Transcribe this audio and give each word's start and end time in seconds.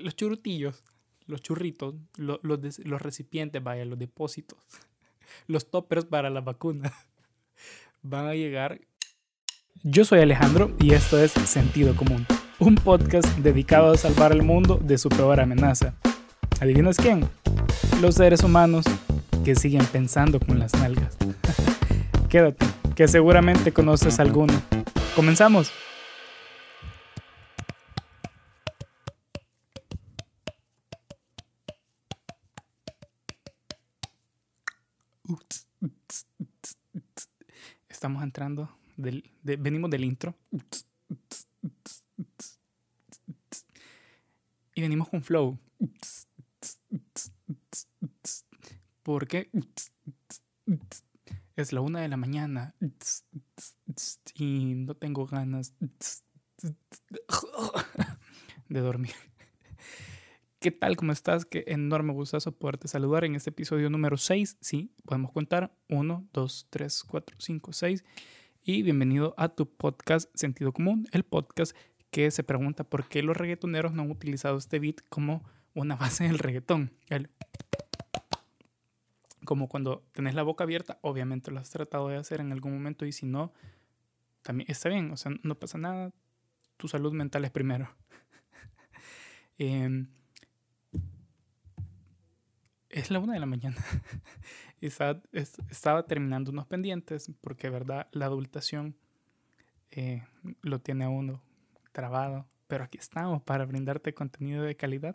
los 0.00 0.16
churutillos, 0.16 0.82
los 1.26 1.42
churritos, 1.42 1.94
los, 2.16 2.40
los 2.42 3.02
recipientes, 3.02 3.62
vaya, 3.62 3.84
los 3.84 3.98
depósitos, 3.98 4.58
los 5.46 5.70
toppers 5.70 6.04
para 6.04 6.30
la 6.30 6.40
vacuna 6.40 6.92
van 8.02 8.26
a 8.26 8.34
llegar. 8.34 8.80
Yo 9.82 10.04
soy 10.04 10.20
Alejandro 10.20 10.74
y 10.80 10.94
esto 10.94 11.18
es 11.18 11.32
Sentido 11.32 11.94
Común, 11.94 12.26
un 12.58 12.74
podcast 12.76 13.28
dedicado 13.38 13.92
a 13.92 13.96
salvar 13.96 14.32
al 14.32 14.42
mundo 14.42 14.80
de 14.82 14.98
su 14.98 15.08
peor 15.08 15.40
amenaza. 15.40 15.94
¿Adivinas 16.60 16.96
quién? 16.96 17.28
Los 18.00 18.14
seres 18.16 18.42
humanos 18.42 18.86
que 19.44 19.54
siguen 19.54 19.84
pensando 19.86 20.40
con 20.40 20.58
las 20.58 20.74
nalgas. 20.74 21.16
Quédate, 22.28 22.66
que 22.94 23.06
seguramente 23.06 23.72
conoces 23.72 24.18
alguno. 24.18 24.54
Comenzamos. 25.14 25.70
Estamos 38.06 38.22
entrando, 38.22 38.70
del, 38.96 39.28
venimos 39.42 39.90
del 39.90 40.04
intro. 40.04 40.36
Y 44.76 44.80
venimos 44.80 45.08
con 45.08 45.24
flow. 45.24 45.58
Porque 49.02 49.50
es 51.56 51.72
la 51.72 51.80
una 51.80 52.00
de 52.00 52.06
la 52.06 52.16
mañana 52.16 52.76
y 54.36 54.74
no 54.76 54.94
tengo 54.94 55.26
ganas 55.26 55.74
de 58.68 58.80
dormir. 58.80 59.16
¿Qué 60.58 60.70
tal? 60.70 60.96
¿Cómo 60.96 61.12
estás? 61.12 61.44
Qué 61.44 61.64
enorme 61.66 62.14
gustazo 62.14 62.50
poderte 62.50 62.88
saludar 62.88 63.24
en 63.24 63.34
este 63.34 63.50
episodio 63.50 63.90
número 63.90 64.16
6. 64.16 64.56
Sí, 64.62 64.90
podemos 65.04 65.30
contar 65.30 65.70
1, 65.90 66.28
2, 66.32 66.66
3, 66.70 67.04
4, 67.04 67.36
5, 67.38 67.72
6. 67.74 68.04
Y 68.64 68.82
bienvenido 68.82 69.34
a 69.36 69.50
tu 69.50 69.70
podcast 69.70 70.34
Sentido 70.34 70.72
Común, 70.72 71.06
el 71.12 71.24
podcast 71.24 71.76
que 72.10 72.30
se 72.30 72.42
pregunta 72.42 72.84
por 72.84 73.06
qué 73.06 73.22
los 73.22 73.36
reggaetoneros 73.36 73.92
no 73.92 74.02
han 74.02 74.10
utilizado 74.10 74.56
este 74.56 74.78
beat 74.78 75.02
como 75.10 75.44
una 75.74 75.94
base 75.96 76.24
del 76.24 76.38
reggaetón. 76.38 76.90
como 79.44 79.68
cuando 79.68 80.08
tenés 80.12 80.34
la 80.34 80.42
boca 80.42 80.64
abierta, 80.64 80.98
obviamente 81.02 81.50
lo 81.50 81.60
has 81.60 81.68
tratado 81.68 82.08
de 82.08 82.16
hacer 82.16 82.40
en 82.40 82.50
algún 82.52 82.72
momento 82.72 83.04
y 83.04 83.12
si 83.12 83.26
no, 83.26 83.52
también 84.40 84.70
está 84.70 84.88
bien, 84.88 85.10
o 85.10 85.18
sea, 85.18 85.32
no 85.42 85.54
pasa 85.56 85.76
nada, 85.76 86.12
tu 86.78 86.88
salud 86.88 87.12
mental 87.12 87.44
es 87.44 87.50
primero. 87.50 87.94
eh, 89.58 90.06
es 92.96 93.10
la 93.10 93.18
una 93.18 93.34
de 93.34 93.40
la 93.40 93.46
mañana. 93.46 93.76
y 94.80 94.86
estaba, 94.86 96.06
terminando 96.06 96.50
unos 96.50 96.66
pendientes 96.66 97.30
porque, 97.42 97.68
verdad, 97.68 98.08
la 98.12 98.24
adultación 98.24 98.96
eh, 99.90 100.24
lo 100.62 100.80
tiene 100.80 101.04
a 101.04 101.10
uno 101.10 101.42
trabado. 101.92 102.46
Pero 102.66 102.84
aquí 102.84 102.96
estamos 102.96 103.42
para 103.42 103.66
brindarte 103.66 104.14
contenido 104.14 104.64
de 104.64 104.76
calidad. 104.76 105.14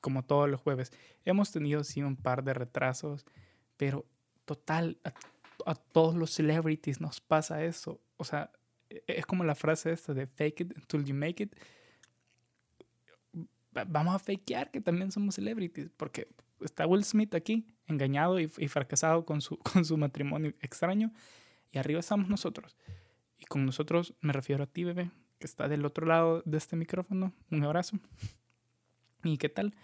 Como 0.00 0.24
todos 0.24 0.50
los 0.50 0.60
jueves. 0.60 0.92
Hemos 1.24 1.52
tenido, 1.52 1.84
sí, 1.84 2.02
un 2.02 2.16
par 2.16 2.42
de 2.42 2.54
retrasos. 2.54 3.24
Pero 3.76 4.04
total, 4.44 4.98
a, 5.04 5.14
a 5.70 5.76
todos 5.76 6.16
los 6.16 6.32
celebrities 6.32 7.00
nos 7.00 7.20
pasa 7.20 7.62
eso. 7.62 8.00
O 8.16 8.24
sea, 8.24 8.50
e, 8.90 9.04
es 9.06 9.24
como 9.24 9.44
la 9.44 9.54
frase 9.54 9.92
esta 9.92 10.14
de 10.14 10.26
fake 10.26 10.60
it 10.62 10.76
until 10.76 11.04
you 11.04 11.14
make 11.14 11.40
it 11.40 11.54
vamos 13.72 14.14
a 14.14 14.18
fakear 14.18 14.70
que 14.70 14.80
también 14.80 15.10
somos 15.10 15.34
celebrities, 15.34 15.90
porque 15.96 16.28
está 16.60 16.86
Will 16.86 17.04
Smith 17.04 17.34
aquí, 17.34 17.66
engañado 17.86 18.38
y, 18.38 18.48
fracasado 18.48 19.24
con 19.24 19.40
su, 19.40 19.58
con 19.72 19.84
su 19.84 19.96
matrimonio 19.96 20.54
extraño, 20.60 21.12
y 21.70 21.78
arriba 21.78 22.00
estamos 22.00 22.28
nosotros. 22.28 22.76
Y 23.38 23.46
con 23.46 23.64
nosotros 23.66 24.14
me 24.20 24.32
refiero 24.32 24.64
a 24.64 24.66
ti, 24.66 24.84
bebé, 24.84 25.10
que 25.38 25.46
está 25.46 25.68
del 25.68 25.84
otro 25.84 26.06
lado 26.06 26.42
de 26.44 26.58
este 26.58 26.76
micrófono. 26.76 27.32
Un 27.50 27.64
abrazo. 27.64 27.98
¿Y 29.24 29.38
qué 29.38 29.48
tal? 29.48 29.74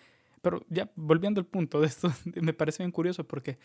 Pero 0.43 0.65
ya 0.69 0.91
volviendo 0.95 1.41
al 1.41 1.47
punto 1.47 1.81
de 1.81 1.87
esto, 1.87 2.13
me 2.43 2.53
parece 2.53 2.83
bien 2.83 2.93
curioso 2.93 3.27
porque 3.27 3.59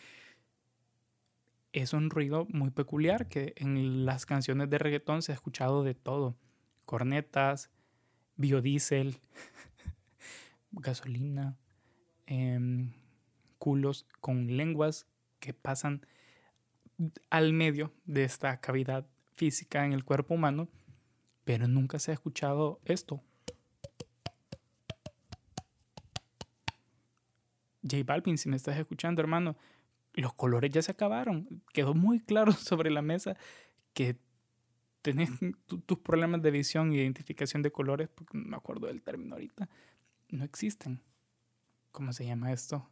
es 1.72 1.92
un 1.92 2.10
ruido 2.10 2.46
muy 2.50 2.70
peculiar 2.70 3.28
que 3.28 3.52
en 3.56 4.06
las 4.06 4.26
canciones 4.26 4.70
de 4.70 4.78
reggaetón 4.78 5.22
se 5.22 5.32
ha 5.32 5.34
escuchado 5.34 5.82
de 5.82 5.94
todo. 5.94 6.36
Cornetas, 6.84 7.70
biodiesel, 8.36 9.16
gasolina, 10.76 11.56
em, 12.26 12.92
culos 13.58 14.06
con 14.20 14.56
lenguas 14.56 15.06
que 15.40 15.54
pasan 15.54 16.06
al 17.30 17.52
medio 17.52 17.92
de 18.04 18.24
esta 18.24 18.60
cavidad 18.60 19.06
física 19.34 19.84
en 19.84 19.92
el 19.92 20.04
cuerpo 20.04 20.34
humano, 20.34 20.68
pero 21.44 21.68
nunca 21.68 21.98
se 21.98 22.10
ha 22.10 22.14
escuchado 22.14 22.80
esto. 22.84 23.22
J 27.82 28.02
Balvin, 28.04 28.38
si 28.38 28.48
me 28.48 28.56
estás 28.56 28.78
escuchando, 28.78 29.20
hermano, 29.20 29.56
los 30.14 30.32
colores 30.34 30.70
ya 30.70 30.82
se 30.82 30.92
acabaron. 30.92 31.62
Quedó 31.72 31.94
muy 31.94 32.20
claro 32.20 32.52
sobre 32.52 32.90
la 32.90 33.02
mesa 33.02 33.36
que 33.92 34.16
tenés 35.02 35.30
tus 35.66 35.98
problemas 35.98 36.40
de 36.40 36.50
visión 36.50 36.92
identificación 36.92 37.62
de 37.62 37.70
colores, 37.70 38.08
porque 38.08 38.38
no 38.38 38.48
me 38.48 38.56
acuerdo 38.56 38.86
del 38.86 39.02
término 39.02 39.34
ahorita, 39.34 39.68
no 40.28 40.44
existen. 40.44 41.02
¿Cómo 41.92 42.12
se 42.12 42.26
llama 42.26 42.52
esto? 42.52 42.88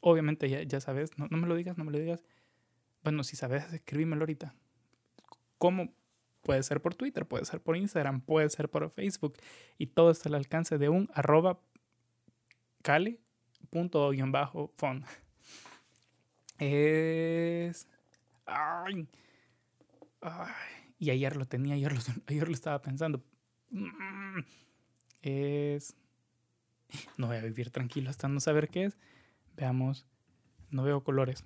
Obviamente 0.00 0.48
ya, 0.48 0.62
ya 0.62 0.80
sabes, 0.80 1.16
no, 1.18 1.26
no, 1.30 1.38
me 1.38 1.46
lo 1.46 1.54
digas, 1.54 1.78
no 1.78 1.84
me 1.84 1.92
lo 1.92 1.98
digas. 1.98 2.24
Bueno, 3.02 3.24
si 3.24 3.36
sabes, 3.36 3.72
escríbemelo 3.72 4.22
ahorita. 4.22 4.54
¿Cómo? 5.58 5.94
Puede 6.42 6.62
ser 6.62 6.82
por 6.82 6.94
Twitter, 6.94 7.26
puede 7.26 7.46
ser 7.46 7.62
por 7.62 7.76
Instagram, 7.76 8.20
puede 8.20 8.50
ser 8.50 8.68
por 8.68 8.90
Facebook. 8.90 9.34
Y 9.78 9.86
todo 9.86 10.10
está 10.10 10.28
al 10.28 10.34
alcance 10.34 10.76
de 10.76 10.90
un 10.90 11.08
arroba 11.14 11.58
cali.fon. 12.82 15.04
Es... 16.58 17.88
Ay. 18.44 19.08
Ay. 20.20 20.52
Y 20.98 21.10
ayer 21.10 21.36
lo 21.36 21.46
tenía, 21.46 21.74
ayer 21.74 21.92
lo, 21.92 22.00
ayer 22.26 22.46
lo 22.46 22.54
estaba 22.54 22.82
pensando. 22.82 23.22
Mm. 23.70 24.40
Es... 25.22 25.96
No 27.16 27.28
voy 27.28 27.36
a 27.36 27.42
vivir 27.42 27.70
tranquilo 27.70 28.10
hasta 28.10 28.28
no 28.28 28.40
saber 28.40 28.68
qué 28.68 28.84
es. 28.84 28.96
Veamos. 29.56 30.06
No 30.70 30.82
veo 30.82 31.04
colores. 31.04 31.44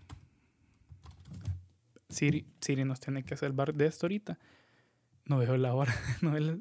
Siri, 2.09 2.47
Siri 2.61 2.85
nos 2.85 3.01
tiene 3.01 3.23
que 3.23 3.37
salvar 3.37 3.75
de 3.75 3.87
esto 3.87 4.07
ahorita. 4.07 4.39
No 5.25 5.39
veo 5.39 5.57
la 5.57 5.75
hora. 5.75 5.95
No 6.23 6.33
veo 6.33 6.41
la... 6.41 6.59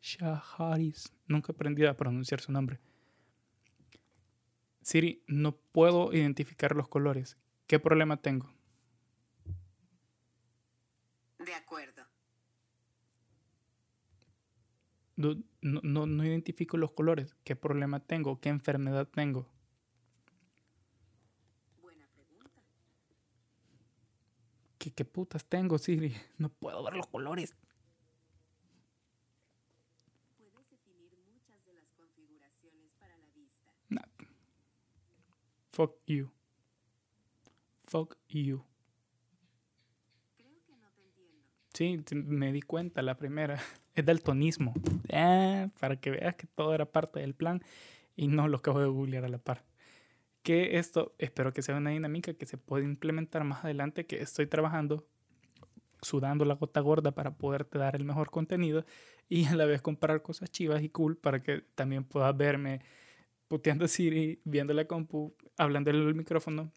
Shaharis. 0.00 1.12
Nunca 1.26 1.52
aprendí 1.52 1.84
a 1.84 1.96
pronunciar 1.96 2.40
su 2.40 2.52
nombre. 2.52 2.78
Siri, 4.82 5.24
no 5.26 5.56
puedo 5.56 6.12
identificar 6.12 6.76
los 6.76 6.88
colores. 6.88 7.36
¿Qué 7.66 7.80
problema 7.80 8.16
tengo? 8.16 8.52
De 11.38 11.54
acuerdo. 11.54 12.02
No, 15.16 15.34
no, 15.62 16.06
no, 16.06 16.24
identifico 16.24 16.76
los 16.76 16.92
colores. 16.92 17.34
¿Qué 17.44 17.56
problema 17.56 18.00
tengo? 18.00 18.40
¿Qué 18.40 18.48
enfermedad 18.50 19.08
tengo? 19.08 19.46
Buena 21.80 22.06
pregunta. 22.14 22.62
¿Qué, 24.78 24.92
qué 24.92 25.04
putas 25.04 25.44
tengo, 25.46 25.78
Siri? 25.78 26.14
No 26.38 26.48
puedo 26.50 26.82
ver 26.84 26.94
los 26.94 27.06
colores. 27.06 27.56
Puedes 30.36 30.70
definir 30.70 31.10
muchas 31.32 31.64
de 31.64 31.72
las 31.72 31.88
configuraciones 31.92 32.92
para 32.98 33.16
la 33.16 33.30
vista. 33.30 33.72
Fuck 35.72 35.96
you. 36.06 36.30
Fuck 37.86 38.16
you. 38.28 38.64
Creo 40.36 40.64
que 40.64 40.76
no 40.76 40.90
te 40.92 41.02
entiendo. 41.02 41.44
Sí, 41.76 42.02
me 42.10 42.54
di 42.54 42.62
cuenta 42.62 43.02
la 43.02 43.18
primera. 43.18 43.58
es 43.94 44.06
daltonismo. 44.06 44.72
Ah, 45.12 45.68
para 45.78 45.96
que 45.96 46.10
veas 46.10 46.34
que 46.34 46.46
todo 46.46 46.74
era 46.74 46.86
parte 46.86 47.20
del 47.20 47.34
plan 47.34 47.62
y 48.16 48.28
no 48.28 48.48
lo 48.48 48.56
acabo 48.56 48.80
de 48.80 48.86
googlear 48.86 49.26
a 49.26 49.28
la 49.28 49.36
par. 49.36 49.62
Que 50.42 50.78
esto 50.78 51.14
espero 51.18 51.52
que 51.52 51.60
sea 51.60 51.76
una 51.76 51.90
dinámica 51.90 52.32
que 52.32 52.46
se 52.46 52.56
pueda 52.56 52.82
implementar 52.86 53.44
más 53.44 53.62
adelante, 53.62 54.06
que 54.06 54.22
estoy 54.22 54.46
trabajando, 54.46 55.06
sudando 56.00 56.46
la 56.46 56.54
gota 56.54 56.80
gorda 56.80 57.10
para 57.10 57.36
poderte 57.36 57.76
dar 57.76 57.94
el 57.94 58.04
mejor 58.04 58.30
contenido 58.30 58.86
y 59.28 59.44
a 59.44 59.54
la 59.54 59.66
vez 59.66 59.82
comparar 59.82 60.22
cosas 60.22 60.50
chivas 60.50 60.82
y 60.82 60.88
cool 60.88 61.18
para 61.18 61.42
que 61.42 61.60
también 61.74 62.04
puedas 62.04 62.34
verme 62.34 62.80
puteando 63.48 63.86
Siri, 63.86 64.40
viendo 64.44 64.72
la 64.72 64.86
compu, 64.86 65.34
hablando 65.58 65.90
al 65.90 66.14
micrófono 66.14 66.72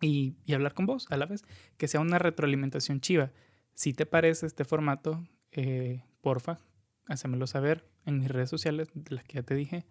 y, 0.00 0.34
y 0.44 0.54
hablar 0.54 0.74
con 0.74 0.86
vos 0.86 1.06
a 1.08 1.16
la 1.16 1.26
vez. 1.26 1.44
Que 1.76 1.86
sea 1.86 2.00
una 2.00 2.18
retroalimentación 2.18 3.00
chiva. 3.00 3.30
Si 3.78 3.92
te 3.92 4.06
parece 4.06 4.44
este 4.44 4.64
formato, 4.64 5.24
eh, 5.52 6.02
porfa, 6.20 6.58
hacémelo 7.06 7.46
saber 7.46 7.88
en 8.06 8.18
mis 8.18 8.28
redes 8.28 8.50
sociales, 8.50 8.88
las 9.08 9.22
que 9.22 9.34
ya 9.34 9.44
te 9.44 9.54
dije, 9.54 9.86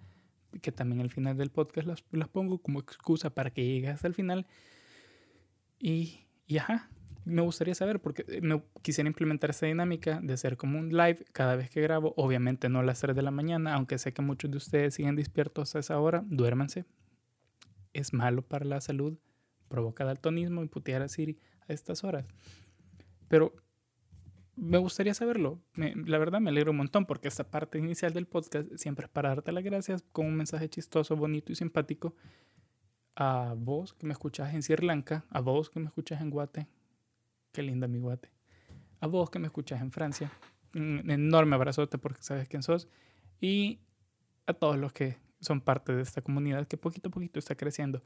que 0.61 0.73
también 0.73 0.99
al 0.99 1.09
final 1.09 1.37
del 1.37 1.51
podcast 1.51 1.87
las, 1.87 2.03
las 2.11 2.27
pongo 2.27 2.61
como 2.61 2.81
excusa 2.81 3.29
para 3.29 3.49
que 3.49 3.65
llegues 3.65 3.91
hasta 3.91 4.09
el 4.09 4.13
final. 4.13 4.45
Y, 5.79 6.25
y 6.47 6.57
ajá, 6.57 6.89
me 7.23 7.41
gustaría 7.41 7.75
saber, 7.75 8.01
porque 8.01 8.25
eh, 8.27 8.61
quisiera 8.81 9.07
implementar 9.07 9.51
esa 9.51 9.67
dinámica 9.67 10.19
de 10.21 10.33
hacer 10.33 10.57
como 10.57 10.77
un 10.77 10.89
live 10.89 11.23
cada 11.31 11.55
vez 11.55 11.69
que 11.69 11.79
grabo. 11.79 12.13
Obviamente 12.17 12.67
no 12.67 12.79
a 12.79 12.83
las 12.83 12.99
3 12.99 13.15
de 13.15 13.21
la 13.21 13.31
mañana, 13.31 13.73
aunque 13.75 13.97
sé 13.99 14.11
que 14.11 14.21
muchos 14.21 14.51
de 14.51 14.57
ustedes 14.57 14.95
siguen 14.95 15.15
despiertos 15.15 15.77
a 15.77 15.79
esa 15.79 15.97
hora, 15.97 16.25
duérmanse. 16.27 16.83
Es 17.93 18.11
malo 18.11 18.41
para 18.41 18.65
la 18.65 18.81
salud, 18.81 19.17
provoca 19.69 20.03
daltonismo 20.03 20.61
y 20.61 20.67
putear 20.67 21.03
a 21.03 21.07
Siri 21.07 21.39
a 21.69 21.71
estas 21.71 22.03
horas. 22.03 22.25
Pero 23.29 23.53
me 24.57 24.79
gustaría 24.79 25.13
saberlo. 25.13 25.61
la 25.75 26.17
verdad 26.17 26.41
me 26.41 26.49
alegro 26.49 26.71
un 26.71 26.77
montón 26.77 27.05
porque 27.05 27.27
esta 27.27 27.49
parte 27.49 27.77
inicial 27.77 28.11
del 28.11 28.25
podcast 28.25 28.67
siempre 28.75 29.05
es 29.05 29.11
para 29.11 29.29
darte 29.29 29.51
las 29.51 29.63
gracias 29.63 30.03
con 30.11 30.25
un 30.25 30.35
mensaje 30.35 30.67
chistoso, 30.67 31.15
bonito 31.15 31.51
y 31.51 31.55
simpático 31.55 32.15
a 33.15 33.55
vos 33.57 33.93
que 33.93 34.05
me 34.05 34.13
escuchas 34.13 34.53
en 34.53 34.61
Sri 34.61 34.85
Lanka, 34.85 35.25
a 35.29 35.41
vos 35.41 35.69
que 35.69 35.79
me 35.79 35.87
escuchas 35.87 36.21
en 36.21 36.29
Guate, 36.29 36.67
qué 37.51 37.63
linda 37.63 37.87
mi 37.87 37.99
Guate, 37.99 38.29
a 38.99 39.07
vos 39.07 39.29
que 39.29 39.39
me 39.39 39.47
escuchas 39.47 39.81
en 39.81 39.91
Francia, 39.91 40.31
un 40.75 41.09
enorme 41.09 41.55
abrazote 41.55 41.97
porque 41.97 42.21
sabes 42.21 42.47
quién 42.47 42.61
sos, 42.61 42.87
y 43.39 43.79
a 44.45 44.53
todos 44.53 44.77
los 44.77 44.93
que 44.93 45.17
son 45.39 45.61
parte 45.61 45.95
de 45.95 46.01
esta 46.01 46.21
comunidad 46.21 46.67
que 46.67 46.77
poquito 46.77 47.09
a 47.09 47.11
poquito 47.11 47.39
está 47.39 47.55
creciendo. 47.55 48.03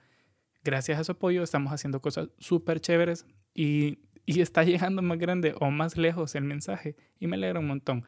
Gracias 0.64 1.00
a 1.00 1.04
su 1.04 1.14
apoyo 1.14 1.44
estamos 1.44 1.74
haciendo 1.74 2.02
cosas 2.02 2.30
súper 2.40 2.80
chéveres 2.80 3.26
y, 3.54 4.00
y 4.26 4.42
está 4.42 4.64
llegando 4.64 5.02
más 5.02 5.18
grande 5.18 5.56
o 5.60 5.72
más 5.72 5.98
lejos 5.98 6.36
el 6.36 6.44
mensaje 6.44 6.96
y 7.20 7.28
me 7.28 7.36
alegra 7.36 7.60
un 7.60 7.68
montón. 7.68 8.06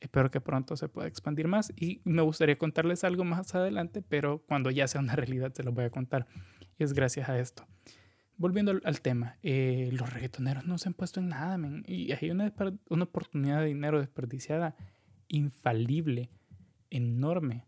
Espero 0.00 0.30
que 0.30 0.40
pronto 0.40 0.76
se 0.76 0.88
pueda 0.88 1.08
expandir 1.08 1.46
más 1.46 1.72
y 1.76 2.00
me 2.04 2.22
gustaría 2.22 2.56
contarles 2.56 3.04
algo 3.04 3.24
más 3.24 3.54
adelante, 3.54 4.02
pero 4.02 4.42
cuando 4.46 4.70
ya 4.70 4.88
sea 4.88 5.00
una 5.00 5.16
realidad 5.16 5.52
se 5.52 5.62
lo 5.62 5.72
voy 5.72 5.84
a 5.84 5.90
contar. 5.90 6.26
Y 6.78 6.84
es 6.84 6.92
gracias 6.92 7.28
a 7.28 7.38
esto. 7.38 7.66
Volviendo 8.36 8.72
al, 8.82 9.00
tema, 9.02 9.36
eh, 9.42 9.90
los 9.92 10.10
reggaetoneros 10.10 10.64
no 10.64 10.78
se 10.78 10.88
han 10.88 10.94
puesto 10.94 11.20
en 11.20 11.28
nada. 11.28 11.58
Y 11.86 12.12
hay 12.12 12.30
una, 12.30 12.50
una 12.88 13.04
oportunidad 13.04 13.60
de 13.60 13.66
dinero 13.66 14.00
desperdiciada 14.00 14.74
infalible, 15.28 16.30
enorme, 16.90 17.66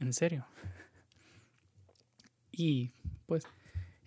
en 0.00 0.12
serio. 0.12 0.46
Y 2.50 2.92
pues, 3.26 3.44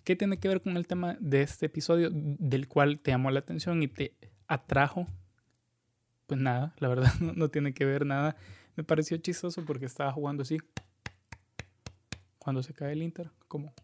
¿qué 0.04 0.16
tiene 0.16 0.38
que 0.38 0.48
ver 0.48 0.62
con 0.62 0.76
el 0.76 0.86
tema 0.86 1.16
de 1.20 1.42
este 1.42 1.66
episodio 1.66 2.10
del 2.12 2.68
cual 2.68 3.00
te 3.00 3.10
llamó 3.10 3.30
la 3.30 3.40
atención 3.40 3.82
y 3.82 3.88
te 3.88 4.14
atrajo 4.46 5.06
pues 6.32 6.40
nada, 6.40 6.74
la 6.78 6.88
verdad 6.88 7.12
no, 7.20 7.50
tiene 7.50 7.74
que 7.74 7.84
ver 7.84 8.06
nada. 8.06 8.36
Me 8.74 8.84
pareció 8.84 9.18
chistoso 9.18 9.66
porque 9.66 9.84
estaba 9.84 10.10
jugando 10.12 10.44
así. 10.44 10.56
Cuando 12.38 12.62
se 12.62 12.72
cae 12.72 12.92
el 12.92 13.02
Inter, 13.02 13.30
como 13.48 13.74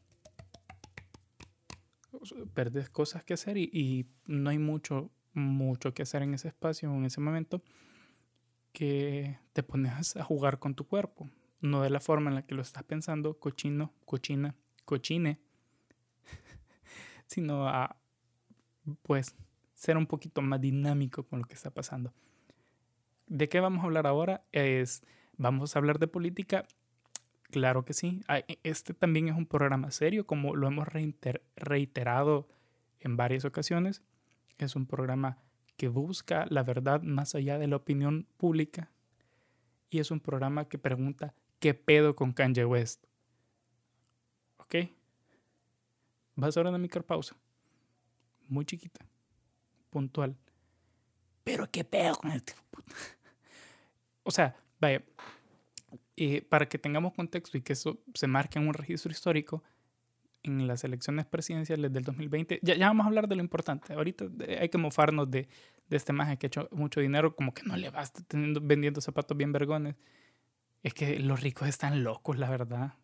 perdes 2.55 2.88
cosas 2.88 3.23
que 3.23 3.35
hacer 3.35 3.59
y, 3.59 4.09
no 4.25 4.49
hay 4.49 4.59
mucho, 4.59 5.11
mucho 5.35 5.93
que 5.93 6.00
hacer 6.00 6.23
en 6.23 6.32
ese 6.32 6.49
espacio, 6.49 6.91
en 6.91 7.05
ese 7.05 7.20
momento, 7.20 7.62
que 8.73 9.38
te 9.53 9.62
pones 9.62 10.17
a 10.17 10.25
jugar 10.25 10.59
con 10.59 10.75
tu 10.75 10.87
cuerpo. 10.87 11.29
No 11.61 11.82
de 11.82 11.91
la 11.91 12.00
forma 12.00 12.31
en 12.31 12.37
la 12.37 12.47
que 12.47 12.55
lo 12.55 12.62
estás 12.62 12.82
pensando, 12.85 13.38
cochino, 13.38 13.93
cochina, 14.06 14.55
cochine, 14.87 15.38
sino 17.28 17.69
a, 17.69 17.96
pues, 19.02 19.34
ser 19.75 19.96
un 19.96 20.06
poquito 20.06 20.42
más 20.42 20.60
dinámico 20.60 21.22
con 21.22 21.40
lo 21.40 21.44
que 21.46 21.54
está 21.54 21.70
pasando. 21.70 22.12
¿De 23.28 23.48
qué 23.48 23.60
vamos 23.60 23.82
a 23.82 23.86
hablar 23.86 24.06
ahora? 24.06 24.42
Es, 24.50 25.02
¿Vamos 25.36 25.76
a 25.76 25.78
hablar 25.78 25.98
de 25.98 26.08
política? 26.08 26.66
Claro 27.50 27.84
que 27.84 27.92
sí. 27.92 28.22
E, 28.28 28.58
este 28.64 28.94
también 28.94 29.28
es 29.28 29.36
un 29.36 29.46
programa 29.46 29.90
serio, 29.90 30.26
como 30.26 30.56
lo 30.56 30.66
hemos 30.66 30.88
reiterado 31.56 32.48
en 32.98 33.16
varias 33.16 33.44
ocasiones. 33.44 34.02
Es 34.56 34.74
un 34.74 34.86
programa 34.86 35.38
que 35.76 35.88
busca 35.88 36.46
la 36.48 36.62
verdad 36.64 37.02
más 37.02 37.34
allá 37.34 37.58
de 37.58 37.69
la 37.69 37.76
opinión 37.76 38.26
pública. 38.36 38.90
Y 39.90 40.00
es 40.00 40.10
un 40.10 40.20
programa 40.20 40.69
que 40.69 40.78
pregunta, 40.78 41.34
¿qué 41.60 41.74
pedo 41.74 42.16
con 42.16 42.32
Kanye 42.32 42.64
West? 42.64 43.04
¿Ok? 44.56 44.74
Vas 46.38 46.56
a 46.56 46.61
una 46.61 46.79
micropausa. 46.79 47.37
Muy 48.46 48.64
chiquita. 48.64 49.05
Puntual. 49.90 50.37
Pero 51.43 51.69
qué 51.69 51.82
pedo 51.82 52.14
con 52.14 52.31
este 52.31 52.52
o 54.23 54.31
sea, 54.31 54.55
vaya, 54.79 55.02
eh, 56.17 56.43
para 56.43 56.69
que 56.69 56.79
tengamos 56.79 57.12
contexto 57.14 57.58
y 57.58 57.62
que 57.62 57.73
eso 57.73 57.99
se 58.14 58.29
marque 58.29 58.61
en 58.61 58.69
un 58.69 58.75
registro 58.75 59.11
histórico, 59.11 59.64
en 60.44 60.69
las 60.69 60.85
elecciones 60.85 61.26
presidenciales 61.26 61.93
del 61.93 62.05
2020, 62.05 62.61
ya, 62.62 62.76
ya 62.76 62.87
vamos 62.87 63.05
a 63.05 63.08
hablar 63.08 63.26
de 63.26 63.34
lo 63.34 63.43
importante. 63.43 63.94
Ahorita 63.94 64.26
eh, 64.46 64.58
hay 64.61 64.69
que 64.69 64.79
mofarnos 64.79 65.29
de, 65.29 65.49
de 65.88 65.96
este 65.96 66.12
maje 66.12 66.37
que 66.37 66.46
ha 66.46 66.49
hecho 66.49 66.69
mucho 66.70 67.00
dinero, 67.00 67.34
como 67.34 67.52
que 67.52 67.64
no 67.64 67.76
le 67.76 67.91
basta 67.91 68.23
teniendo, 68.23 68.61
vendiendo 68.62 69.00
zapatos 69.00 69.37
bien 69.37 69.50
vergones. 69.50 69.96
Es 70.84 70.94
que 70.94 71.19
los 71.19 71.41
ricos 71.41 71.67
están 71.67 72.05
locos, 72.05 72.38
la 72.38 72.49
verdad. 72.49 72.94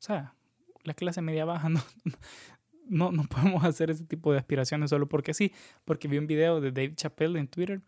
O 0.00 0.02
sea, 0.02 0.34
la 0.82 0.94
clase 0.94 1.22
media 1.22 1.44
baja 1.44 1.68
no, 1.68 1.80
no, 2.92 3.12
no 3.12 3.24
podemos 3.28 3.64
hacer 3.64 3.90
ese 3.90 4.04
tipo 4.04 4.32
de 4.32 4.38
aspiraciones 4.38 4.90
solo 4.90 5.08
porque 5.08 5.34
sí. 5.34 5.52
Porque 5.84 6.08
vi 6.08 6.18
un 6.18 6.26
video 6.26 6.60
de 6.60 6.70
Dave 6.70 6.94
Chappelle 6.94 7.38
en 7.38 7.48
Twitter 7.48 7.82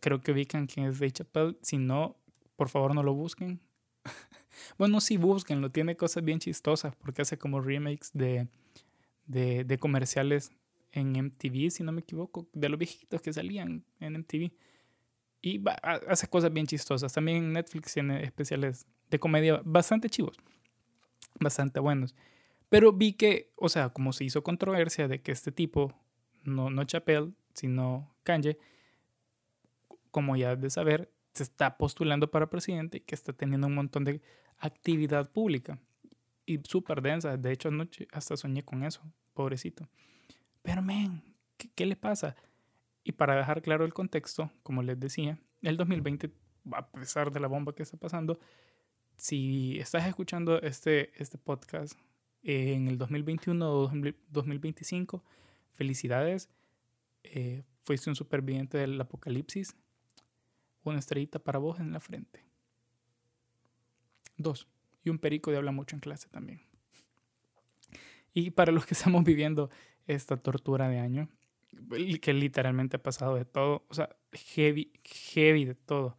creo 0.00 0.20
que 0.20 0.32
ubican 0.32 0.66
quién 0.66 0.86
es 0.86 0.98
Dave 0.98 1.12
Chappelle. 1.12 1.56
Si 1.62 1.78
no, 1.78 2.16
por 2.56 2.68
favor 2.68 2.94
no 2.94 3.02
lo 3.02 3.14
busquen. 3.14 3.60
bueno, 4.78 5.00
sí 5.00 5.18
lo 5.18 5.70
tiene 5.70 5.96
cosas 5.96 6.24
bien 6.24 6.38
chistosas 6.38 6.94
porque 6.96 7.22
hace 7.22 7.38
como 7.38 7.60
remakes 7.60 8.10
de, 8.12 8.48
de, 9.26 9.64
de, 9.64 9.78
comerciales 9.78 10.50
en 10.92 11.12
MTV, 11.12 11.70
si 11.70 11.82
no 11.82 11.92
me 11.92 12.00
equivoco, 12.00 12.48
de 12.52 12.68
los 12.68 12.78
viejitos 12.78 13.20
que 13.20 13.32
salían 13.32 13.84
en 14.00 14.14
MTV. 14.14 14.52
Y 15.40 15.62
hace 15.82 16.26
cosas 16.26 16.52
bien 16.52 16.66
chistosas. 16.66 17.12
También 17.12 17.38
en 17.38 17.52
Netflix 17.52 17.94
tiene 17.94 18.24
especiales 18.24 18.86
de 19.08 19.18
comedia 19.20 19.60
bastante 19.64 20.10
chivos, 20.10 20.36
bastante 21.38 21.78
buenos. 21.78 22.14
Pero 22.68 22.92
vi 22.92 23.14
que, 23.14 23.52
o 23.56 23.68
sea, 23.68 23.90
como 23.90 24.12
se 24.12 24.24
hizo 24.24 24.42
controversia 24.42 25.08
de 25.08 25.22
que 25.22 25.32
este 25.32 25.52
tipo, 25.52 25.94
no, 26.44 26.70
no 26.70 26.84
Chappelle, 26.84 27.32
sino 27.54 28.14
Kanye, 28.24 28.58
como 30.10 30.36
ya 30.36 30.56
de 30.56 30.70
saber, 30.70 31.10
se 31.32 31.42
está 31.44 31.76
postulando 31.78 32.30
para 32.30 32.50
presidente 32.50 32.98
y 32.98 33.00
que 33.00 33.14
está 33.14 33.32
teniendo 33.32 33.66
un 33.66 33.74
montón 33.74 34.04
de 34.04 34.20
actividad 34.58 35.30
pública 35.30 35.78
y 36.44 36.60
súper 36.64 37.00
densa. 37.00 37.36
De 37.36 37.52
hecho, 37.52 37.68
anoche 37.68 38.06
hasta 38.12 38.36
soñé 38.36 38.64
con 38.64 38.82
eso, 38.82 39.00
pobrecito. 39.34 39.88
Pero, 40.62 40.82
men, 40.82 41.22
¿qué, 41.74 41.86
le 41.86 41.96
pasa? 41.96 42.36
Y 43.04 43.12
para 43.12 43.36
dejar 43.36 43.62
claro 43.62 43.84
el 43.84 43.94
contexto, 43.94 44.50
como 44.62 44.82
les 44.82 44.98
decía, 44.98 45.38
el 45.62 45.76
2020, 45.76 46.30
a 46.72 46.90
pesar 46.90 47.32
de 47.32 47.40
la 47.40 47.48
bomba 47.48 47.74
que 47.74 47.82
está 47.82 47.96
pasando, 47.96 48.38
si 49.16 49.78
estás 49.78 50.06
escuchando 50.06 50.60
este, 50.60 51.12
este 51.20 51.38
podcast 51.38 51.98
en 52.42 52.88
el 52.88 52.98
2021 52.98 53.70
o 53.70 53.90
2025, 54.30 55.22
felicidades. 55.72 56.48
Eh, 57.24 57.64
fuiste 57.82 58.10
un 58.10 58.16
superviviente 58.16 58.78
del 58.78 59.00
apocalipsis 59.00 59.76
una 60.88 60.98
estrellita 60.98 61.38
para 61.38 61.58
vos 61.58 61.80
en 61.80 61.92
la 61.92 62.00
frente. 62.00 62.44
Dos, 64.36 64.68
y 65.04 65.10
un 65.10 65.18
perico 65.18 65.50
de 65.50 65.56
habla 65.56 65.72
mucho 65.72 65.96
en 65.96 66.00
clase 66.00 66.28
también. 66.28 66.60
Y 68.32 68.50
para 68.50 68.72
los 68.72 68.86
que 68.86 68.94
estamos 68.94 69.24
viviendo 69.24 69.70
esta 70.06 70.36
tortura 70.36 70.88
de 70.88 70.98
año, 70.98 71.28
que 72.20 72.32
literalmente 72.32 72.96
ha 72.96 73.02
pasado 73.02 73.34
de 73.34 73.44
todo, 73.44 73.84
o 73.88 73.94
sea, 73.94 74.16
heavy, 74.32 74.92
heavy 75.04 75.64
de 75.64 75.74
todo. 75.74 76.16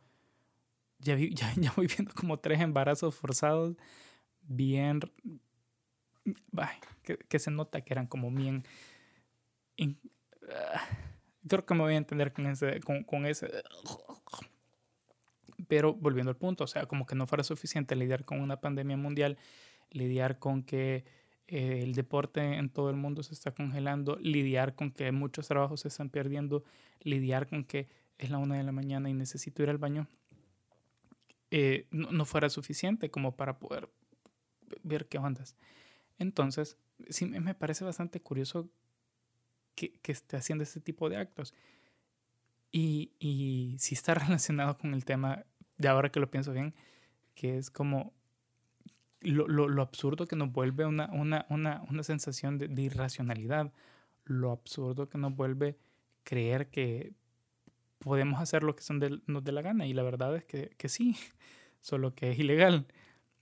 Ya, 1.00 1.16
ya, 1.18 1.54
ya 1.56 1.74
voy 1.76 1.88
viendo 1.88 2.14
como 2.14 2.40
tres 2.40 2.60
embarazos 2.62 3.16
forzados, 3.16 3.76
bien, 4.42 5.00
que, 7.04 7.18
que, 7.18 7.40
se 7.40 7.52
nota 7.52 7.82
que 7.82 7.94
eran 7.94 8.08
como 8.08 8.32
bien... 8.32 8.64
Ah, 10.52 10.88
creo 11.48 11.66
que 11.66 11.74
me 11.74 11.82
voy 11.82 11.94
a 11.94 11.98
entender 11.98 12.34
con 12.34 12.48
ese, 12.48 12.80
con, 12.82 13.04
con 13.04 13.26
ese 13.26 13.50
pero 15.70 15.94
volviendo 15.94 16.32
al 16.32 16.36
punto, 16.36 16.64
o 16.64 16.68
sea, 16.68 16.88
como 16.88 17.06
que 17.06 17.16
no 17.16 17.28
fuera 17.28 17.44
suficiente 17.44 17.96
lidiar 17.96 18.26
con 18.26 18.42
una 18.42 18.60
pandemia 18.60 18.98
mundial, 18.98 19.38
lidiar 19.92 20.40
con 20.40 20.64
que 20.64 21.06
eh, 21.48 21.82
el 21.84 21.94
deporte 21.94 22.42
en 22.42 22.70
todo 22.70 22.90
el 22.90 22.96
mundo 22.96 23.22
se 23.24 23.36
está 23.36 23.52
congelando, 23.52 24.18
lidiar 24.18 24.76
con 24.76 24.92
que 24.92 25.12
muchos 25.12 25.48
trabajos 25.48 25.82
se 25.82 25.90
están 25.90 26.10
perdiendo, 26.10 26.64
lidiar 27.02 27.48
con 27.48 27.64
que 27.64 27.88
es 28.18 28.32
la 28.32 28.40
una 28.40 28.58
de 28.58 28.64
la 28.64 28.72
mañana 28.72 29.10
y 29.10 29.14
necesito 29.14 29.62
ir 29.62 29.70
al 29.70 29.78
baño, 29.78 30.08
eh, 31.52 31.88
no, 31.92 32.26
fuera 32.26 32.50
suficiente 32.50 33.10
como 33.10 33.36
para 33.36 33.60
poder 33.60 33.90
ver 34.84 35.08
qué 35.08 35.18
ondas. 35.18 35.56
Entonces, 36.20 36.78
sí 37.10 37.26
me 37.26 37.56
parece 37.56 37.86
bastante 37.86 38.22
curioso 38.22 38.70
que, 39.76 39.94
que 40.02 40.12
esté 40.12 40.38
haciendo 40.38 40.64
este 40.64 40.82
tipo 40.82 41.10
de 41.10 41.18
actos. 41.18 41.54
Y, 42.72 43.14
y 43.20 43.78
si 43.80 43.96
está 43.96 44.14
relacionado 44.16 44.78
con 44.78 44.94
el 44.94 45.06
tema 45.06 45.46
de 45.78 45.88
ahora 45.88 46.12
que 46.12 46.20
lo 46.20 46.30
pienso 46.30 46.52
bien, 46.52 46.76
que 47.34 47.58
es 47.58 47.72
como 47.72 48.14
lo, 49.22 49.48
lo, 49.48 49.68
lo 49.68 49.82
absurdo 49.82 50.28
que 50.28 50.36
nos 50.36 50.52
vuelve 50.52 50.86
una, 50.86 51.10
una, 51.12 51.46
una, 51.50 51.82
una 51.90 52.04
sensación 52.04 52.58
de, 52.58 52.82
irracionalidad, 52.82 53.72
lo 54.26 54.52
absurdo 54.52 55.10
que 55.10 55.18
nos 55.18 55.36
vuelve 55.36 55.78
creer 56.24 56.70
que 56.70 57.14
podemos 58.00 58.40
hacer 58.42 58.64
lo 58.64 58.76
que 58.76 58.84
son 58.84 59.00
de, 59.00 59.22
nos 59.26 59.44
dé 59.44 59.52
la 59.52 59.62
gana. 59.62 59.88
Y 59.88 59.94
la 59.94 60.04
verdad 60.04 60.36
es 60.36 60.44
que, 60.46 60.70
que 60.78 60.90
sí, 60.90 61.16
solo 61.82 62.14
que 62.14 62.32
es 62.32 62.40
ilegal. 62.40 62.88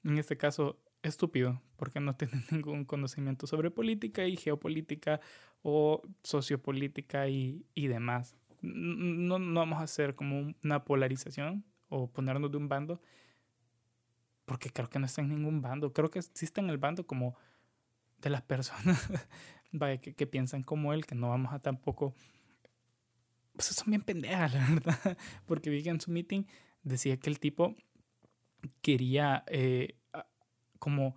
En 0.04 0.18
este 0.18 0.38
caso, 0.38 0.80
estúpido, 1.04 1.62
porque 1.76 2.00
no 2.00 2.16
tienen 2.18 2.44
ningún 2.52 2.86
conocimiento 2.86 3.48
sobre 3.48 3.72
política 3.72 4.26
y 4.26 4.36
geopolítica 4.36 5.20
o 5.62 6.02
sociopolítica 6.24 7.28
y, 7.28 7.66
y 7.74 7.88
demás. 7.88 8.36
No, 8.62 9.40
no 9.40 9.60
vamos 9.60 9.80
a 9.80 9.84
hacer 9.84 10.16
como 10.16 10.54
una 10.64 10.84
polarización 10.84 11.64
o 11.90 12.10
ponernos 12.12 12.52
de 12.52 12.58
un 12.58 12.68
bando, 12.68 13.02
porque 14.46 14.70
creo 14.70 14.90
que 14.90 15.00
no 15.00 15.06
está 15.06 15.22
en 15.22 15.30
ningún 15.30 15.62
bando. 15.62 15.94
Creo 15.94 16.10
que 16.10 16.22
sí 16.22 16.46
está 16.46 16.62
en 16.62 16.70
el 16.70 16.78
bando 16.78 17.06
como 17.06 17.38
de 18.20 18.30
las 18.30 18.42
personas 18.42 19.08
que, 20.02 20.16
que, 20.16 20.28
piensan 20.28 20.64
como 20.64 20.94
él, 20.94 21.06
que 21.06 21.16
no 21.16 21.30
vamos 21.30 21.54
a 21.54 21.60
tampoco... 21.60 22.14
Pues 23.54 23.68
son 23.68 23.90
bien 23.90 24.02
pendejas, 24.02 24.54
la 24.54 24.68
verdad. 24.70 25.18
Porque 25.46 25.70
vi 25.70 25.84
que 25.84 25.90
en 25.90 26.02
su 26.02 26.12
meeting 26.12 26.44
decía 26.84 27.18
que 27.18 27.30
el 27.30 27.40
tipo 27.40 27.76
quería 28.82 29.44
eh, 29.48 29.96
como 30.78 31.16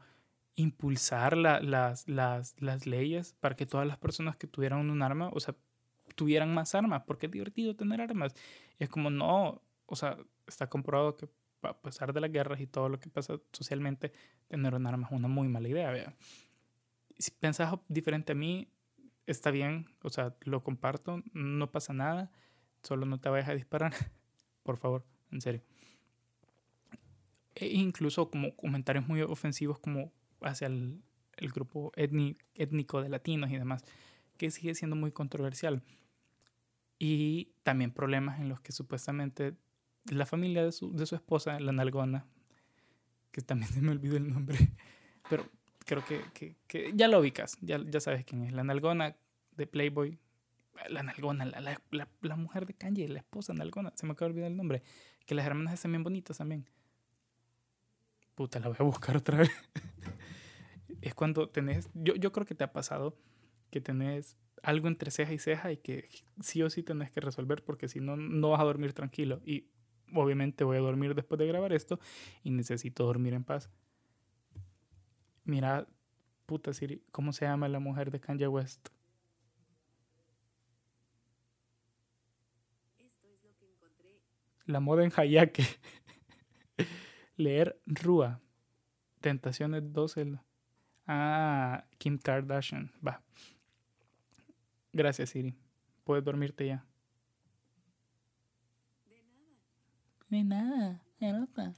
impulsar 0.55 1.37
la, 1.37 1.61
las, 1.61 2.09
las, 2.09 2.61
las 2.61 2.87
leyes 2.87 3.35
para 3.41 3.57
que 3.57 3.67
todas 3.67 3.87
las 3.87 3.99
personas 3.99 4.37
que 4.37 4.47
tuvieran 4.47 4.91
un 4.91 5.03
arma, 5.03 5.31
o 5.33 5.41
sea, 5.41 5.55
tuvieran 6.15 6.53
más 6.53 6.75
armas, 6.75 7.03
porque 7.07 7.27
es 7.27 7.33
divertido 7.33 7.77
tener 7.77 8.01
armas. 8.01 8.35
Y 8.79 8.85
es 8.85 8.91
como, 8.91 9.11
no, 9.11 9.63
o 9.87 9.97
sea, 9.97 10.19
está 10.47 10.69
comprobado 10.69 11.17
que 11.17 11.29
a 11.63 11.81
pesar 11.81 12.13
de 12.13 12.21
las 12.21 12.33
guerras 12.33 12.61
y 12.61 12.67
todo 12.67 12.89
lo 12.89 12.99
que 12.99 13.11
pasa 13.11 13.39
socialmente, 13.53 14.13
tener 14.49 14.75
un 14.75 14.87
arma 14.87 15.07
es 15.07 15.13
una 15.13 15.29
muy 15.29 15.49
mala 15.49 15.69
idea. 15.69 15.91
¿vea? 15.91 16.15
Si 17.19 17.31
pensás 17.31 17.75
diferente 17.89 18.33
a 18.33 18.35
mí, 18.35 18.69
está 19.27 19.51
bien, 19.51 19.87
o 20.03 20.11
sea, 20.11 20.35
lo 20.43 20.63
comparto, 20.63 21.23
no 21.33 21.71
pasa 21.71 21.93
nada, 21.93 22.31
solo 22.83 23.07
no 23.07 23.21
te 23.21 23.29
vayas 23.29 23.49
a 23.49 23.55
disparar, 23.55 23.93
por 24.63 24.77
favor, 24.77 25.05
en 25.31 25.41
serio. 25.41 25.63
E 27.55 27.67
incluso 27.67 28.31
como 28.31 28.55
comentarios 28.57 29.07
muy 29.07 29.23
ofensivos 29.23 29.79
como 29.79 30.13
hacia 30.41 30.69
el, 30.69 31.03
el 31.37 31.51
grupo 31.51 31.93
étnico 31.97 33.03
de 33.03 33.09
latinos 33.09 33.51
y 33.51 33.57
demás, 33.57 33.85
que 34.37 34.51
sigue 34.51 34.75
siendo 34.75 34.97
muy 34.97 35.13
controversial. 35.13 35.83
Y 36.99 37.53
también 37.63 37.93
problemas 37.93 38.41
en 38.41 38.49
los 38.49 38.61
que 38.61 38.73
supuestamente 38.73 39.55
la 40.05 40.27
familia 40.27 40.65
de 40.65 40.73
su, 40.73 40.95
de 40.95 41.07
su 41.07 41.15
esposa, 41.15 41.59
la 41.61 41.73
nalgona, 41.73 42.27
que 43.33 43.41
también 43.41 43.71
se 43.73 43.81
me 43.81 43.91
olvidó 43.91 44.17
el 44.17 44.33
nombre, 44.33 44.59
pero 45.29 45.49
creo 45.87 46.05
que, 46.05 46.23
que, 46.35 46.57
que 46.67 46.93
ya 46.95 47.09
lo 47.09 47.21
ubicas, 47.21 47.57
ya, 47.61 47.79
ya 47.85 48.01
sabes 48.01 48.25
quién 48.25 48.45
es, 48.45 48.53
la 48.53 48.65
nalgona 48.65 49.17
de 49.57 49.67
Playboy, 49.67 50.19
la 50.89 51.03
nalgona, 51.03 51.45
la, 51.45 51.61
la, 51.61 51.81
la, 51.91 52.09
la 52.23 52.37
mujer 52.37 52.67
de 52.67 52.75
Kanye, 52.75 53.09
la 53.09 53.19
esposa 53.19 53.53
nalgona, 53.53 53.93
se 53.95 54.07
me 54.07 54.13
acaba 54.13 54.29
de 54.29 54.33
olvidar 54.33 54.51
el 54.51 54.57
nombre, 54.57 54.83
que 55.27 55.35
las 55.35 55.47
hermanas 55.47 55.75
están 55.75 55.93
bien 55.93 56.03
bonitas 56.03 56.39
también. 56.39 56.67
Puta, 58.41 58.59
la 58.59 58.69
voy 58.69 58.77
a 58.79 58.85
buscar 58.85 59.19
otra 59.19 59.37
vez. 59.37 59.51
es 61.03 61.15
cuando 61.15 61.51
tenés, 61.51 61.91
yo, 61.93 62.15
yo 62.15 62.33
creo 62.33 62.47
que 62.47 62.55
te 62.55 62.65
ha 62.65 62.73
pasado 62.73 63.15
que 63.69 63.83
tenés 63.83 64.39
algo 64.63 64.89
entre 64.89 65.11
ceja 65.11 65.35
y 65.35 65.39
ceja 65.39 65.73
y 65.73 65.77
que 65.77 66.09
sí 66.41 66.63
o 66.63 66.71
sí 66.71 66.83
tenés 66.83 67.11
que 67.11 67.21
resolver 67.21 67.63
porque 67.63 67.87
si 67.87 68.01
no, 68.01 68.17
no 68.17 68.49
vas 68.49 68.63
a 68.63 68.65
dormir 68.65 68.95
tranquilo. 68.95 69.43
Y 69.45 69.67
obviamente 70.15 70.65
voy 70.65 70.79
a 70.79 70.81
dormir 70.81 71.15
después 71.15 71.39
de 71.39 71.49
grabar 71.49 71.75
esto 71.75 72.01
y 72.43 72.51
necesito 72.51 73.05
dormir 73.05 73.35
en 73.35 73.45
paz. 73.45 73.69
Mira, 75.45 75.87
puta 76.47 76.73
Siri, 76.73 77.03
¿cómo 77.13 77.35
se 77.35 77.45
llama 77.45 77.69
la 77.69 77.79
mujer 77.79 78.11
de 78.11 78.21
Kanye 78.21 78.49
West? 78.49 78.89
Esto 83.01 83.29
es 83.29 83.43
lo 83.43 83.55
que 83.59 83.67
encontré. 83.67 84.19
La 84.65 84.81
moda 84.81 85.05
en 85.05 85.13
Hayake. 85.15 85.63
Leer 87.41 87.81
Rúa. 87.87 88.41
Tentaciones 89.21 89.93
12. 89.93 90.39
Ah, 91.07 91.85
Kim 91.99 92.19
Kardashian. 92.19 92.93
Va. 93.07 93.23
Gracias, 94.93 95.31
Siri. 95.31 95.55
Puedes 96.05 96.25
dormirte 96.25 96.67
ya. 96.67 96.85
De 100.29 100.45
nada, 100.45 101.03
de 101.19 101.33
nada. 101.33 101.75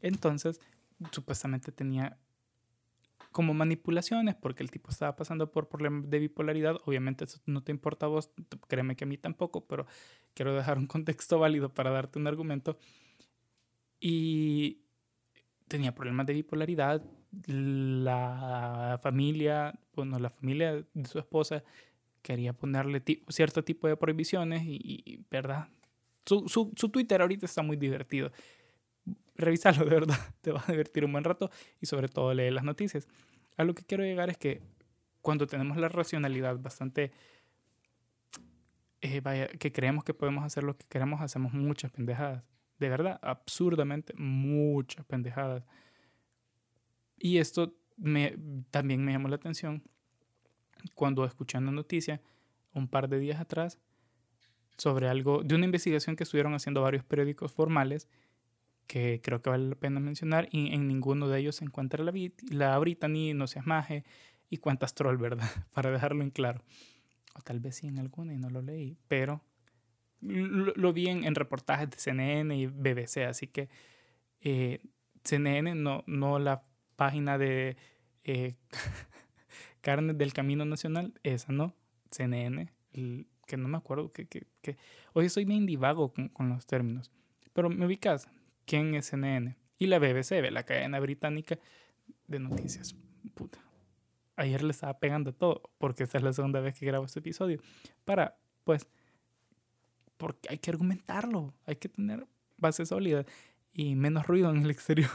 Entonces, 0.00 0.60
supuestamente 1.10 1.72
tenía 1.72 2.16
como 3.32 3.52
manipulaciones 3.52 4.34
porque 4.34 4.62
el 4.62 4.70
tipo 4.70 4.90
estaba 4.90 5.14
pasando 5.14 5.50
por 5.50 5.68
problemas 5.68 6.08
de 6.08 6.18
bipolaridad. 6.20 6.76
Obviamente 6.86 7.24
eso 7.24 7.38
no 7.44 7.62
te 7.62 7.70
importa 7.70 8.06
a 8.06 8.08
vos, 8.08 8.30
créeme 8.66 8.96
que 8.96 9.04
a 9.04 9.06
mí 9.06 9.18
tampoco, 9.18 9.66
pero 9.66 9.86
quiero 10.32 10.54
dejar 10.54 10.78
un 10.78 10.86
contexto 10.86 11.38
válido 11.40 11.74
para 11.74 11.90
darte 11.90 12.18
un 12.18 12.26
argumento. 12.28 12.78
Y 14.00 14.82
tenía 15.68 15.94
problemas 15.94 16.26
de 16.26 16.34
bipolaridad. 16.34 17.02
La 17.46 18.98
familia, 19.02 19.78
bueno, 19.94 20.18
la 20.18 20.30
familia 20.30 20.84
de 20.94 21.08
su 21.08 21.18
esposa 21.18 21.62
quería 22.22 22.52
ponerle 22.52 23.02
cierto 23.28 23.62
tipo 23.62 23.86
de 23.86 23.96
prohibiciones 23.96 24.62
y, 24.64 25.24
¿verdad? 25.30 25.68
Su, 26.24 26.48
su, 26.48 26.72
su, 26.76 26.88
Twitter 26.88 27.20
ahorita 27.20 27.46
está 27.46 27.62
muy 27.62 27.76
divertido. 27.76 28.32
Revísalo, 29.36 29.84
de 29.84 29.90
verdad. 29.90 30.18
Te 30.40 30.50
va 30.50 30.64
a 30.66 30.72
divertir 30.72 31.04
un 31.04 31.12
buen 31.12 31.24
rato 31.24 31.50
y 31.80 31.86
sobre 31.86 32.08
todo 32.08 32.34
lee 32.34 32.50
las 32.50 32.64
noticias. 32.64 33.06
A 33.56 33.64
lo 33.64 33.74
que 33.74 33.84
quiero 33.84 34.02
llegar 34.02 34.28
es 34.30 34.36
que 34.36 34.60
cuando 35.20 35.46
tenemos 35.46 35.76
la 35.76 35.88
racionalidad 35.88 36.58
bastante... 36.58 37.12
Eh, 39.02 39.20
vaya, 39.20 39.46
que 39.46 39.70
creemos 39.70 40.02
que 40.04 40.14
podemos 40.14 40.44
hacer 40.44 40.64
lo 40.64 40.76
que 40.76 40.86
queremos, 40.88 41.20
hacemos 41.20 41.52
muchas 41.52 41.92
pendejadas. 41.92 42.42
De 42.78 42.88
verdad, 42.88 43.18
absurdamente 43.22 44.12
muchas 44.16 45.04
pendejadas. 45.06 45.64
Y 47.18 47.38
esto 47.38 47.74
me, 47.96 48.36
también 48.70 49.04
me 49.04 49.12
llamó 49.12 49.28
la 49.28 49.36
atención 49.36 49.82
cuando 50.94 51.24
escuché 51.24 51.58
una 51.58 51.72
noticia 51.72 52.20
un 52.72 52.88
par 52.88 53.08
de 53.08 53.18
días 53.18 53.40
atrás 53.40 53.78
sobre 54.76 55.08
algo, 55.08 55.42
de 55.42 55.54
una 55.54 55.64
investigación 55.64 56.16
que 56.16 56.24
estuvieron 56.24 56.54
haciendo 56.54 56.82
varios 56.82 57.04
periódicos 57.04 57.50
formales, 57.50 58.08
que 58.86 59.20
creo 59.22 59.40
que 59.40 59.50
vale 59.50 59.70
la 59.70 59.74
pena 59.74 60.00
mencionar, 60.00 60.48
y 60.50 60.74
en 60.74 60.86
ninguno 60.86 61.28
de 61.28 61.40
ellos 61.40 61.56
se 61.56 61.64
encuentra 61.64 62.04
la, 62.04 62.12
la 62.50 62.78
Brittany, 62.78 63.32
No 63.32 63.46
seas 63.46 63.66
maje, 63.66 64.04
y 64.50 64.58
cuántas 64.58 64.94
troll, 64.94 65.16
¿verdad? 65.16 65.48
Para 65.74 65.90
dejarlo 65.90 66.22
en 66.22 66.30
claro. 66.30 66.62
O 67.34 67.40
tal 67.40 67.60
vez 67.60 67.76
sí 67.76 67.86
en 67.86 67.98
alguna 67.98 68.34
y 68.34 68.38
no 68.38 68.50
lo 68.50 68.62
leí, 68.62 68.96
pero 69.08 69.42
lo, 70.26 70.72
lo 70.74 70.92
vi 70.92 71.08
en, 71.08 71.24
en, 71.24 71.34
reportajes 71.34 71.90
de 71.90 71.96
CNN 71.98 72.56
y 72.56 72.66
BBC, 72.66 73.18
así 73.28 73.46
que 73.46 73.68
eh, 74.40 74.80
CNN, 75.24 75.74
no, 75.74 76.04
no 76.06 76.38
la 76.38 76.62
página 76.96 77.38
de 77.38 77.76
eh, 78.24 78.54
del 79.82 80.32
Camino 80.32 80.64
Nacional, 80.64 81.14
esa 81.22 81.52
no, 81.52 81.74
CNN, 82.10 82.72
el, 82.92 83.26
que 83.46 83.56
no 83.56 83.68
me 83.68 83.76
acuerdo, 83.76 84.12
que, 84.12 84.26
que, 84.26 84.46
que 84.60 84.76
hoy 85.12 85.28
soy 85.28 85.44
bien 85.44 85.64
divago 85.64 86.12
con, 86.12 86.28
con, 86.28 86.48
los 86.48 86.66
términos, 86.66 87.12
pero 87.52 87.70
me 87.70 87.86
ubicas, 87.86 88.28
¿quién 88.64 88.94
es 88.94 89.06
CNN? 89.06 89.56
Y 89.78 89.86
la 89.86 89.98
BBC, 89.98 90.42
la 90.50 90.64
cadena 90.64 90.98
británica 90.98 91.58
de 92.26 92.40
noticias. 92.40 92.96
Puta. 93.34 93.60
Ayer 94.34 94.62
le 94.62 94.72
estaba 94.72 94.98
pegando 94.98 95.32
todo, 95.32 95.70
porque 95.78 96.02
esta 96.02 96.18
es 96.18 96.24
la 96.24 96.32
segunda 96.32 96.60
vez 96.60 96.78
que 96.78 96.86
grabo 96.86 97.04
este 97.04 97.20
episodio, 97.20 97.60
para, 98.04 98.36
pues, 98.64 98.88
porque 100.16 100.48
hay 100.50 100.58
que 100.58 100.70
argumentarlo, 100.70 101.54
hay 101.66 101.76
que 101.76 101.88
tener 101.88 102.26
base 102.56 102.86
sólida 102.86 103.24
y 103.72 103.94
menos 103.94 104.26
ruido 104.26 104.50
en 104.50 104.62
el 104.62 104.70
exterior. 104.70 105.10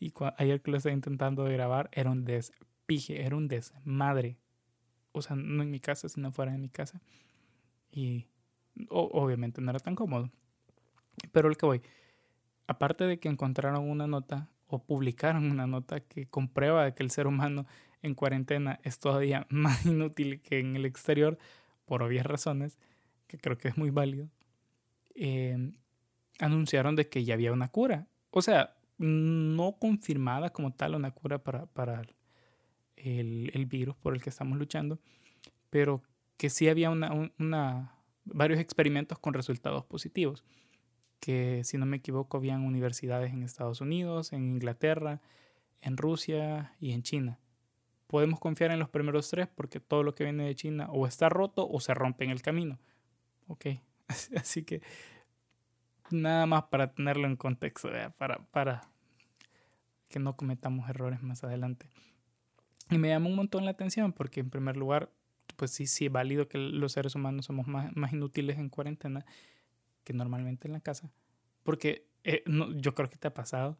y 0.00 0.12
ayer 0.38 0.60
que 0.60 0.70
lo 0.70 0.76
estaba 0.76 0.94
intentando 0.94 1.44
grabar, 1.44 1.90
era 1.92 2.10
un 2.10 2.24
despije, 2.24 3.24
era 3.24 3.36
un 3.36 3.48
desmadre 3.48 4.38
o 5.12 5.22
sea, 5.22 5.36
no 5.36 5.62
en 5.62 5.70
mi 5.70 5.78
casa, 5.78 6.08
sino 6.08 6.32
fuera 6.32 6.52
de 6.52 6.58
mi 6.58 6.68
casa. 6.68 7.00
Y 7.90 8.26
obviamente 8.88 9.60
no 9.60 9.70
era 9.70 9.78
tan 9.78 9.94
cómodo. 9.94 10.30
Pero 11.30 11.48
el 11.48 11.56
que 11.56 11.66
voy, 11.66 11.82
aparte 12.66 13.04
de 13.04 13.18
que 13.18 13.28
encontraron 13.28 13.88
una 13.88 14.06
nota 14.06 14.48
o 14.66 14.82
publicaron 14.82 15.50
una 15.50 15.66
nota 15.66 16.00
que 16.00 16.26
comprueba 16.26 16.94
que 16.94 17.02
el 17.02 17.10
ser 17.10 17.26
humano 17.26 17.66
en 18.00 18.14
cuarentena 18.14 18.80
es 18.82 18.98
todavía 18.98 19.46
más 19.50 19.84
inútil 19.84 20.40
que 20.40 20.58
en 20.58 20.74
el 20.76 20.86
exterior, 20.86 21.38
por 21.84 22.02
obvias 22.02 22.26
razones, 22.26 22.78
que 23.32 23.38
creo 23.38 23.56
que 23.56 23.68
es 23.68 23.78
muy 23.78 23.88
válido, 23.88 24.28
eh, 25.14 25.72
anunciaron 26.38 26.96
de 26.96 27.08
que 27.08 27.24
ya 27.24 27.32
había 27.32 27.50
una 27.50 27.68
cura. 27.68 28.06
O 28.30 28.42
sea, 28.42 28.76
no 28.98 29.78
confirmada 29.78 30.50
como 30.50 30.74
tal 30.74 30.94
una 30.94 31.12
cura 31.12 31.38
para, 31.38 31.64
para 31.64 32.02
el, 32.96 33.50
el, 33.54 33.66
virus 33.66 33.96
por 33.96 34.14
el 34.14 34.20
que 34.20 34.28
estamos 34.28 34.58
luchando, 34.58 34.98
pero 35.70 36.02
que 36.36 36.50
sí 36.50 36.68
había 36.68 36.90
una, 36.90 37.32
una, 37.38 37.94
varios 38.24 38.60
experimentos 38.60 39.18
con 39.18 39.32
resultados 39.32 39.86
positivos. 39.86 40.44
que 41.18 41.62
si 41.64 41.78
no 41.78 41.86
me 41.86 41.96
equivoco 41.96 42.36
habían 42.36 42.66
universidades 42.66 43.32
en 43.32 43.44
Estados 43.44 43.80
Unidos, 43.80 44.34
en 44.34 44.42
Inglaterra, 44.42 45.22
en 45.80 45.96
Rusia 45.96 46.74
y 46.80 46.92
en 46.92 47.02
China. 47.02 47.38
Podemos 48.08 48.40
confiar 48.40 48.72
en 48.72 48.78
los 48.78 48.90
primeros 48.90 49.30
tres 49.30 49.48
porque 49.48 49.80
todo 49.80 50.02
lo 50.02 50.14
que 50.14 50.24
viene 50.24 50.44
de 50.44 50.54
China 50.54 50.90
o 50.90 51.06
está 51.06 51.30
roto 51.30 51.66
o 51.66 51.80
se 51.80 51.94
rompe 51.94 52.24
en 52.24 52.30
el 52.30 52.42
camino. 52.42 52.78
Ok, 53.52 53.66
así 54.36 54.62
que 54.64 54.80
nada 56.10 56.46
más 56.46 56.64
para 56.64 56.94
tenerlo 56.94 57.26
en 57.26 57.36
contexto, 57.36 57.90
para, 58.16 58.38
para 58.46 58.88
que 60.08 60.18
no 60.18 60.36
cometamos 60.36 60.88
errores 60.88 61.22
más 61.22 61.44
adelante. 61.44 61.86
Y 62.90 62.96
me 62.96 63.08
llama 63.08 63.28
un 63.28 63.36
montón 63.36 63.66
la 63.66 63.72
atención 63.72 64.14
porque 64.14 64.40
en 64.40 64.48
primer 64.48 64.78
lugar, 64.78 65.12
pues 65.56 65.70
sí, 65.70 65.86
sí, 65.86 66.06
es 66.06 66.12
válido 66.12 66.48
que 66.48 66.56
los 66.56 66.92
seres 66.92 67.14
humanos 67.14 67.44
somos 67.44 67.66
más, 67.66 67.94
más 67.94 68.14
inútiles 68.14 68.58
en 68.58 68.70
cuarentena 68.70 69.26
que 70.02 70.14
normalmente 70.14 70.66
en 70.66 70.72
la 70.72 70.80
casa. 70.80 71.12
Porque 71.62 72.08
eh, 72.24 72.42
no, 72.46 72.72
yo 72.72 72.94
creo 72.94 73.10
que 73.10 73.18
te 73.18 73.28
ha 73.28 73.34
pasado 73.34 73.78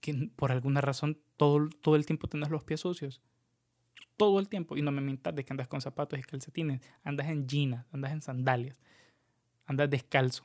que 0.00 0.28
por 0.34 0.50
alguna 0.50 0.80
razón 0.80 1.20
todo, 1.36 1.68
todo 1.68 1.94
el 1.94 2.04
tiempo 2.04 2.26
tenés 2.26 2.50
los 2.50 2.64
pies 2.64 2.80
sucios. 2.80 3.22
Todo 4.20 4.38
el 4.38 4.50
tiempo. 4.50 4.76
Y 4.76 4.82
no 4.82 4.92
me 4.92 5.00
mintas 5.00 5.34
de 5.34 5.46
que 5.46 5.50
andas 5.50 5.66
con 5.66 5.80
zapatos 5.80 6.18
y 6.18 6.22
calcetines. 6.22 6.82
Andas 7.02 7.26
en 7.28 7.48
jeans, 7.48 7.86
andas 7.90 8.12
en 8.12 8.20
sandalias. 8.20 8.78
Andas 9.64 9.88
descalzo. 9.88 10.44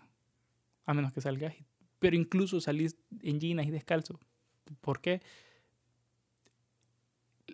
A 0.86 0.94
menos 0.94 1.12
que 1.12 1.20
salgas. 1.20 1.54
Pero 2.00 2.16
incluso 2.16 2.62
salís 2.62 2.96
en 3.22 3.38
jeans 3.38 3.68
y 3.68 3.72
descalzo. 3.72 4.18
¿Por 4.80 5.02
qué? 5.02 5.22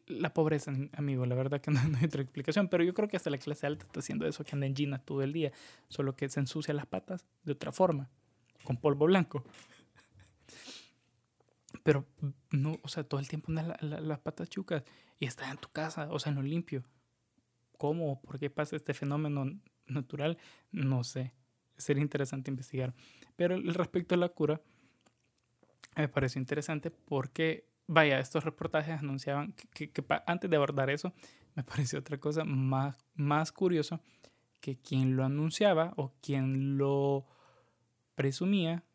La 0.06 0.32
pobreza, 0.32 0.72
amigo, 0.94 1.26
la 1.26 1.34
verdad 1.34 1.60
que 1.60 1.72
no, 1.72 1.80
hay 1.80 2.06
otra 2.06 2.22
explicación, 2.22 2.68
pero 2.68 2.84
yo 2.84 2.94
creo 2.94 3.08
que 3.08 3.18
hasta 3.18 3.32
la 3.32 3.40
clase 3.40 3.66
alta 3.66 3.86
está 3.86 4.00
haciendo 4.00 4.28
eso, 4.28 4.44
que 4.44 4.52
anda 4.54 4.68
en 4.68 4.76
jeans 4.76 5.04
todo 5.04 5.24
el 5.24 5.34
día, 5.34 5.52
solo 5.90 6.16
que 6.16 6.30
se 6.30 6.40
ensucia 6.40 6.72
las 6.76 6.86
patas 6.86 7.26
de 7.44 7.54
otra 7.54 7.72
forma, 7.72 8.12
con 8.64 8.78
polvo 8.78 9.08
blanco. 9.08 9.44
Pero, 11.82 12.06
no, 12.52 12.78
o 12.84 12.88
sea, 12.88 13.04
todo 13.04 13.20
el 13.20 13.28
tiempo 13.28 13.48
andas 13.50 13.82
las 13.82 14.20
patas 14.20 14.50
chucas 14.50 14.84
y 15.22 15.28
estás 15.28 15.52
en 15.52 15.58
tu 15.58 15.70
casa, 15.70 16.08
o 16.10 16.18
sea, 16.18 16.32
en 16.32 16.38
lo 16.38 16.42
limpio. 16.42 16.84
¿Cómo? 17.78 18.20
¿Por 18.22 18.40
qué 18.40 18.50
pasa 18.50 18.76
este 18.76 18.96
fenómeno 18.96 19.46
natural? 19.86 20.40
No 20.72 21.04
sé. 21.04 21.36
Sería 21.78 22.02
interesante 22.02 22.50
investigar. 22.50 22.96
Pero 23.36 23.56
respecto 23.60 24.16
a 24.16 24.18
la 24.18 24.30
cura, 24.30 24.62
me 25.96 26.08
pareció 26.08 26.40
interesante 26.40 26.90
porque, 26.90 27.68
vaya, 27.86 28.20
estos 28.20 28.44
reportajes 28.44 29.00
anunciaban 29.00 29.54
que, 29.76 29.92
antes 30.26 30.50
de 30.50 30.56
abordar 30.56 30.90
eso, 30.90 31.14
me 31.54 31.64
pareció 31.64 32.00
otra 32.00 32.18
cosa 32.18 32.44
más, 32.44 32.98
más 33.14 33.52
curioso 33.52 34.02
que 34.60 34.80
quien 34.80 35.16
lo 35.16 35.24
anunciaba 35.24 35.94
o 35.98 36.14
quien 36.20 36.80
lo 36.80 37.28
presumía, 38.16 38.86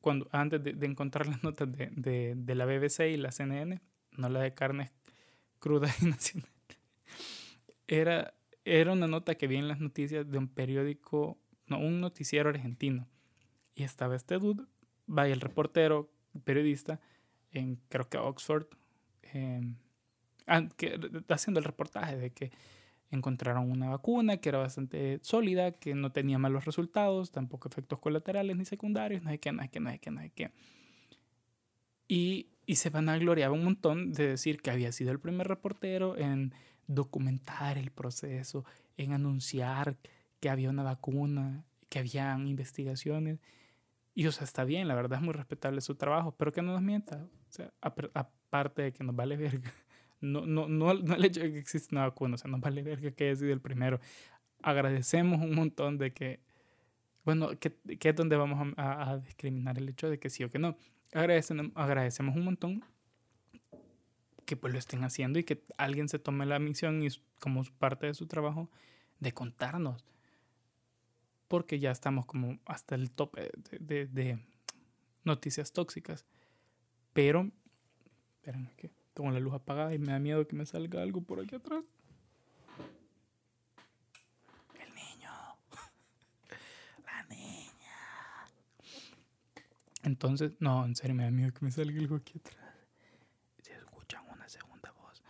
cuando, 0.00 0.28
antes 0.30 0.62
de, 0.62 0.86
encontrar 0.86 1.26
las 1.26 1.42
notas 1.42 1.68
de, 1.72 2.34
de, 2.36 2.54
la 2.54 2.66
BBC 2.66 3.08
y 3.08 3.16
la 3.16 3.32
CNN, 3.32 3.80
no 4.12 4.28
la 4.28 4.40
de 4.40 4.54
carnes 4.54 4.92
crudas 5.58 6.02
y 6.02 6.06
nacional, 6.10 6.50
era, 7.86 8.34
era 8.64 8.92
una 8.92 9.06
nota 9.06 9.34
que 9.36 9.46
vi 9.46 9.56
en 9.56 9.68
las 9.68 9.80
noticias 9.80 10.30
de 10.30 10.38
un 10.38 10.48
periódico, 10.48 11.38
no, 11.66 11.78
un 11.78 12.00
noticiero 12.00 12.50
argentino. 12.50 13.06
Y 13.74 13.82
estaba 13.82 14.16
este 14.16 14.38
dude, 14.38 14.64
vaya 15.06 15.34
el 15.34 15.40
reportero 15.40 16.10
periodista 16.44 17.00
en 17.52 17.80
creo 17.88 18.08
que 18.08 18.18
Oxford, 18.18 18.66
em, 19.32 19.76
que, 20.76 20.98
haciendo 21.28 21.60
el 21.60 21.64
reportaje 21.64 22.16
de 22.16 22.30
que 22.30 22.52
encontraron 23.10 23.70
una 23.70 23.90
vacuna 23.90 24.38
que 24.38 24.48
era 24.48 24.58
bastante 24.58 25.18
sólida, 25.22 25.72
que 25.72 25.94
no 25.94 26.12
tenía 26.12 26.38
malos 26.38 26.64
resultados, 26.64 27.30
tampoco 27.30 27.68
efectos 27.68 27.98
colaterales 28.00 28.56
ni 28.56 28.64
secundarios, 28.64 29.22
no 29.22 29.30
sé 29.30 29.38
qué, 29.38 29.52
no 29.52 29.62
sé 29.62 29.68
qué, 29.68 29.80
no 29.80 29.90
sé 29.90 29.98
qué, 29.98 30.10
no 30.10 30.20
sé 30.20 30.30
qué. 30.30 30.50
Y, 32.08 32.48
y 32.66 32.76
se 32.76 32.90
vanagloriaba 32.90 33.54
un 33.54 33.64
montón 33.64 34.12
de 34.12 34.26
decir 34.26 34.60
que 34.60 34.70
había 34.70 34.90
sido 34.90 35.12
el 35.12 35.20
primer 35.20 35.46
reportero 35.46 36.16
en 36.16 36.52
documentar 36.88 37.78
el 37.78 37.90
proceso, 37.90 38.64
en 38.96 39.12
anunciar 39.12 39.96
que 40.40 40.50
había 40.50 40.70
una 40.70 40.82
vacuna, 40.82 41.64
que 41.88 42.00
habían 42.00 42.48
investigaciones. 42.48 43.38
Y 44.14 44.26
o 44.26 44.32
sea, 44.32 44.44
está 44.44 44.64
bien, 44.64 44.88
la 44.88 44.94
verdad 44.94 45.18
es 45.18 45.24
muy 45.24 45.34
respetable 45.34 45.80
su 45.80 45.94
trabajo, 45.94 46.34
pero 46.36 46.52
que 46.52 46.62
no 46.62 46.72
nos 46.72 46.82
mienta. 46.82 47.28
O 47.48 47.52
sea, 47.52 47.72
aparte 47.80 48.82
de 48.82 48.92
que 48.92 49.04
nos 49.04 49.14
vale 49.14 49.36
verga. 49.36 49.72
No, 50.18 50.46
no, 50.46 50.66
no, 50.66 50.94
no 50.94 51.14
el 51.14 51.24
hecho 51.26 51.40
de 51.40 51.52
que 51.52 51.58
existe 51.58 51.94
una 51.94 52.04
vacuna, 52.04 52.36
o 52.36 52.38
sea, 52.38 52.50
nos 52.50 52.58
vale 52.58 52.82
verga 52.82 53.10
que 53.10 53.24
haya 53.24 53.36
sido 53.36 53.52
el 53.52 53.60
primero. 53.60 54.00
Agradecemos 54.62 55.42
un 55.42 55.54
montón 55.54 55.98
de 55.98 56.12
que, 56.14 56.40
bueno, 57.22 57.50
que, 57.60 57.76
que 57.98 58.08
es 58.08 58.16
donde 58.16 58.34
vamos 58.34 58.72
a, 58.78 59.10
a, 59.10 59.18
discriminar 59.18 59.76
el 59.76 59.90
hecho 59.90 60.08
de 60.08 60.18
que 60.18 60.30
sí 60.30 60.42
o 60.42 60.50
que 60.50 60.58
no. 60.58 60.74
Agradecemos, 61.12 62.36
un 62.36 62.44
montón 62.44 62.84
que 64.44 64.56
pues 64.56 64.72
lo 64.72 64.78
estén 64.78 65.02
haciendo 65.02 65.38
y 65.38 65.44
que 65.44 65.62
alguien 65.76 66.08
se 66.08 66.18
tome 66.18 66.46
la 66.46 66.58
misión 66.58 67.02
y 67.02 67.08
como 67.40 67.64
parte 67.78 68.06
de 68.06 68.14
su 68.14 68.26
trabajo 68.26 68.70
de 69.18 69.32
contarnos 69.32 70.04
porque 71.48 71.78
ya 71.78 71.90
estamos 71.90 72.26
como 72.26 72.58
hasta 72.64 72.94
el 72.94 73.10
tope 73.10 73.50
de, 73.78 74.06
de, 74.06 74.38
noticias 75.24 75.72
tóxicas. 75.72 76.24
Pero, 77.12 77.50
esperen 78.36 78.70
que 78.76 78.90
tengo 79.14 79.30
la 79.30 79.40
luz 79.40 79.54
apagada 79.54 79.94
y 79.94 79.98
me 79.98 80.12
da 80.12 80.18
miedo 80.18 80.46
que 80.46 80.56
me 80.56 80.66
salga 80.66 81.02
algo 81.02 81.20
por 81.20 81.40
aquí 81.40 81.54
atrás. 81.54 81.82
El 84.78 84.94
niño. 84.94 85.30
La 87.04 87.22
niña. 87.24 87.66
Entonces, 90.06 90.52
no, 90.60 90.84
en 90.84 90.94
serio 90.94 91.16
me 91.16 91.24
da 91.24 91.32
miedo 91.32 91.52
que 91.52 91.64
me 91.64 91.72
salga 91.72 91.98
algo 91.98 92.14
aquí 92.14 92.38
atrás. 92.38 92.64
Si 93.60 93.72
escuchan 93.72 94.22
una 94.32 94.48
segunda 94.48 94.92
voz. 94.92 95.20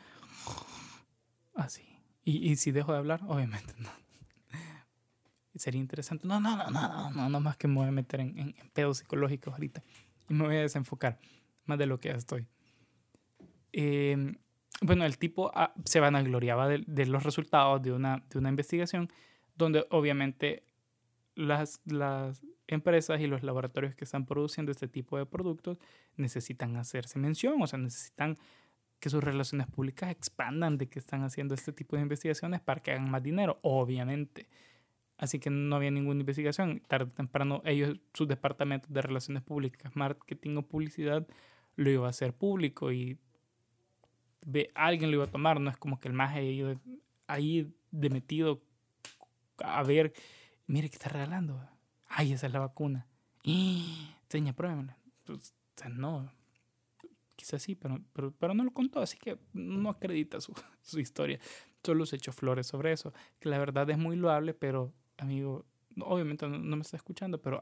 Así. 1.55 1.83
y, 2.25 2.51
y 2.51 2.57
si 2.57 2.73
dejo 2.73 2.93
de 2.93 2.99
hablar, 2.99 3.23
obviamente 3.27 3.73
no 3.79 3.89
sería 5.55 5.81
interesante. 5.81 6.29
No, 6.29 6.41
no, 6.41 6.59
no, 6.59 6.71
no, 6.71 7.11
no, 7.11 7.29
no, 7.31 7.41
más 7.41 7.57
que 7.57 7.69
me 7.69 7.77
voy 7.77 7.89
a 7.89 7.91
meter 7.91 8.21
en, 8.21 8.39
en, 8.39 8.55
pedos 8.75 8.99
psicológicos 8.99 9.55
ahorita. 9.55 9.83
Y 10.29 10.35
me 10.35 10.45
voy 10.45 10.57
a 10.57 10.61
desenfocar 10.61 11.19
más 11.65 11.79
de 11.79 11.87
lo 11.87 11.99
que 11.99 12.11
ya 12.11 12.17
estoy. 12.17 12.47
Eh, 13.73 14.37
bueno, 14.83 15.07
el 15.07 15.17
tipo 15.17 15.53
ah, 15.55 15.73
se 15.87 16.01
vanagloriaba 16.01 16.69
de, 16.69 16.85
de 16.87 17.07
los 17.07 17.23
resultados 17.23 17.81
de 17.81 17.93
una, 17.93 18.23
de 18.29 18.39
una 18.39 18.51
investigación 18.51 19.09
donde 19.55 19.87
obviamente 19.89 20.65
las, 21.35 21.81
las 21.87 22.43
empresas 22.69 23.21
y 23.21 23.27
los 23.27 23.43
laboratorios 23.43 23.95
que 23.95 24.05
están 24.05 24.27
produciendo 24.27 24.73
este 24.73 24.89
tipo 24.89 25.19
de 25.19 25.27
productos 25.27 25.79
necesitan 26.17 26.77
hacerse 26.77 27.19
mención, 27.19 27.61
o 27.63 27.67
sea, 27.67 27.79
necesitan 27.79 28.37
que 28.99 29.11
sus 29.11 29.23
relaciones 29.23 29.67
públicas 29.67 30.11
expandan 30.11 30.79
de 30.79 30.89
que 30.89 30.99
están 30.99 31.23
haciendo 31.23 31.55
este 31.55 31.73
tipo 31.73 31.97
de 31.97 32.03
investigaciones 32.03 32.61
para 32.61 32.83
que 32.83 32.93
hagan 32.93 33.11
más 33.11 33.23
dinero, 33.23 33.59
obviamente. 33.63 34.49
Así 35.19 35.39
que 35.39 35.51
no 35.51 35.77
había 35.77 35.91
ninguna 35.91 36.21
investigación. 36.21 36.83
Tarde 36.87 37.11
o 37.11 37.15
temprano, 37.15 37.63
ellos, 37.65 37.99
sus 38.13 38.29
departamentos 38.29 38.93
de 38.93 39.03
relaciones 39.03 39.43
públicas, 39.43 39.95
marketing 39.95 40.57
o 40.57 40.63
publicidad, 40.63 41.27
lo 41.77 41.91
iba 41.91 42.07
a 42.07 42.11
hacer 42.11 42.35
público 42.35 42.93
y 42.93 43.19
alguien 44.75 45.11
lo 45.11 45.17
iba 45.17 45.25
a 45.25 45.31
tomar. 45.31 45.61
No 45.61 45.71
es 45.71 45.77
como 45.77 46.01
que 46.01 46.09
el 46.09 46.15
más 46.15 46.35
ahí, 46.35 46.63
ahí 47.27 47.73
de 47.91 48.11
metido 48.11 48.63
a 49.59 49.83
ver, 49.83 50.13
mire 50.67 50.89
que 50.89 50.97
está 50.97 51.09
regalando. 51.09 51.61
Ay, 52.19 52.33
esa 52.33 52.47
es 52.47 52.53
la 52.55 52.61
vacuna. 52.61 53.07
Y, 53.43 54.09
seña, 54.31 54.55
pruébamela. 54.55 54.97
Pues, 55.25 55.53
no. 55.91 56.33
Quizás 57.37 57.63
sí, 57.63 57.75
pero, 57.75 58.01
pero, 58.15 58.33
pero, 58.39 58.55
no 58.55 58.65
lo 58.65 58.73
contó, 58.73 59.01
así 59.01 59.19
que 59.19 59.39
no 59.53 59.91
acredita 59.91 60.41
su, 60.41 60.55
su 60.81 60.99
historia. 60.99 61.39
Solo 61.85 62.07
se 62.07 62.17
echó 62.17 62.33
flores 62.33 62.69
sobre 62.69 62.93
eso, 62.93 63.13
que 63.39 63.51
la 63.51 63.59
verdad 63.59 63.89
es 63.91 63.99
muy 63.99 64.17
loable, 64.17 64.55
pero 64.55 64.95
amigo, 65.19 65.67
obviamente 66.01 66.49
no, 66.49 66.59
me 66.59 66.81
está 66.81 66.97
escuchando, 66.97 67.39
pero 67.39 67.61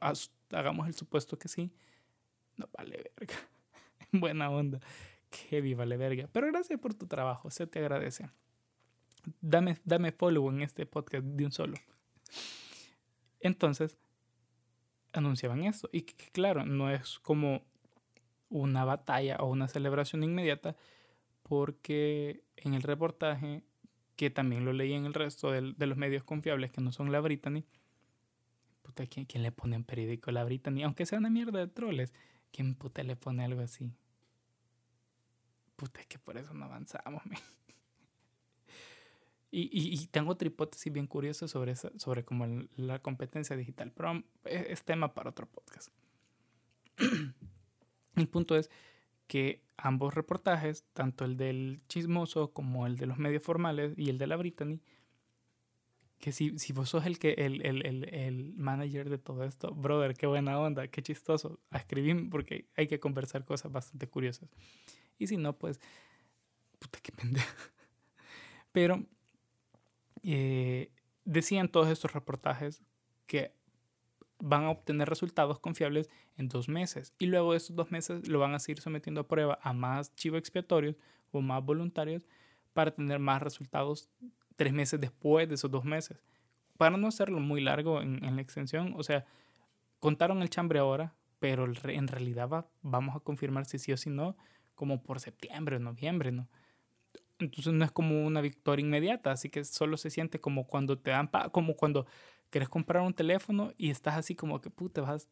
hagamos 0.53 0.87
el 0.87 0.95
supuesto 0.95 1.37
que 1.37 1.49
sí. 1.49 1.73
No 2.57 2.69
vale 2.79 3.11
verga. 3.19 3.35
Buena 4.12 4.51
onda. 4.51 4.79
Que 5.31 5.38
heavy 5.49 5.75
vale 5.75 5.97
verga. 5.97 6.29
Pero 6.31 6.47
gracias 6.47 6.79
por 6.79 6.95
tu 6.95 7.09
trabajo, 7.09 7.51
se 7.51 7.67
te 7.67 7.81
agradece. 7.81 8.31
Dame, 9.40 9.79
dame 9.85 10.12
follow 10.12 10.49
en 10.49 10.62
este 10.62 10.87
podcast 10.87 11.25
de 11.25 11.45
un 11.45 11.51
solo. 11.51 11.75
Entonces, 13.40 13.99
anunciaban 15.14 15.64
eso. 15.64 15.88
Y 15.92 16.03
que, 16.03 16.31
claro, 16.31 16.66
no 16.66 16.90
es 16.90 17.18
como 17.20 17.62
una 18.50 18.85
batalla 18.85 19.37
o 19.40 19.46
una 19.46 19.68
celebración 19.68 20.22
inmediata, 20.22 20.77
porque 21.42 22.44
en 22.57 22.74
el 22.74 22.83
reportaje 22.83 23.62
que 24.16 24.31
también 24.31 24.64
lo 24.64 24.72
leí 24.72 24.92
en 24.92 25.07
el 25.07 25.14
resto 25.14 25.50
de, 25.50 25.61
los 25.61 25.96
medios 25.96 26.22
confiables 26.22 26.70
que 26.70 26.81
no 26.81 26.92
son 26.92 27.11
la 27.11 27.20
Brittany. 27.20 27.64
Puta, 28.83 29.07
¿quién, 29.07 29.27
¿quién, 29.27 29.42
le 29.42 29.50
pone 29.50 29.77
un 29.77 29.85
periódico 29.85 30.31
la 30.31 30.44
Brittany? 30.44 30.83
Aunque 30.85 31.07
sea 31.07 31.18
una 31.18 31.31
mierda 31.31 31.59
de 31.59 31.66
troles, 31.66 32.12
¿quién 32.53 32.74
puta 32.74 33.03
le 33.03 33.16
pone 33.16 33.44
algo 33.44 33.61
así? 33.61 33.92
Puta, 35.77 36.00
es 36.00 36.07
que 36.07 36.18
por 36.18 36.37
eso 36.37 36.55
no 36.55 36.66
avanzamos, 36.66 37.22
Y, 39.57 39.69
y, 39.73 39.95
y 39.95 40.07
tengo 40.09 40.33
otra 40.33 40.49
hipótesis 40.49 40.93
bien 40.93 41.07
curiosa 41.07 41.47
sobre, 41.47 41.71
esa, 41.73 41.93
sobre 41.97 42.25
como 42.25 42.45
el- 42.45 42.69
la 42.77 42.99
competencia 43.01 43.57
digital, 43.57 43.93
pero 43.95 44.25
es, 44.45 44.67
es 44.69 44.83
tema 44.85 45.14
para 45.14 45.31
otro 45.31 45.47
podcast. 45.47 45.90
el 48.17 48.29
punto 48.29 48.57
es 48.57 48.71
que 49.29 49.62
ambos 49.77 50.12
reportajes, 50.14 50.85
tanto 50.93 51.25
el 51.25 51.37
del 51.37 51.81
chismoso 51.88 52.53
como 52.53 52.87
el 52.87 52.97
de 52.97 53.07
los 53.07 53.19
medios 53.19 53.43
formales 53.45 53.95
y 53.97 54.11
el 54.11 54.19
de 54.19 54.27
la 54.27 54.37
Brittany, 54.37 54.81
que 56.19 56.33
si, 56.33 56.59
si 56.59 56.73
vos 56.73 56.88
sos 56.88 57.07
el, 57.07 57.19
que, 57.19 57.33
el, 57.35 57.64
el, 57.64 57.87
el, 57.87 58.05
el 58.12 58.55
manager 58.57 59.09
de 59.11 59.19
todo 59.19 59.45
esto, 59.45 59.75
brother, 59.75 60.14
qué 60.14 60.27
buena 60.27 60.59
onda, 60.59 60.88
qué 60.88 61.03
chistoso, 61.03 61.61
a 61.71 61.79
escribir 61.79 62.29
porque 62.31 62.67
hay 62.77 62.87
que 62.88 62.99
conversar 62.99 63.45
cosas 63.45 63.71
bastante 63.71 64.09
curiosas. 64.09 64.49
Y 65.19 65.27
si 65.27 65.37
no, 65.37 65.57
pues, 65.59 65.81
puta, 66.79 66.99
qué 67.03 67.12
pendejo. 67.12 67.47
Pero 68.73 69.05
eh, 70.25 70.91
decían 71.25 71.69
todos 71.69 71.89
estos 71.89 72.13
reportajes 72.13 72.83
que 73.27 73.55
van 74.39 74.65
a 74.65 74.71
obtener 74.71 75.09
resultados 75.09 75.59
confiables 75.59 76.11
en 76.37 76.49
dos 76.49 76.69
meses. 76.69 77.15
Y 77.19 77.27
luego 77.27 77.53
de 77.53 77.59
esos 77.59 77.77
dos 77.77 77.91
meses 77.91 78.29
lo 78.29 78.39
van 78.39 78.55
a 78.55 78.59
seguir 78.59 78.81
sometiendo 78.81 79.23
a 79.23 79.29
prueba 79.29 79.59
a 79.63 79.73
más 79.73 80.15
chivos 80.15 80.39
expiatorios 80.39 80.97
o 81.31 81.41
más 81.41 81.65
voluntarios 81.65 82.27
para 82.73 82.95
tener 82.95 83.19
más 83.19 83.43
resultados 83.43 84.11
tres 84.57 84.73
meses 84.73 85.01
después 85.01 85.49
de 85.49 85.55
esos 85.55 85.71
dos 85.71 85.85
meses. 85.85 86.23
Para 86.77 86.97
no 86.97 87.07
hacerlo 87.07 87.41
muy 87.41 87.61
largo 87.61 88.01
en, 88.03 88.21
la 88.37 88.43
extensión, 88.43 88.95
o 88.97 89.03
sea, 89.03 89.25
contaron 90.01 90.43
el 90.43 90.51
chambre 90.51 90.79
ahora, 90.79 91.15
pero 91.39 91.65
en 91.65 92.09
realidad 92.09 92.49
va- 92.49 92.69
vamos 92.83 93.15
a 93.17 93.21
confirmar 93.21 93.65
si 93.67 93.79
sí 93.79 93.93
o 93.93 93.97
si 93.97 94.11
no, 94.11 94.37
como 94.75 95.03
por 95.03 95.21
septiembre 95.21 95.77
o 95.77 95.79
noviembre, 95.79 96.33
¿no? 96.33 96.49
Entonces 97.38 97.73
no 97.73 97.85
es 97.85 97.90
como 97.92 98.25
una 98.27 98.40
victoria 98.40 98.85
inmediata, 98.87 99.33
así 99.33 99.51
que 99.51 99.64
solo 99.64 99.97
se 99.97 100.11
siente 100.11 100.40
como 100.40 100.66
cuando 100.66 100.99
te 100.99 101.11
dan, 101.11 101.31
como 101.53 101.75
cuando 101.77 102.07
quieres 102.51 102.68
comprar 102.68 103.03
un 103.03 103.14
teléfono 103.14 103.73
y 103.77 103.90
estás 103.90 104.16
así 104.16 104.35
como 104.37 104.61
que, 104.61 104.70
puta, 104.70 105.01
vas, 105.03 105.31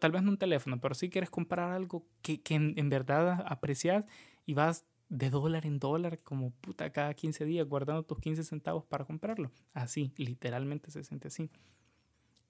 tal 0.00 0.12
vez 0.12 0.22
no 0.22 0.30
un 0.30 0.38
teléfono, 0.38 0.80
pero 0.80 0.94
sí 0.94 1.08
quieres 1.10 1.30
comprar 1.30 1.70
algo 1.72 2.06
que, 2.22 2.42
que 2.42 2.54
en, 2.54 2.74
en 2.76 2.88
verdad 2.88 3.44
aprecias 3.46 4.04
y 4.46 4.54
vas 4.54 4.84
de 5.08 5.30
dólar 5.30 5.66
en 5.66 5.78
dólar, 5.78 6.22
como 6.22 6.52
puta, 6.52 6.90
cada 6.90 7.12
15 7.14 7.44
días 7.44 7.66
guardando 7.68 8.02
tus 8.02 8.18
15 8.18 8.44
centavos 8.44 8.84
para 8.86 9.04
comprarlo. 9.04 9.50
Así, 9.74 10.12
literalmente 10.16 10.90
se 10.90 11.04
siente 11.04 11.28
así. 11.28 11.50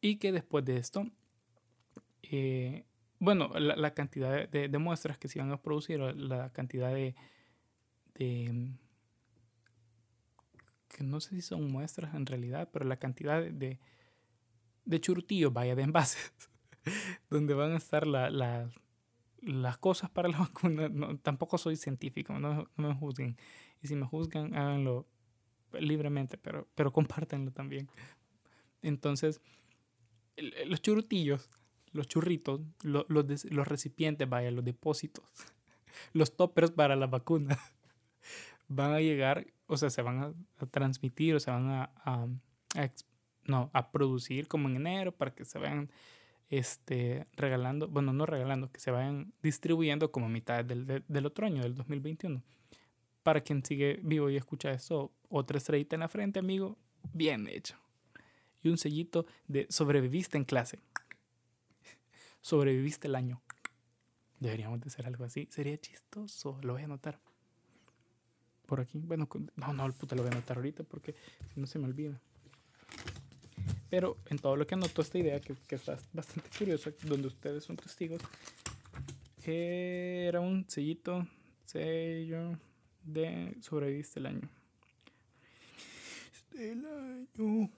Y 0.02 0.16
que 0.18 0.32
después 0.32 0.66
de 0.66 0.76
esto, 0.76 1.06
eh, 2.22 2.85
bueno, 3.18 3.50
la, 3.58 3.76
la 3.76 3.94
cantidad 3.94 4.48
de, 4.48 4.68
de- 4.68 4.78
muestras 4.78 5.18
que 5.18 5.28
se 5.28 5.38
iban 5.38 5.52
a 5.52 5.62
producir, 5.62 6.00
la 6.00 6.50
cantidad 6.52 6.92
de, 6.92 7.14
de, 8.14 8.72
que 10.88 11.03
no 11.05 11.20
sé 11.20 11.31
si 11.37 11.42
son 11.42 11.70
muestras 11.70 12.14
en 12.14 12.27
realidad, 12.27 12.68
pero 12.72 12.85
la 12.85 12.98
cantidad 12.98 13.40
de, 13.42 13.79
de, 14.85 15.01
churtillos, 15.01 15.53
vaya, 15.53 15.75
de 15.75 15.83
envases, 15.83 16.33
donde 17.31 17.55
van 17.55 17.72
a 17.72 17.77
estar 17.77 18.07
la, 18.07 18.31
la- 18.31 18.70
las 19.42 19.79
cosas 19.79 20.11
para 20.11 20.29
la 20.29 20.38
vacuna. 20.40 20.88
No, 20.88 21.18
tampoco 21.18 21.59
soy 21.59 21.77
científico, 21.77 22.38
no, 22.38 22.68
no 22.77 22.88
me 22.88 22.94
juzguen. 22.94 23.37
Y 23.83 23.88
si 23.88 23.96
me 23.96 24.07
juzgan, 24.07 24.55
háganlo 24.57 25.07
libremente, 25.81 26.38
pero, 26.38 26.68
pero 26.75 26.92
compártanlo 26.92 27.53
también. 27.53 27.88
Entonces, 28.83 29.40
los 30.66 30.81
churrutillos, 30.83 31.48
los 31.92 32.07
churritos, 32.09 32.61
lo- 32.83 33.07
los, 33.09 33.44
los 33.46 33.68
recipientes, 33.68 34.29
vaya, 34.29 34.51
los 34.51 34.64
depósitos, 34.64 35.25
los 36.12 36.37
toppers 36.37 36.70
para 36.70 36.96
la 36.96 37.07
vacuna, 37.07 37.59
van 38.74 38.92
a 38.92 39.00
llegar, 39.00 39.46
o 39.66 39.76
sea, 39.76 39.90
se 39.90 40.02
van 40.02 40.18
a, 40.22 40.66
transmitir 40.66 41.35
o 41.35 41.40
se 41.40 41.50
van 41.50 41.68
a, 41.70 41.90
a- 42.04 42.28
no, 43.44 43.70
a 43.72 43.90
producir 43.90 44.48
como 44.48 44.68
en 44.68 44.76
enero 44.76 45.12
para 45.12 45.35
que 45.35 45.44
se 45.44 45.58
vayan 45.58 45.90
este, 46.48 47.26
regalando, 47.32 47.88
bueno, 47.88 48.12
no 48.12 48.26
regalando, 48.26 48.70
que 48.70 48.78
se 48.78 48.90
vayan 48.90 49.32
distribuyendo 49.42 50.12
como 50.12 50.26
a 50.26 50.28
mitad 50.28 50.64
del, 50.64 51.02
del, 51.06 51.26
otro 51.26 51.46
año, 51.46 51.62
del 51.62 51.74
2021. 51.74 52.42
Para 53.22 53.40
quien 53.40 53.64
sigue 53.64 54.00
vivo 54.02 54.28
y 54.28 54.37
escucha 54.37 54.70
esto, 54.70 55.12
otra 55.28 55.58
estrellita 55.58 55.96
en 55.96 56.00
la 56.00 56.08
frente, 56.08 56.38
amigo, 56.38 56.76
bien 57.12 57.48
hecho. 57.48 57.76
Y 58.62 58.68
un 58.68 58.78
sellito 58.78 59.26
de 59.48 59.66
sobreviviste 59.70 60.37
en 60.37 60.44
clase. 60.44 60.78
Sobreviviste 62.40 63.08
el 63.08 63.14
año. 63.14 63.42
Deberíamos 64.38 64.80
de 64.80 64.88
hacer 64.88 65.06
algo 65.06 65.24
así. 65.24 65.48
Sería 65.50 65.78
chistoso. 65.78 66.58
Lo 66.62 66.74
voy 66.74 66.82
a 66.82 66.85
anotar. 66.85 67.18
Por 68.72 68.80
aquí. 68.80 69.02
Bueno, 69.04 69.28
no, 69.56 69.74
no, 69.74 69.92
puta, 69.92 70.16
lo 70.16 70.22
voy 70.22 70.30
a 70.30 70.32
anotar 70.32 70.56
ahorita 70.56 70.82
porque 70.85 71.14
si 71.52 71.61
no 71.61 71.66
se 71.66 71.78
me 71.78 71.85
olvida. 71.85 72.18
Pero 73.90 74.16
en 74.30 74.38
todo 74.38 74.56
lo 74.56 74.66
que 74.66 74.72
anotó 74.72 75.02
esta 75.02 75.18
idea, 75.18 75.38
que, 75.42 75.54
que 75.68 75.74
está 75.74 75.98
bastante 76.14 76.48
curiosa, 76.58 76.90
donde 77.02 77.26
ustedes 77.26 77.64
son 77.64 77.76
testigos, 77.76 78.22
era 79.44 80.40
un 80.40 80.64
sellito, 80.70 81.26
sello 81.66 82.58
de 83.04 83.58
sobreviviste 83.61 84.20
el 84.20 84.26
año. 84.26 84.48
El 86.54 86.87
año. 86.87 87.70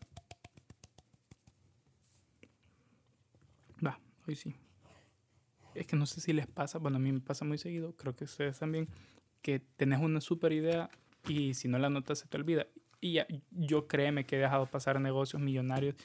Va, 3.84 3.98
hoy 4.28 4.36
sí. 4.36 4.54
Es 5.74 5.88
que 5.88 5.96
no 5.96 6.06
sé 6.06 6.20
si 6.20 6.32
les 6.32 6.46
pasa, 6.46 6.78
bueno, 6.78 6.98
a 6.98 7.00
mí 7.00 7.10
me 7.10 7.20
pasa 7.20 7.44
muy 7.44 7.58
seguido, 7.58 7.96
creo 7.96 8.14
que 8.14 8.26
ustedes 8.26 8.60
también, 8.60 8.88
que 9.44 9.60
tenés 9.76 10.00
una 10.00 10.22
super 10.22 10.54
idea 10.54 10.88
y 11.28 11.52
si 11.52 11.68
no 11.68 11.78
la 11.78 11.90
notas 11.90 12.18
se 12.20 12.26
te 12.26 12.38
olvida. 12.38 12.66
Y 12.98 13.12
ya, 13.12 13.26
yo 13.50 13.86
créeme 13.86 14.24
que 14.24 14.36
he 14.36 14.38
dejado 14.38 14.64
pasar 14.64 14.98
negocios 14.98 15.42
millonarios 15.42 15.96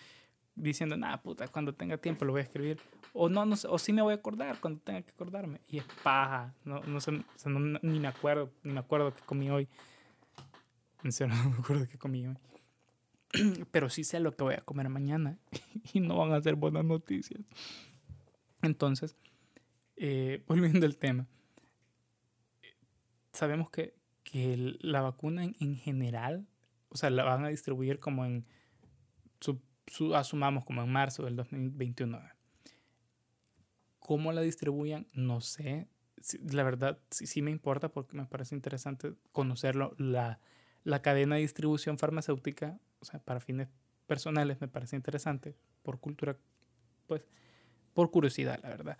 diciendo, 0.55 0.97
nada, 0.97 1.21
puta, 1.21 1.47
cuando 1.47 1.73
tenga 1.73 1.97
tiempo 1.97 2.25
lo 2.25 2.33
voy 2.33 2.41
a 2.41 2.43
escribir. 2.43 2.81
O 3.13 3.29
no, 3.29 3.45
no 3.45 3.55
o 3.69 3.79
sí 3.79 3.93
me 3.93 4.01
voy 4.01 4.11
a 4.11 4.17
acordar 4.17 4.59
cuando 4.59 4.81
tenga 4.81 5.01
que 5.03 5.11
acordarme. 5.11 5.61
Y 5.69 5.77
es 5.77 5.85
paja, 6.03 6.53
no, 6.65 6.81
no 6.81 6.99
sé, 6.99 7.13
ni 7.81 7.99
me 8.01 8.09
acuerdo, 8.09 8.51
ni 8.63 8.73
me 8.73 8.81
acuerdo 8.81 9.13
qué 9.13 9.21
comí 9.25 9.49
hoy. 9.49 9.69
En 11.05 11.11
no 11.29 11.49
me 11.49 11.57
acuerdo 11.59 11.87
qué 11.87 11.97
comí 11.97 12.27
hoy. 12.27 12.35
Pero 13.71 13.89
sí 13.89 14.03
sé 14.03 14.19
lo 14.19 14.35
que 14.35 14.43
voy 14.43 14.55
a 14.55 14.61
comer 14.61 14.89
mañana 14.89 15.37
y 15.93 16.01
no 16.01 16.17
van 16.17 16.33
a 16.33 16.41
ser 16.41 16.55
buenas 16.55 16.83
noticias. 16.83 17.39
Entonces, 18.61 19.15
eh, 19.95 20.43
volviendo 20.47 20.85
al 20.85 20.97
tema, 20.97 21.25
sabemos 23.39 23.69
que, 23.69 23.95
que 24.23 24.77
la 24.81 25.01
vacuna 25.01 25.43
en, 25.43 25.55
en 25.59 25.75
general, 25.77 26.45
o 26.89 26.97
sea, 26.97 27.09
la 27.09 27.23
van 27.23 27.45
a 27.45 27.49
distribuir 27.49 27.99
como 27.99 28.25
en, 28.25 28.45
su, 29.39 29.59
su- 29.87 30.15
asumamos 30.15 30.65
como 30.65 30.81
en 30.83 30.91
marzo 30.91 31.23
del 31.25 31.35
2021. 31.35 32.19
¿Cómo 33.99 34.31
la 34.31 34.41
distribuyan? 34.41 35.07
No 35.13 35.41
sé. 35.41 35.87
La 36.51 36.63
verdad, 36.63 36.99
sí, 37.11 37.27
sí 37.27 37.41
me 37.41 37.51
importa 37.51 37.89
porque 37.89 38.17
me 38.17 38.25
parece 38.25 38.55
interesante 38.55 39.13
conocerlo. 39.31 39.93
La, 39.97 40.39
la 40.83 41.01
cadena 41.01 41.35
de 41.35 41.41
distribución 41.41 41.97
farmacéutica, 41.97 42.79
o 42.99 43.05
sea, 43.05 43.19
para 43.19 43.39
fines 43.39 43.67
personales 44.07 44.59
me 44.61 44.67
parece 44.67 44.95
interesante, 44.95 45.55
por 45.83 45.99
cultura, 45.99 46.35
pues, 47.07 47.21
por 47.93 48.09
curiosidad, 48.11 48.59
la 48.63 48.69
verdad. 48.69 48.97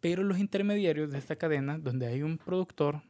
Pero 0.00 0.22
los 0.22 0.38
intermediarios 0.38 1.10
de 1.10 1.18
esta 1.18 1.36
cadena, 1.36 1.78
donde 1.78 2.06
hay 2.06 2.22
un 2.22 2.38
productor, 2.38 3.02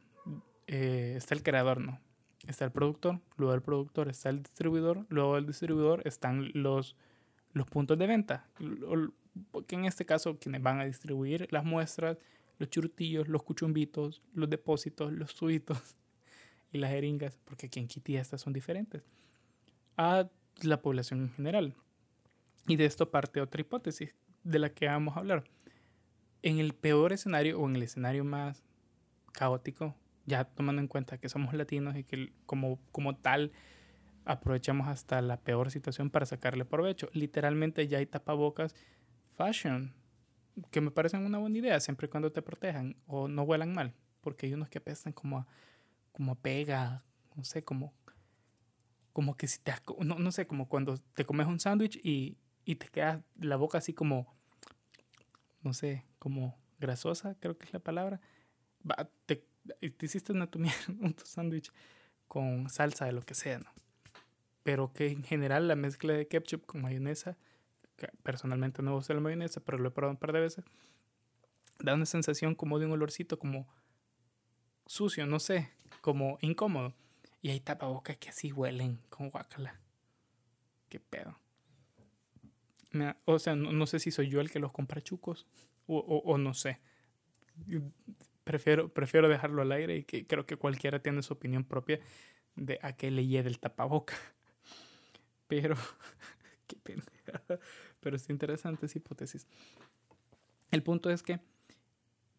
eh, 0.67 1.13
está 1.17 1.35
el 1.35 1.43
creador, 1.43 1.79
¿no? 1.79 1.99
Está 2.47 2.65
el 2.65 2.71
productor, 2.71 3.19
luego 3.37 3.53
del 3.53 3.61
productor 3.61 4.09
está 4.09 4.29
el 4.29 4.43
distribuidor, 4.43 5.05
luego 5.09 5.35
del 5.35 5.47
distribuidor 5.47 6.01
están 6.05 6.51
los, 6.53 6.95
los 7.53 7.65
puntos 7.67 7.97
de 7.97 8.07
venta. 8.07 8.47
Que 9.67 9.75
en 9.75 9.85
este 9.85 10.05
caso, 10.05 10.37
quienes 10.37 10.61
van 10.61 10.79
a 10.79 10.85
distribuir 10.85 11.47
las 11.51 11.65
muestras, 11.65 12.17
los 12.57 12.69
churtillos, 12.69 13.27
los 13.27 13.43
cuchumbitos, 13.43 14.21
los 14.33 14.49
depósitos, 14.49 15.11
los 15.11 15.35
tubitos 15.35 15.95
y 16.71 16.77
las 16.77 16.91
jeringas, 16.91 17.37
porque 17.45 17.67
aquí 17.67 17.79
en 17.79 17.87
Kitty 17.87 18.17
estas 18.17 18.41
son 18.41 18.53
diferentes, 18.53 19.03
a 19.97 20.29
la 20.61 20.81
población 20.81 21.21
en 21.21 21.33
general. 21.33 21.75
Y 22.67 22.75
de 22.77 22.85
esto 22.85 23.11
parte 23.11 23.41
otra 23.41 23.61
hipótesis 23.61 24.15
de 24.43 24.59
la 24.59 24.69
que 24.69 24.87
vamos 24.87 25.15
a 25.15 25.19
hablar. 25.19 25.43
En 26.41 26.59
el 26.59 26.73
peor 26.73 27.11
escenario 27.11 27.59
o 27.59 27.67
en 27.67 27.75
el 27.75 27.83
escenario 27.83 28.23
más 28.23 28.63
caótico, 29.31 29.95
ya 30.25 30.45
tomando 30.45 30.81
en 30.81 30.87
cuenta 30.87 31.17
que 31.17 31.29
somos 31.29 31.53
latinos 31.53 31.95
y 31.95 32.03
que 32.03 32.33
como, 32.45 32.79
como 32.91 33.15
tal 33.15 33.51
aprovechamos 34.25 34.87
hasta 34.87 35.21
la 35.21 35.37
peor 35.37 35.71
situación 35.71 36.09
para 36.09 36.25
sacarle 36.25 36.65
provecho. 36.65 37.09
Literalmente 37.13 37.87
ya 37.87 37.99
hay 37.99 38.07
tapabocas 38.07 38.75
fashion, 39.33 39.93
que 40.71 40.81
me 40.81 40.91
parecen 40.91 41.25
una 41.25 41.37
buena 41.37 41.57
idea 41.57 41.79
siempre 41.79 42.07
y 42.07 42.09
cuando 42.09 42.31
te 42.31 42.41
protejan 42.41 42.95
o 43.05 43.27
no 43.27 43.43
huelan 43.43 43.73
mal, 43.73 43.93
porque 44.21 44.47
hay 44.47 44.53
unos 44.53 44.69
que 44.69 44.79
apestan 44.79 45.13
como 45.13 45.39
a, 45.39 45.47
como 46.11 46.31
a 46.31 46.35
pega, 46.35 47.03
no 47.35 47.43
sé, 47.43 47.63
como, 47.63 47.93
como 49.13 49.35
que 49.35 49.47
si 49.47 49.59
te, 49.59 49.73
no, 49.99 50.17
no 50.17 50.31
sé, 50.31 50.47
como 50.47 50.67
cuando 50.67 50.97
te 50.97 51.25
comes 51.25 51.47
un 51.47 51.59
sándwich 51.59 51.99
y, 52.03 52.37
y 52.63 52.75
te 52.75 52.87
queda 52.87 53.23
la 53.39 53.57
boca 53.57 53.77
así 53.77 53.93
como, 53.93 54.33
no 55.61 55.73
sé, 55.73 56.05
como 56.17 56.57
grasosa, 56.79 57.35
creo 57.39 57.57
que 57.57 57.65
es 57.65 57.73
la 57.73 57.79
palabra. 57.79 58.21
Te, 59.25 59.45
te 59.65 60.05
hiciste 60.05 60.31
una 60.31 60.47
tu 60.47 60.59
un 60.99 61.15
sándwich 61.23 61.71
con 62.27 62.69
salsa 62.69 63.05
de 63.05 63.11
lo 63.11 63.21
que 63.21 63.33
sea, 63.33 63.59
¿no? 63.59 63.71
Pero 64.63 64.91
que 64.93 65.07
en 65.07 65.23
general 65.23 65.67
la 65.67 65.75
mezcla 65.75 66.13
de 66.13 66.27
ketchup 66.27 66.65
con 66.65 66.81
mayonesa, 66.81 67.37
que 67.97 68.07
personalmente 68.23 68.81
no 68.81 68.95
gusta 68.95 69.13
la 69.13 69.19
mayonesa, 69.19 69.61
pero 69.61 69.77
lo 69.77 69.89
he 69.89 69.91
probado 69.91 70.11
un 70.11 70.17
par 70.17 70.33
de 70.33 70.39
veces, 70.39 70.65
da 71.79 71.93
una 71.93 72.05
sensación 72.05 72.55
como 72.55 72.79
de 72.79 72.87
un 72.87 72.93
olorcito 72.93 73.37
como 73.37 73.67
sucio, 74.87 75.25
no 75.27 75.39
sé, 75.39 75.69
como 76.01 76.37
incómodo. 76.41 76.93
Y 77.41 77.51
hay 77.51 77.59
tapabocas 77.59 78.17
que 78.17 78.29
así 78.29 78.51
huelen 78.51 78.99
con 79.09 79.29
guacala. 79.29 79.79
Qué 80.89 80.99
pedo. 80.99 81.37
o 83.25 83.37
sea, 83.37 83.55
no, 83.55 83.85
sé 83.85 83.99
si 83.99 84.09
soy 84.09 84.29
yo 84.29 84.41
el 84.41 84.49
que 84.49 84.59
los 84.59 84.71
compra 84.71 85.01
chucos 85.01 85.45
o, 85.85 85.99
o 85.99 86.37
no 86.39 86.55
sé 86.55 86.79
prefiero, 88.45 88.87
prefiero 88.87 89.27
dejarlo 89.27 89.61
al 89.61 89.73
aire 89.73 89.97
y 89.97 90.03
que 90.03 90.25
creo 90.25 90.45
que 90.45 90.55
cualquiera 90.55 90.99
tiene 90.99 91.21
su 91.21 91.33
opinión 91.33 91.65
propia 91.65 91.99
de 92.55 92.79
a 92.81 92.93
qué 92.93 93.11
le 93.11 93.27
del 93.43 93.59
tapaboca. 93.59 94.15
Pero, 95.47 95.75
qué 96.67 96.77
pena. 96.77 97.03
Pero 97.99 98.15
es 98.15 98.29
interesante 98.29 98.85
esa 98.85 98.97
hipótesis. 98.97 99.45
El 100.71 100.81
punto 100.83 101.09
es 101.09 101.21
que 101.21 101.39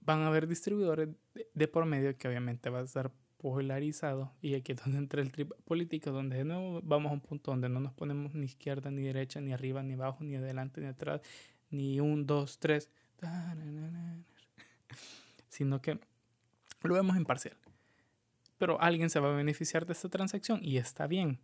van 0.01 0.21
a 0.21 0.29
haber 0.29 0.47
distribuidores 0.47 1.09
de, 1.55 1.69
por 1.69 1.85
medio 1.85 2.17
que 2.17 2.29
obviamente 2.29 2.71
va 2.71 2.81
a 2.81 2.85
estar 2.85 3.13
polarizado 3.39 4.33
y 4.41 4.55
aquí 4.55 4.73
es 4.73 4.83
donde 4.83 4.99
entra 4.99 5.21
el 5.21 5.31
trip 5.31 5.53
político 5.65 6.11
donde 6.11 6.39
de 6.39 6.45
nuevo 6.45 6.81
vamos 6.83 7.11
a 7.11 7.15
un 7.15 7.21
punto 7.21 7.51
donde 7.51 7.69
no 7.69 7.81
nos 7.81 7.93
ponemos 7.93 8.35
ni 8.35 8.47
izquierda 8.47 8.91
ni 8.91 9.03
derecha 9.03 9.41
ni 9.41 9.53
arriba 9.53 9.83
ni 9.83 9.93
abajo 9.95 10.25
ni 10.25 10.37
adelante 10.37 10.81
ni 10.81 10.87
atrás 10.87 11.21
ni 11.71 12.01
un 12.01 12.27
dos 12.27 12.59
tres 12.59 12.89
sino 15.57 15.81
que 15.81 15.99
lo 16.83 16.95
vemos 16.95 17.17
imparcial. 17.17 17.57
Pero 18.59 18.81
alguien 18.81 19.09
se 19.09 19.21
va 19.21 19.33
a 19.33 19.37
beneficiar 19.37 19.87
de 19.87 19.95
esta 19.95 20.11
transacción 20.11 20.61
y 20.63 20.77
está 20.77 21.07
bien. 21.07 21.41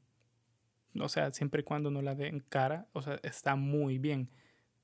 O 1.01 1.09
sea, 1.09 1.33
siempre 1.33 1.63
y 1.63 1.65
cuando 1.65 1.91
no 1.91 2.03
la 2.03 2.15
den 2.15 2.41
cara, 2.41 2.87
o 2.93 3.01
sea, 3.01 3.19
está 3.23 3.57
muy 3.57 3.97
bien. 3.97 4.29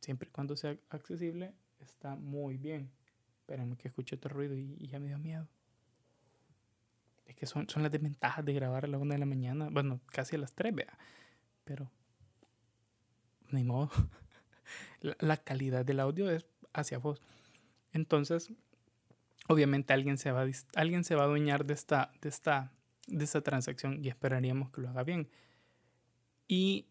Siempre 0.00 0.28
y 0.28 0.32
cuando 0.32 0.56
sea 0.56 0.78
accesible, 0.88 1.54
está 1.78 2.16
muy 2.16 2.56
bien. 2.56 2.90
Espérenme 3.40 3.76
que 3.76 3.88
escuché 3.88 4.16
otro 4.16 4.34
ruido 4.34 4.54
y, 4.54 4.88
ya 4.88 4.98
me 4.98 5.08
dio 5.08 5.18
miedo. 5.18 5.46
Es 7.26 7.36
que 7.36 7.44
son, 7.44 7.68
son 7.68 7.82
las 7.82 7.92
desventajas 7.92 8.42
de 8.46 8.54
grabar 8.54 8.86
a 8.86 8.88
la 8.88 8.96
una 8.96 9.14
de 9.14 9.18
la 9.18 9.26
mañana. 9.26 9.68
Bueno, 9.70 10.00
casi 10.06 10.36
a 10.36 10.38
las 10.38 10.54
tres, 10.54 10.74
vea. 10.74 10.98
Pero, 11.64 11.90
ni 13.50 13.62
modo. 13.62 13.90
La, 15.00 15.16
la 15.20 15.36
calidad 15.38 15.86
del 15.86 16.00
audio 16.00 16.28
es 16.28 16.44
hacia 16.74 16.98
vos. 16.98 17.22
Entonces, 17.92 18.52
obviamente 19.48 19.92
alguien 19.92 20.18
se 20.18 20.30
va 20.30 20.42
a, 20.42 20.46
alguien 20.76 21.04
se 21.04 21.14
va 21.14 21.22
a 21.22 21.24
adueñar 21.24 21.64
de 21.64 21.74
esta, 21.74 22.12
de, 22.20 22.28
esta, 22.28 22.72
de 23.06 23.24
esta 23.24 23.40
transacción 23.40 24.04
y 24.04 24.08
esperaríamos 24.08 24.70
que 24.70 24.82
lo 24.82 24.90
haga 24.90 25.02
bien. 25.02 25.28
Y 26.46 26.86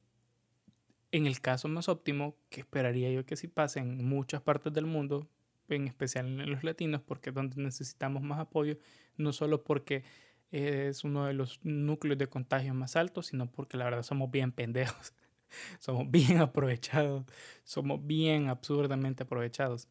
en 1.12 1.26
el 1.26 1.40
caso 1.40 1.68
más 1.68 1.88
óptimo, 1.88 2.36
que 2.50 2.62
esperaría 2.62 3.12
yo 3.12 3.26
que 3.26 3.38
sí 3.38 3.48
pase 3.48 3.80
en 3.80 4.06
muchas 4.06 4.42
partes 4.42 4.74
del 4.74 4.86
mundo, 4.86 5.30
en 5.70 5.88
especial 5.88 6.28
en 6.28 6.52
los 6.52 6.64
latinos, 6.64 7.02
porque 7.02 7.30
es 7.30 7.36
donde 7.36 7.62
necesitamos 7.62 8.24
más 8.24 8.40
apoyo, 8.40 8.78
no 9.16 9.32
solo 9.34 9.64
porque 9.64 10.04
es 10.52 11.04
uno 11.04 11.26
de 11.26 11.34
los 11.34 11.60
núcleos 11.64 12.18
de 12.18 12.28
contagio 12.28 12.74
más 12.74 12.96
altos, 12.96 13.28
sino 13.28 13.52
porque 13.52 13.78
la 13.78 13.86
verdad 13.86 14.04
somos 14.04 14.32
bien 14.32 14.52
pendejos, 14.52 15.14
somos 15.80 16.10
bien 16.10 16.38
aprovechados, 16.40 17.26
somos 17.64 18.06
bien 18.06 18.50
absurdamente 18.50 19.24
aprovechados. 19.24 19.88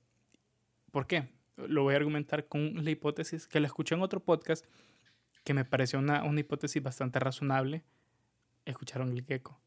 ¿Por 0.90 1.06
qué? 1.06 1.35
Lo 1.56 1.82
voy 1.82 1.94
a 1.94 1.96
argumentar 1.96 2.46
con 2.48 2.84
la 2.84 2.90
hipótesis 2.90 3.46
que 3.46 3.60
la 3.60 3.66
escuché 3.66 3.94
en 3.94 4.02
otro 4.02 4.20
podcast 4.20 4.64
que 5.46 5.54
me 5.54 5.64
pareció 5.64 5.98
una, 5.98 6.24
una 6.24 6.40
hipótesis 6.40 6.82
bastante 6.82 7.20
razonable. 7.20 7.84
Escucharon 8.64 9.12
el 9.12 9.24
gecko. 9.24 9.60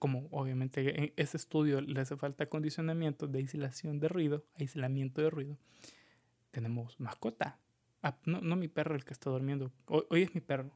Como 0.00 0.26
obviamente 0.32 1.04
en 1.04 1.12
este 1.16 1.36
estudio 1.36 1.80
le 1.80 2.00
hace 2.00 2.16
falta 2.16 2.44
acondicionamiento 2.44 3.28
de 3.28 3.38
aislación 3.38 4.00
de 4.00 4.08
ruido, 4.08 4.44
aislamiento 4.56 5.22
de 5.22 5.30
ruido, 5.30 5.58
tenemos 6.50 6.98
mascota. 6.98 7.60
Ah, 8.02 8.18
no, 8.24 8.40
no 8.40 8.56
mi 8.56 8.66
perro 8.66 8.96
el 8.96 9.04
que 9.04 9.12
está 9.12 9.30
durmiendo. 9.30 9.72
Hoy, 9.86 10.22
es 10.22 10.34
mi 10.34 10.40
perro. 10.40 10.72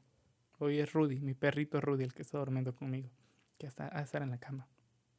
Hoy 0.59 0.79
es 0.79 0.93
Rudy, 0.93 1.19
mi 1.19 1.33
perrito 1.33 1.81
Rudy 1.81 2.05
el 2.05 2.13
que 2.13 2.21
está 2.21 2.37
durmiendo 2.37 2.73
conmigo. 2.73 3.09
Que 3.57 3.67
está 3.67 3.89
a 3.93 4.01
estar 4.01 4.21
en 4.21 4.29
la 4.29 4.37
cama. 4.37 4.69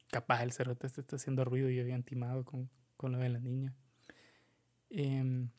Capaz 0.09 0.41
el 0.41 0.51
cerote 0.51 0.87
está 0.87 1.15
haciendo 1.15 1.45
ruido 1.45 1.69
y 1.69 1.75
yo 1.75 1.83
había 1.83 1.95
intimado 1.95 2.43
con, 2.43 2.71
con 2.97 3.11
lo 3.11 3.19
de 3.19 3.29
la 3.29 3.39
niña. 3.39 3.75
Eh, 4.97 5.49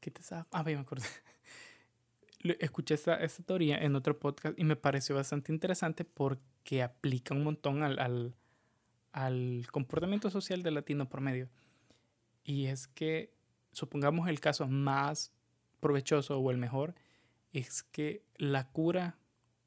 ¿Qué 0.00 0.10
te 0.10 0.22
sabe? 0.22 0.46
Ah, 0.52 0.62
me 0.62 0.74
acuerdo. 0.74 1.04
Escuché 2.58 2.94
esta, 2.94 3.16
esta, 3.16 3.42
teoría 3.42 3.76
en 3.76 3.94
otro 3.94 4.18
podcast 4.18 4.58
y 4.58 4.64
me 4.64 4.74
pareció 4.74 5.14
bastante 5.14 5.52
interesante 5.52 6.06
porque 6.06 6.82
aplica 6.82 7.34
un 7.34 7.44
montón 7.44 7.82
al, 7.82 7.98
al, 7.98 8.34
al 9.12 9.66
comportamiento 9.70 10.30
social 10.30 10.62
del 10.62 10.74
latino 10.74 11.10
promedio. 11.10 11.50
Y 12.42 12.66
es 12.66 12.88
que, 12.88 13.34
supongamos 13.72 14.28
el 14.30 14.40
caso 14.40 14.66
más 14.66 15.34
provechoso 15.80 16.38
o 16.38 16.50
el 16.50 16.56
mejor, 16.56 16.94
es 17.52 17.82
que 17.82 18.24
la 18.36 18.68
cura, 18.68 19.18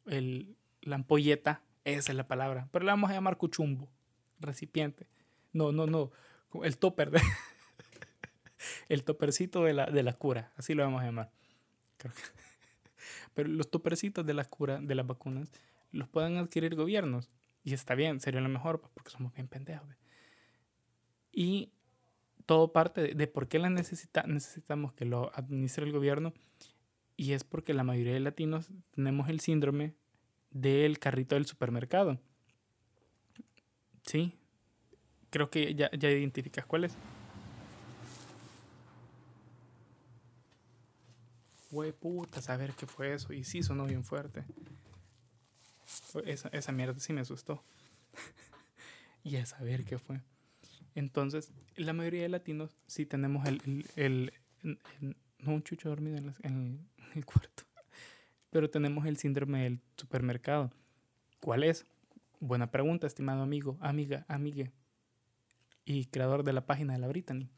el, 0.07 0.57
la 0.81 0.95
ampolleta, 0.95 1.61
esa 1.85 2.11
es 2.11 2.15
la 2.15 2.27
palabra, 2.27 2.67
pero 2.71 2.83
la 2.83 2.93
vamos 2.93 3.11
a 3.11 3.13
llamar 3.13 3.37
cuchumbo, 3.37 3.87
recipiente. 4.39 5.07
No, 5.51 5.71
no, 5.71 5.85
no, 5.85 6.11
el 6.63 6.79
topper. 6.79 7.11
De 7.11 7.21
el 8.93 9.03
topercito 9.03 9.63
de 9.63 9.73
la, 9.73 9.85
de 9.87 10.03
la 10.03 10.13
cura, 10.13 10.51
así 10.55 10.73
lo 10.73 10.83
vamos 10.83 11.01
a 11.01 11.05
llamar. 11.05 11.31
Pero 13.33 13.49
los 13.49 13.69
topercitos 13.69 14.25
de 14.25 14.33
la 14.33 14.45
cura, 14.45 14.79
de 14.79 14.95
las 14.95 15.07
vacunas, 15.07 15.51
los 15.91 16.07
pueden 16.07 16.37
adquirir 16.37 16.75
gobiernos. 16.75 17.29
Y 17.63 17.73
está 17.73 17.95
bien, 17.95 18.19
sería 18.19 18.41
lo 18.41 18.49
mejor, 18.49 18.81
pues, 18.81 18.91
porque 18.93 19.09
somos 19.09 19.33
bien 19.33 19.47
pendejos. 19.47 19.87
Y 21.31 21.71
todo 22.45 22.73
parte 22.73 23.15
de, 23.15 23.27
por 23.27 23.47
qué 23.47 23.57
la 23.59 23.69
necesita, 23.69 24.23
necesitamos 24.23 24.93
que 24.93 25.05
lo 25.05 25.31
administre 25.35 25.85
el 25.85 25.91
gobierno. 25.91 26.33
Y 27.15 27.33
es 27.33 27.43
porque 27.43 27.73
la 27.73 27.83
mayoría 27.83 28.13
de 28.13 28.19
latinos 28.19 28.69
tenemos 28.91 29.29
el 29.29 29.39
síndrome 29.39 29.95
del 30.51 30.99
carrito 30.99 31.35
del 31.35 31.45
supermercado. 31.45 32.19
Sí, 34.05 34.37
creo 35.29 35.49
que 35.49 35.73
ya, 35.73 35.89
ya 35.91 36.09
identificas 36.09 36.65
cuál 36.65 36.83
es. 36.83 36.97
Güey, 41.73 41.91
puta, 41.91 42.39
saber 42.39 42.73
qué 42.75 42.85
fue 42.85 43.15
eso. 43.15 43.33
Y 43.33 43.43
sí, 43.43 43.63
sonó 43.63 43.87
bien 43.87 44.03
fuerte. 44.03 44.43
Esa, 46.23 46.49
esa 46.49 46.71
mierda 46.71 46.99
sí 46.99 47.13
me 47.13 47.21
asustó. 47.21 47.63
y 49.23 49.37
a 49.37 49.45
saber 49.47 49.83
qué 49.83 49.97
fue. 49.97 50.21
Entonces, 50.93 51.51
la 51.75 51.93
mayoría 51.93 52.21
de 52.21 52.29
latinos 52.29 52.77
sí 52.85 53.07
tenemos 53.07 53.47
el, 53.47 53.89
el, 53.95 54.33
no 55.39 55.51
un 55.51 55.63
chucho 55.63 55.89
dormido 55.89 56.19
en, 56.43 56.87
el 57.15 57.25
cuarto, 57.25 57.63
pero 58.51 58.69
tenemos 58.69 59.07
el 59.07 59.17
síndrome 59.17 59.63
del 59.63 59.79
supermercado. 59.97 60.71
¿Cuál 61.39 61.63
es? 61.63 61.87
Buena 62.39 62.69
pregunta, 62.69 63.07
estimado 63.07 63.41
amigo, 63.41 63.79
amiga, 63.81 64.25
amigue 64.27 64.71
y 65.85 66.05
creador 66.05 66.43
de 66.43 66.53
la 66.53 66.67
página 66.67 66.93
de 66.93 66.99
la 66.99 67.07
Brittany. 67.07 67.49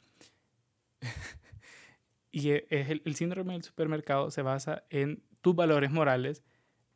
Y 2.36 2.52
e, 2.52 2.66
el, 2.70 3.16
síndrome 3.16 3.54
del 3.54 3.64
supermercado 3.64 4.30
se 4.30 4.42
basa 4.42 4.84
en 4.90 5.24
tus 5.40 5.56
valores 5.56 5.90
morales, 5.90 6.44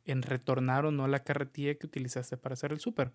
en 0.04 0.20
retornar 0.20 0.84
o 0.84 0.90
no 0.90 1.08
la 1.08 1.24
carretilla 1.24 1.76
que 1.76 1.86
utilizaste 1.86 2.36
para 2.36 2.52
hacer 2.52 2.72
el 2.72 2.78
súper. 2.78 3.10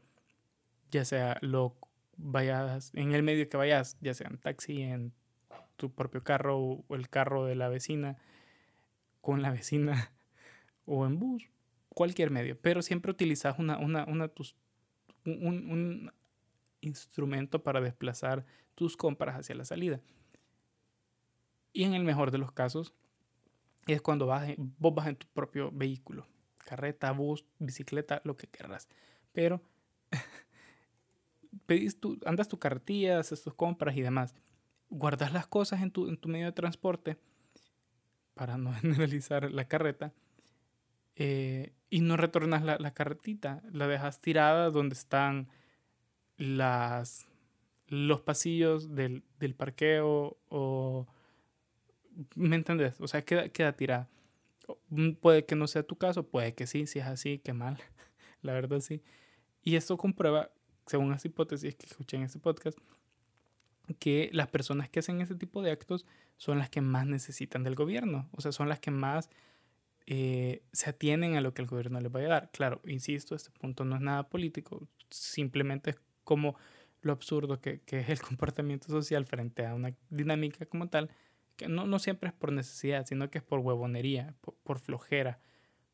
Ya 0.90 1.06
sea 1.06 1.38
lo 1.42 1.78
vayas 2.18 2.92
en 2.96 3.14
el 3.14 3.22
medio 3.22 3.48
que 3.48 3.58
vayas, 3.58 4.00
ya 4.02 4.16
sea 4.16 4.28
en 4.28 4.40
taxi, 4.40 4.82
en 4.82 5.14
tu 5.76 5.94
propio 5.94 6.24
carro 6.24 6.58
o 6.58 6.96
el 6.96 7.10
carro 7.10 7.46
de 7.46 7.54
la 7.54 7.70
vecina, 7.70 8.18
con 9.22 9.44
la 9.44 9.52
vecina 9.52 10.12
o 10.86 11.06
en 11.06 11.20
bus, 11.20 11.52
cualquier 11.90 12.32
medio. 12.32 12.60
Pero 12.60 12.82
siempre 12.82 13.12
utilizas 13.12 13.60
una, 13.60 13.78
un 13.78 16.12
instrumento 16.82 17.62
para 17.62 17.82
desplazar 17.82 18.48
tus 18.74 18.98
compras 18.98 19.36
hacia 19.36 19.54
la 19.54 19.66
salida. 19.66 20.02
Y 21.76 21.84
en 21.84 21.94
el 21.94 22.06
mejor 22.06 22.32
de 22.32 22.38
los 22.38 22.54
casos 22.54 22.94
es 23.86 24.02
cuando 24.02 24.28
vas 24.28 24.48
vos 24.58 24.96
vas 24.96 25.08
en 25.08 25.18
tu 25.18 25.28
propio 25.28 25.72
vehículo, 25.74 26.26
carreta, 26.60 27.12
bus, 27.12 27.44
bicicleta, 27.60 28.22
lo 28.24 28.38
que 28.38 28.48
querrás. 28.48 28.88
Pero 29.34 29.62
pedís 31.66 32.00
tu, 32.00 32.18
andas 32.26 32.48
tu 32.48 32.60
carretilla, 32.60 33.20
haces 33.20 33.44
tus 33.44 33.54
compras 33.54 33.98
y 33.98 34.02
demás. 34.02 34.34
Guardas 34.90 35.34
las 35.34 35.48
cosas 35.48 35.82
en 35.82 35.92
tu, 35.92 36.08
en 36.08 36.16
tu 36.16 36.30
medio 36.30 36.46
de 36.46 36.54
transporte 36.54 37.18
para 38.36 38.58
no 38.58 38.72
generalizar 38.80 39.52
la 39.52 39.68
carreta. 39.68 40.14
Eh, 41.18 41.74
y 41.90 42.00
no 42.00 42.16
retornas 42.16 42.64
la, 42.64 42.78
la, 42.78 42.94
carretita, 42.94 43.62
la 43.70 43.86
dejas 43.88 44.22
tirada 44.22 44.70
donde 44.70 44.94
están 44.94 45.50
las, 46.38 47.28
los 47.90 48.22
pasillos 48.22 48.96
del, 48.96 49.24
del 49.40 49.56
parqueo 49.56 50.38
o 50.48 51.08
¿Me 52.36 52.56
entendés? 52.56 53.00
O 53.02 53.08
sea, 53.08 53.24
queda, 53.24 53.50
queda 53.50 53.74
tirada. 53.74 54.10
Mm, 54.90 55.14
Puede 55.14 55.46
que 55.46 55.56
no 55.56 55.68
sea 55.68 55.84
tu 55.84 55.98
caso, 55.98 56.28
puede 56.28 56.54
que 56.54 56.68
sí, 56.68 56.88
si 56.88 57.00
es 57.00 57.06
así, 57.06 57.40
qué 57.40 57.54
mal. 57.54 57.78
La 58.42 58.54
verdad 58.54 58.80
sí. 58.80 59.02
Y 59.64 59.76
esto 59.76 59.98
comprueba, 59.98 60.52
según 60.86 61.10
las 61.10 61.26
hipótesis 61.26 61.76
que 61.76 61.88
escuché 61.88 62.18
en 62.18 62.24
este 62.24 62.40
podcast, 62.40 62.78
que 64.00 64.30
las 64.34 64.48
personas 64.48 64.90
que 64.90 65.00
hacen 65.00 65.22
ese 65.22 65.36
tipo 65.36 65.62
de 65.62 65.72
actos 65.72 66.06
son 66.38 66.58
las 66.60 66.70
que 66.70 66.82
más 66.82 67.06
necesitan 67.06 67.64
del 67.64 67.76
gobierno. 67.76 68.30
O 68.34 68.42
sea, 68.42 68.52
son 68.52 68.70
las 68.70 68.80
que 68.80 68.92
más 68.92 69.30
eh, 70.08 70.64
se 70.72 70.90
atienen 70.90 71.36
a 71.36 71.42
lo 71.42 71.54
que 71.54 71.62
el 71.62 71.68
gobierno 71.68 72.00
les 72.00 72.14
va 72.14 72.20
a 72.20 72.24
dar. 72.24 72.52
Claro, 72.52 72.82
insisto, 72.86 73.36
este 73.36 73.52
punto 73.52 73.86
no 73.86 73.96
es 73.96 74.02
nada 74.02 74.30
político, 74.30 74.88
simplemente 75.10 75.92
es 75.92 75.98
como 76.24 76.56
lo 77.02 77.12
absurdo 77.14 77.62
que, 77.62 77.82
que 77.82 78.00
es 78.00 78.10
el 78.10 78.20
comportamiento 78.22 78.88
social 78.88 79.26
frente 79.26 79.66
a 79.66 79.74
una 79.74 79.94
dinámica 80.10 80.66
como 80.66 80.90
tal, 80.90 81.10
que 81.56 81.68
no, 81.68 81.86
no 81.86 82.00
siempre 82.00 82.30
es 82.30 82.36
por 82.36 82.52
necesidad, 82.52 83.06
sino 83.06 83.30
que 83.30 83.40
es 83.40 83.44
por 83.44 83.60
huevonería, 83.60 84.36
por, 84.42 84.56
por 84.56 84.80
flojera, 84.80 85.40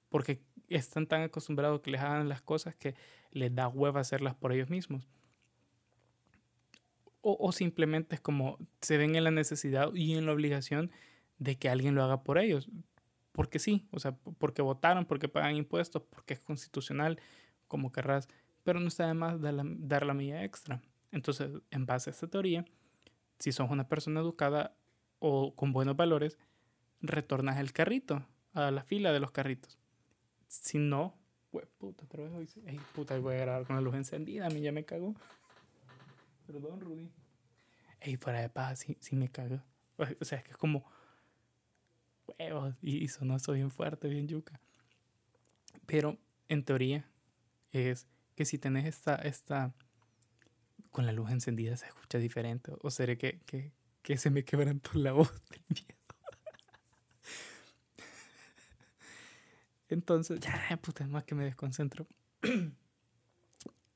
porque 0.09 0.41
están 0.67 1.07
tan 1.07 1.21
acostumbrados 1.21 1.81
que 1.81 1.91
les 1.91 2.01
hagan 2.01 2.29
las 2.29 2.41
cosas 2.41 2.75
que 2.75 2.95
les 3.31 3.53
da 3.53 3.67
hueva 3.67 4.01
hacerlas 4.01 4.35
por 4.35 4.53
ellos 4.53 4.69
mismos. 4.69 5.07
O, 7.21 7.37
o 7.39 7.51
simplemente 7.51 8.15
es 8.15 8.21
como 8.21 8.57
se 8.81 8.97
ven 8.97 9.15
en 9.15 9.23
la 9.23 9.31
necesidad 9.31 9.93
y 9.93 10.13
en 10.13 10.25
la 10.25 10.33
obligación 10.33 10.91
de 11.37 11.57
que 11.57 11.69
alguien 11.69 11.95
lo 11.95 12.03
haga 12.03 12.23
por 12.23 12.37
ellos. 12.37 12.69
Porque 13.31 13.59
sí, 13.59 13.87
o 13.91 13.99
sea, 13.99 14.15
porque 14.37 14.61
votaron, 14.61 15.05
porque 15.05 15.29
pagan 15.29 15.55
impuestos, 15.55 16.03
porque 16.09 16.33
es 16.33 16.39
constitucional, 16.39 17.19
como 17.67 17.91
querrás, 17.91 18.27
pero 18.63 18.79
no 18.79 18.87
está 18.87 19.07
de 19.07 19.13
más 19.13 19.39
dar 19.39 19.53
la, 19.53 19.63
dar 19.65 20.05
la 20.05 20.13
milla 20.13 20.43
extra. 20.43 20.81
Entonces, 21.11 21.49
en 21.71 21.85
base 21.85 22.09
a 22.09 22.13
esta 22.13 22.27
teoría, 22.27 22.65
si 23.39 23.51
sos 23.51 23.69
una 23.69 23.87
persona 23.87 24.19
educada 24.19 24.75
o 25.21 25.55
con 25.55 25.71
buenos 25.71 25.95
valores, 25.95 26.37
retornas 26.99 27.59
el 27.59 27.71
carrito 27.71 28.25
a 28.53 28.71
la 28.71 28.83
fila 28.83 29.13
de 29.13 29.19
los 29.19 29.31
carritos. 29.31 29.77
Si 30.47 30.79
no, 30.79 31.15
pues 31.51 31.67
puta, 31.77 32.03
otra 32.05 32.23
vez 32.23 32.33
hoy, 32.33 32.47
sí- 32.47 32.61
ey, 32.65 32.79
puta, 32.93 33.17
voy 33.19 33.35
a 33.35 33.39
grabar 33.39 33.65
con 33.67 33.75
la 33.75 33.81
luz 33.81 33.93
encendida, 33.95 34.47
a 34.47 34.49
mí 34.49 34.61
ya 34.61 34.71
me 34.71 34.83
cagó. 34.83 35.15
Perdón, 36.47 36.81
Rudy. 36.81 37.09
Ey, 38.01 38.17
fuera 38.17 38.41
de 38.41 38.49
paz, 38.49 38.79
sí, 38.79 38.97
sí 38.99 39.15
me 39.15 39.29
cago. 39.29 39.61
O 40.19 40.25
sea, 40.25 40.39
es 40.39 40.43
que 40.43 40.51
es 40.51 40.57
como 40.57 40.83
huevos 42.39 42.75
y 42.81 43.07
sonó 43.07 43.35
eso 43.35 43.53
bien 43.53 43.69
fuerte, 43.69 44.07
bien 44.07 44.27
yuca. 44.27 44.59
Pero 45.85 46.17
en 46.49 46.63
teoría 46.65 47.05
es 47.71 48.07
que 48.35 48.45
si 48.45 48.57
tenés 48.57 48.85
esta, 48.85 49.15
esta, 49.15 49.73
con 50.89 51.05
la 51.05 51.11
luz 51.11 51.29
encendida 51.29 51.77
se 51.77 51.85
escucha 51.85 52.17
diferente. 52.17 52.73
O 52.81 52.89
será 52.89 53.15
que, 53.15 53.39
que, 53.45 53.71
que 54.11 54.17
se 54.17 54.29
me 54.29 54.43
quebrantó 54.43 54.91
la 54.95 55.13
voz 55.13 55.31
del 55.49 55.63
miedo. 55.69 55.95
Entonces, 59.89 60.39
ya, 60.39 60.77
puta, 60.81 61.05
más 61.07 61.23
que 61.25 61.35
me 61.35 61.43
desconcentro. 61.45 62.07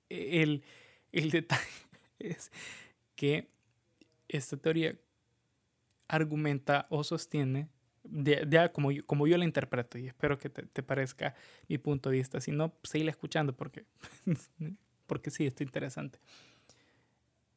El, 0.10 0.64
el 1.12 1.32
detalle 1.32 1.64
es 2.20 2.52
que 3.16 3.50
esta 4.28 4.58
teoría 4.58 4.98
argumenta 6.08 6.88
o 6.90 7.04
sostiene, 7.04 7.70
de- 8.04 8.70
como, 8.72 8.92
yo, 8.92 9.06
como 9.06 9.28
yo 9.28 9.38
la 9.38 9.46
interpreto, 9.46 9.98
y 9.98 10.08
espero 10.08 10.38
que 10.38 10.50
te, 10.50 10.64
te 10.64 10.84
parezca 10.84 11.36
mi 11.68 11.78
punto 11.78 12.10
de 12.10 12.18
vista. 12.18 12.40
Si 12.42 12.52
no, 12.52 12.74
seguirla 12.84 13.12
escuchando 13.12 13.56
porque, 13.56 13.86
porque 15.08 15.32
sí, 15.32 15.46
está 15.46 15.64
interesante. 15.64 16.20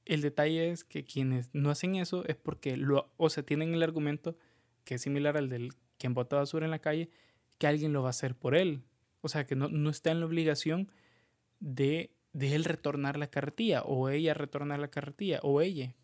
El 0.09 0.23
detalle 0.23 0.71
es 0.71 0.85
que 0.85 1.05
quienes 1.05 1.51
no 1.53 1.71
hacen 1.71 1.95
eso 1.95 2.25
es 2.25 2.35
porque, 2.35 2.79
lo, 2.79 3.13
o 3.19 3.29
sea, 3.29 3.45
tienen 3.45 3.75
el 3.75 3.83
argumento 3.83 4.37
que 4.85 4.95
es 4.95 5.03
similar 5.03 5.37
al 5.37 5.51
del 5.51 5.75
quien 5.99 6.15
bota 6.15 6.37
basura 6.37 6.65
en 6.65 6.71
la 6.71 6.79
calle, 6.79 7.11
que 7.59 7.67
alguien 7.67 7.93
lo 7.93 8.03
va 8.03 8.09
a 8.09 8.11
hacer 8.11 8.35
por 8.35 8.55
él. 8.55 8.83
O 9.21 9.29
sea, 9.29 9.45
que 9.45 9.55
no, 9.55 9.69
no 9.69 9.91
está 9.91 10.11
en 10.11 10.21
la 10.21 10.27
obligación 10.27 10.91
de, 11.61 12.11
de 12.33 12.55
él 12.55 12.65
retornar 12.65 13.19
la 13.19 13.29
carretilla, 13.29 13.83
o 13.83 14.09
ella 14.09 14.33
retornar 14.33 14.79
la 14.79 14.89
carretilla, 14.89 15.41
o 15.43 15.61
ella, 15.61 15.95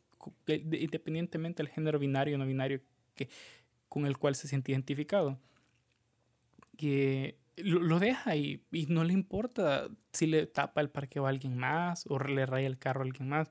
independientemente 0.47 1.63
del 1.63 1.73
género 1.73 1.99
binario 1.99 2.35
o 2.35 2.39
no 2.39 2.47
binario 2.47 2.83
que, 3.15 3.31
con 3.89 4.05
el 4.05 4.19
cual 4.19 4.35
se 4.35 4.49
siente 4.49 4.73
identificado. 4.73 5.39
Que 6.77 7.39
lo, 7.57 7.81
lo 7.81 8.01
deja 8.01 8.37
y, 8.37 8.63
y 8.71 8.85
no 8.87 9.03
le 9.05 9.15
importa 9.15 9.89
si 10.13 10.27
le 10.27 10.47
tapa 10.47 10.83
el 10.83 10.91
parqueo 10.91 11.25
a 11.25 11.31
alguien 11.31 11.57
más 11.57 12.05
o 12.07 12.19
le 12.19 12.45
raya 12.45 12.67
el 12.67 12.79
carro 12.79 13.01
a 13.01 13.05
alguien 13.05 13.31
más. 13.31 13.51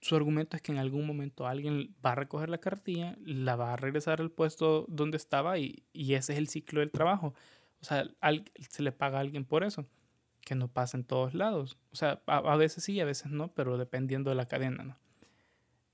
Su 0.00 0.16
argumento 0.16 0.56
es 0.56 0.62
que 0.62 0.72
en 0.72 0.78
algún 0.78 1.06
momento 1.06 1.46
alguien 1.46 1.94
va 2.04 2.12
a 2.12 2.14
recoger 2.14 2.48
la 2.48 2.58
cartilla, 2.58 3.16
la 3.22 3.56
va 3.56 3.74
a 3.74 3.76
regresar 3.76 4.20
al 4.20 4.30
puesto 4.30 4.86
donde 4.88 5.18
estaba 5.18 5.58
y, 5.58 5.84
y 5.92 6.14
ese 6.14 6.32
es 6.32 6.38
el 6.38 6.48
ciclo 6.48 6.80
del 6.80 6.90
trabajo. 6.90 7.34
O 7.80 7.84
sea, 7.84 8.04
se 8.68 8.82
le 8.82 8.92
paga 8.92 9.18
a 9.18 9.20
alguien 9.20 9.44
por 9.44 9.64
eso, 9.64 9.86
que 10.42 10.54
no 10.54 10.68
pasa 10.68 10.96
en 10.96 11.04
todos 11.04 11.34
lados. 11.34 11.78
O 11.92 11.96
sea, 11.96 12.22
a, 12.26 12.56
veces 12.56 12.84
sí, 12.84 13.00
a 13.00 13.04
veces 13.04 13.30
no, 13.30 13.52
pero 13.52 13.78
dependiendo 13.78 14.30
de 14.30 14.36
la 14.36 14.48
cadena, 14.48 14.84
¿no? 14.84 14.98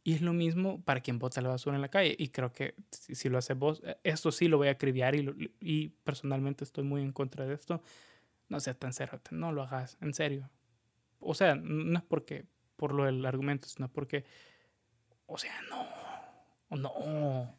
Y 0.03 0.15
es 0.15 0.23
lo 0.23 0.33
mismo 0.33 0.81
para 0.83 1.01
quien 1.01 1.19
bota 1.19 1.41
la 1.41 1.49
basura 1.49 1.75
en 1.75 1.83
la 1.83 1.89
calle. 1.89 2.15
Y 2.17 2.29
creo 2.29 2.53
que 2.53 2.75
si, 2.91 3.29
lo 3.29 3.39
haces 3.39 3.59
vos, 3.59 3.83
eh, 3.85 3.97
esto 4.05 4.31
sí 4.31 4.47
lo 4.47 4.57
voy 4.57 4.69
a 4.69 4.73
acribiar 4.73 5.17
y, 5.17 5.53
y 5.61 5.89
personalmente 6.05 6.63
estoy 6.63 6.85
muy 6.85 7.03
en 7.03 7.13
contra 7.13 7.45
de 7.45 7.55
esto. 7.55 7.83
No 8.49 8.61
seas 8.61 8.79
tan 8.79 8.93
cerote, 8.93 9.31
no 9.33 9.51
lo 9.51 9.63
hagas, 9.63 9.99
en 10.01 10.15
serio. 10.15 10.49
O 11.19 11.35
sea, 11.35 11.57
no 11.57 11.99
es 11.99 12.05
porque 12.05 12.47
por 12.77 12.93
lo 12.93 13.05
del 13.05 13.25
argumento, 13.27 13.69
sino 13.69 13.89
porque, 13.89 14.25
o 15.27 15.39
sea, 15.39 15.55
no, 15.71 16.77
no, 16.77 17.55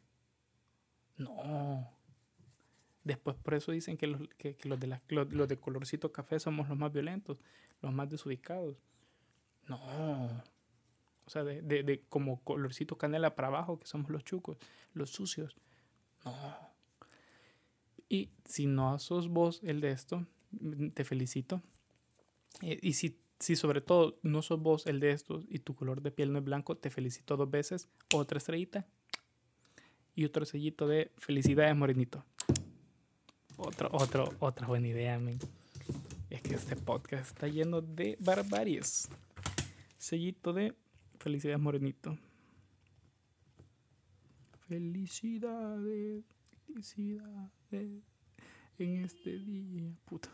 no. 1.18 1.92
Después 3.04 3.38
por 3.38 3.54
eso 3.54 3.72
dicen 3.72 3.98
que 3.98 4.08
los, 4.08 4.28
que, 4.38 4.56
que 4.56 4.68
los, 4.70 4.80
de 4.80 4.88
la- 4.88 5.02
los, 5.08 5.32
los 5.32 5.48
de 5.48 5.58
colorcito 5.58 6.12
café 6.12 6.40
somos 6.40 6.68
los 6.68 6.78
más 6.78 6.92
violentos, 6.92 7.40
los 7.82 7.94
más 7.94 8.10
desubicados. 8.10 8.76
No. 9.68 9.78
O 11.26 11.30
sea, 11.30 11.44
de, 11.44 11.62
de, 11.62 11.84
de 11.84 12.02
como 12.10 12.42
colorcito 12.44 12.98
canela 12.98 13.36
para 13.36 13.50
abajo, 13.50 13.80
que 13.80 13.88
somos 13.88 14.10
los 14.10 14.24
chucos, 14.24 14.58
los 14.94 15.10
sucios. 15.12 15.56
No. 16.26 16.34
Y 18.10 18.30
si 18.46 18.66
no 18.66 19.00
sos 19.00 19.28
vos 19.30 19.62
el 19.64 19.82
de 19.82 19.92
esto, 19.92 20.26
te 20.94 21.04
felicito. 21.04 21.62
Eh, 22.62 22.80
y 22.82 22.94
si, 22.94 23.20
si 23.40 23.56
sobre 23.56 23.82
todo 23.82 24.18
no 24.24 24.42
sos 24.42 24.60
vos 24.62 24.88
el 24.88 25.00
de 25.00 25.12
estos 25.12 25.46
y 25.50 25.60
tu 25.60 25.76
color 25.76 26.02
de 26.02 26.12
piel 26.12 26.32
no 26.32 26.40
es 26.40 26.46
blanco, 26.46 26.76
te 26.76 26.90
felicito 26.90 27.38
dos 27.38 27.50
veces. 27.50 27.88
Otra 28.14 28.38
estrellita. 28.38 28.86
Y 30.16 30.26
otro 30.26 30.46
sellito 30.46 30.88
de 30.88 31.12
felicidades, 31.18 31.76
morenito. 31.76 32.26
Otro, 33.58 33.90
otro, 33.92 34.34
otra 34.40 34.68
buena 34.68 34.88
idea, 34.88 35.20
men. 35.20 35.38
Es 36.30 36.42
que 36.42 36.56
este 36.56 36.76
podcast 36.76 37.28
está 37.28 37.48
lleno 37.48 37.82
de 37.82 38.18
barbarias. 38.20 39.10
Sellito 39.98 40.54
de 40.54 40.76
felicidades, 41.20 41.62
morenito. 41.62 42.18
Felicidades, 44.68 46.26
felicidades 46.66 48.04
en 48.80 49.04
este 49.06 49.38
día. 49.40 49.96
Puta. 50.06 50.30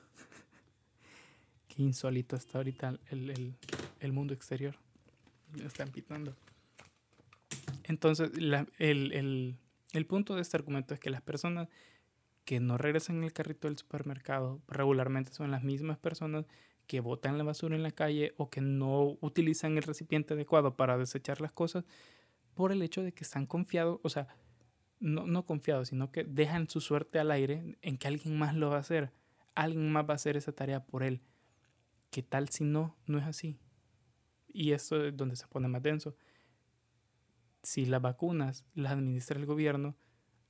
Qué 1.76 1.82
insólito 1.84 2.36
está 2.36 2.60
ahorita 2.60 3.00
el, 3.10 3.56
el, 4.00 4.12
mundo 4.14 4.34
exterior. 4.34 4.76
Están 5.66 5.90
pitando. 5.90 6.36
Entonces, 7.86 8.38
la- 8.38 8.68
el, 8.78 9.12
el- 9.14 9.58
el 9.94 10.06
punto 10.06 10.36
de 10.36 10.42
este 10.42 10.58
argumento 10.58 10.94
es 10.94 11.00
que 11.00 11.10
las 11.10 11.22
personas 11.22 11.68
que 12.46 12.60
no 12.60 12.78
regresan 12.78 13.18
en 13.18 13.24
el 13.24 13.34
carrito 13.34 13.68
del 13.68 13.78
supermercado 13.78 14.62
regularmente 14.68 15.32
son 15.32 15.52
las 15.52 15.64
mismas 15.64 15.98
personas 15.98 16.46
que 16.88 17.00
botan 17.00 17.38
la 17.38 17.44
basura 17.44 17.76
en 17.76 17.84
la 17.84 17.92
calle 17.92 18.34
o 18.38 18.50
que 18.50 18.60
no 18.60 19.18
utilizan 19.22 19.78
el 19.78 19.84
recipiente 19.84 20.34
adecuado 20.34 20.76
para 20.76 20.98
desechar 20.98 21.40
las 21.42 21.54
cosas 21.54 21.86
por 22.56 22.72
el 22.72 22.82
hecho 22.82 23.02
de 23.02 23.14
que 23.14 23.24
están 23.24 23.46
confiados, 23.46 24.00
o 24.04 24.10
sea, 24.10 24.28
no, 25.00 25.26
no 25.26 25.46
confiados, 25.46 25.90
sino 25.90 26.12
que 26.12 26.24
dejan 26.24 26.70
su 26.70 26.82
suerte 26.82 27.20
al 27.20 27.32
aire 27.32 27.78
en 27.82 27.98
que 27.98 28.08
alguien 28.08 28.38
más 28.38 28.56
lo 28.56 28.70
va 28.70 28.78
a 28.78 28.82
hacer. 28.82 29.12
Alguien 29.56 29.92
más 29.92 30.06
va 30.08 30.14
a 30.14 30.16
hacer 30.16 30.36
esa 30.38 30.52
tarea 30.52 30.84
por 30.86 31.04
él. 31.04 31.22
¿Qué 32.14 32.22
tal 32.22 32.50
si 32.50 32.64
no? 32.64 32.96
No 33.08 33.18
es 33.18 33.24
así. 33.26 33.58
Y 34.48 34.74
esto 34.74 35.04
es 35.04 35.18
donde 35.18 35.36
se 35.36 35.48
pone 35.48 35.68
más 35.68 35.82
denso. 35.82 36.16
Si 37.64 37.88
las 37.88 38.04
vacunas 38.04 38.66
las 38.76 38.92
administra 38.92 39.40
el 39.40 39.48
gobierno, 39.48 39.96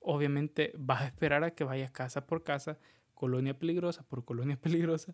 obviamente 0.01 0.73
vas 0.77 1.03
a 1.03 1.05
esperar 1.05 1.45
a 1.45 1.51
que 1.55 1.63
vaya 1.63 1.87
casa 1.93 2.27
por 2.27 2.43
casa, 2.43 2.79
colonia 3.13 3.57
peligrosa 3.57 4.03
por 4.03 4.25
colonia 4.25 4.57
peligrosa, 4.61 5.13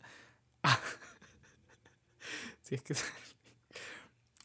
a- 0.63 0.79
si 2.61 2.79
que 2.79 2.95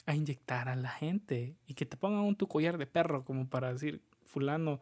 a 0.05 0.14
inyectar 0.14 0.68
a 0.68 0.76
la 0.76 0.90
gente 0.90 1.57
y 1.66 1.72
que 1.72 1.86
te 1.86 1.96
pongan 1.96 2.20
un 2.24 2.36
tu 2.36 2.48
collar 2.48 2.76
de 2.76 2.86
perro 2.86 3.24
como 3.24 3.48
para 3.48 3.72
decir 3.72 4.02
fulano 4.26 4.80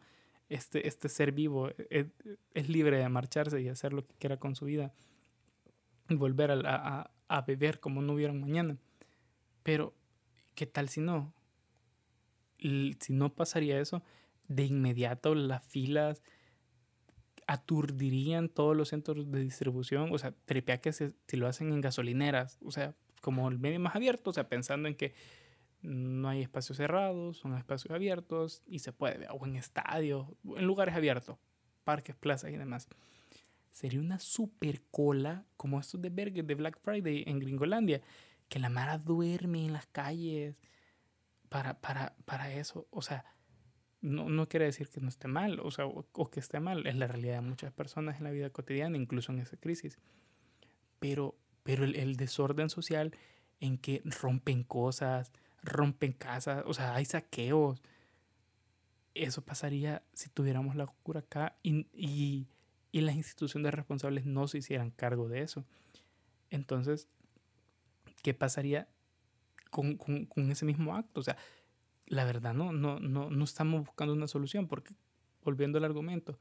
este, 0.49 0.89
este 0.89 1.07
ser 1.07 1.31
vivo 1.31 1.69
es, 1.89 2.07
es 2.53 2.67
libre 2.67 2.97
de 2.97 3.07
marcharse 3.07 3.61
y 3.61 3.69
hacer 3.69 3.93
lo 3.93 4.05
que 4.05 4.13
quiera 4.17 4.35
con 4.37 4.55
su 4.55 4.65
vida 4.65 4.93
volver 6.09 6.51
a, 6.51 6.55
a- 6.65 7.11
a 7.29 7.41
beber 7.41 7.79
como 7.79 8.01
no 8.01 8.13
hubiera 8.13 8.33
mañana. 8.33 8.77
Pero 9.63 9.95
qué 10.55 10.65
tal 10.67 10.89
si 10.89 11.01
no 11.01 11.33
si 12.59 13.13
no 13.13 13.33
pasaría 13.35 13.79
eso 13.79 14.01
de 14.47 14.65
inmediato 14.65 15.35
las 15.35 15.63
filas 15.65 16.21
aturdirían 17.47 18.49
todos 18.49 18.75
los 18.75 18.89
centros 18.89 19.29
de 19.31 19.39
distribución, 19.41 20.09
o 20.13 20.17
sea, 20.17 20.33
tripea 20.45 20.79
que 20.79 20.93
se, 20.93 21.13
si 21.27 21.37
lo 21.37 21.47
hacen 21.47 21.73
en 21.73 21.81
gasolineras, 21.81 22.57
o 22.63 22.71
sea, 22.71 22.95
como 23.21 23.49
el 23.49 23.59
medio 23.59 23.79
más 23.79 23.95
abierto, 23.95 24.29
o 24.29 24.33
sea, 24.33 24.47
pensando 24.47 24.87
en 24.87 24.95
que 24.95 25.13
no 25.81 26.29
hay 26.29 26.41
espacios 26.41 26.77
cerrados, 26.77 27.37
son 27.37 27.55
espacios 27.57 27.93
abiertos 27.93 28.63
y 28.67 28.79
se 28.79 28.93
puede, 28.93 29.27
o 29.29 29.45
en 29.45 29.57
estadios, 29.57 30.27
en 30.57 30.65
lugares 30.65 30.95
abiertos, 30.95 31.37
parques, 31.83 32.15
plazas 32.15 32.51
y 32.51 32.57
demás. 32.57 32.87
Sería 33.73 33.99
una 33.99 34.19
super 34.19 34.81
cola 34.91 35.45
como 35.57 35.79
estos 35.79 36.01
de 36.01 36.09
Berger 36.09 36.45
de 36.45 36.55
Black 36.55 36.79
Friday 36.79 37.25
en 37.27 37.39
Gringolandia, 37.39 38.01
que 38.47 38.59
la 38.59 38.69
Mara 38.69 38.97
duerme 38.97 39.65
en 39.65 39.73
las 39.73 39.87
calles 39.87 40.55
para, 41.49 41.81
para, 41.81 42.15
para 42.23 42.53
eso. 42.53 42.87
O 42.91 43.01
sea, 43.01 43.25
no, 43.99 44.29
no 44.29 44.47
quiere 44.47 44.65
decir 44.65 44.89
que 44.89 45.01
no 45.01 45.09
esté 45.09 45.27
mal, 45.27 45.59
o 45.59 45.71
sea, 45.71 45.87
o, 45.87 46.29
que 46.29 46.39
esté 46.39 46.59
mal, 46.59 46.85
es 46.85 46.95
la 46.95 47.07
realidad 47.07 47.35
de 47.35 47.41
muchas 47.41 47.73
personas 47.73 48.17
en 48.17 48.25
la 48.25 48.31
vida 48.31 48.51
cotidiana, 48.51 48.95
incluso 48.95 49.31
en 49.31 49.39
esa 49.39 49.57
crisis. 49.57 49.97
Pero, 50.99 51.35
pero 51.63 51.83
el, 51.83 51.95
el 51.95 52.15
desorden 52.15 52.69
social 52.69 53.15
en 53.59 53.77
que 53.79 54.01
rompen 54.05 54.63
cosas, 54.63 55.31
rompen 55.63 56.13
casas, 56.13 56.63
o 56.67 56.73
sea, 56.73 56.93
hay 56.93 57.05
saqueos. 57.05 57.81
Eso 59.15 59.41
pasaría 59.41 60.03
si 60.13 60.29
tuviéramos 60.29 60.75
la 60.75 60.85
cura 60.85 61.21
acá 61.21 61.57
y, 61.63 61.87
y, 61.93 62.47
y 62.93 63.01
las 63.01 63.15
instituciones 63.15 63.73
responsables 63.73 64.25
no 64.25 64.47
se 64.47 64.59
hicieran 64.59 64.91
cargo 64.91 65.27
de 65.27 65.41
eso. 65.41 65.65
Entonces, 66.51 67.09
¿qué 68.21 68.35
pasaría 68.35 68.87
con, 69.71 69.97
con, 69.97 70.51
ese 70.51 70.63
mismo 70.63 70.95
acto? 70.95 71.19
O 71.19 71.23
sea, 71.23 71.35
la 72.05 72.23
verdad 72.23 72.53
no, 72.53 72.71
no, 72.71 72.99
no, 72.99 73.31
no 73.31 73.43
estamos 73.43 73.83
buscando 73.83 74.13
una 74.13 74.27
solución, 74.27 74.67
porque 74.67 74.93
volviendo 75.43 75.79
al 75.79 75.85
argumento, 75.85 76.37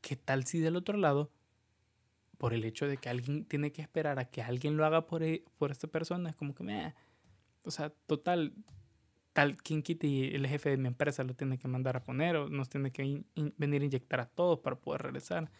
¿qué 0.00 0.14
tal 0.14 0.44
si 0.46 0.60
del 0.60 0.76
otro 0.76 0.96
lado, 0.96 1.32
por 2.38 2.54
el 2.54 2.64
hecho 2.64 2.86
de 2.86 2.96
que 2.96 3.08
alguien 3.08 3.44
tiene 3.44 3.72
que 3.72 3.82
esperar 3.82 4.20
a 4.20 4.26
que 4.26 4.42
alguien 4.42 4.76
lo 4.76 4.86
haga 4.86 5.08
por, 5.08 5.24
e, 5.24 5.44
por 5.58 5.72
esta 5.72 5.88
persona, 5.88 6.30
es 6.30 6.36
como 6.36 6.54
que, 6.54 6.62
me 6.62 6.94
o 7.64 7.72
sea, 7.72 7.90
total, 8.06 8.54
tal 9.40 9.56
quien 9.56 9.82
quite 9.82 10.36
el 10.36 10.46
jefe 10.46 10.68
de 10.68 10.76
mi 10.76 10.88
empresa 10.88 11.24
lo 11.24 11.34
tiene 11.34 11.56
que 11.56 11.66
mandar 11.66 11.96
a 11.96 12.04
poner 12.04 12.36
o 12.36 12.50
nos 12.50 12.68
tiene 12.68 12.92
que 12.92 13.24
venir 13.56 13.80
a 13.80 13.84
inyectar 13.86 14.20
a 14.20 14.26
todos 14.26 14.58
para 14.58 14.76
poder 14.76 15.00
regresar. 15.00 15.50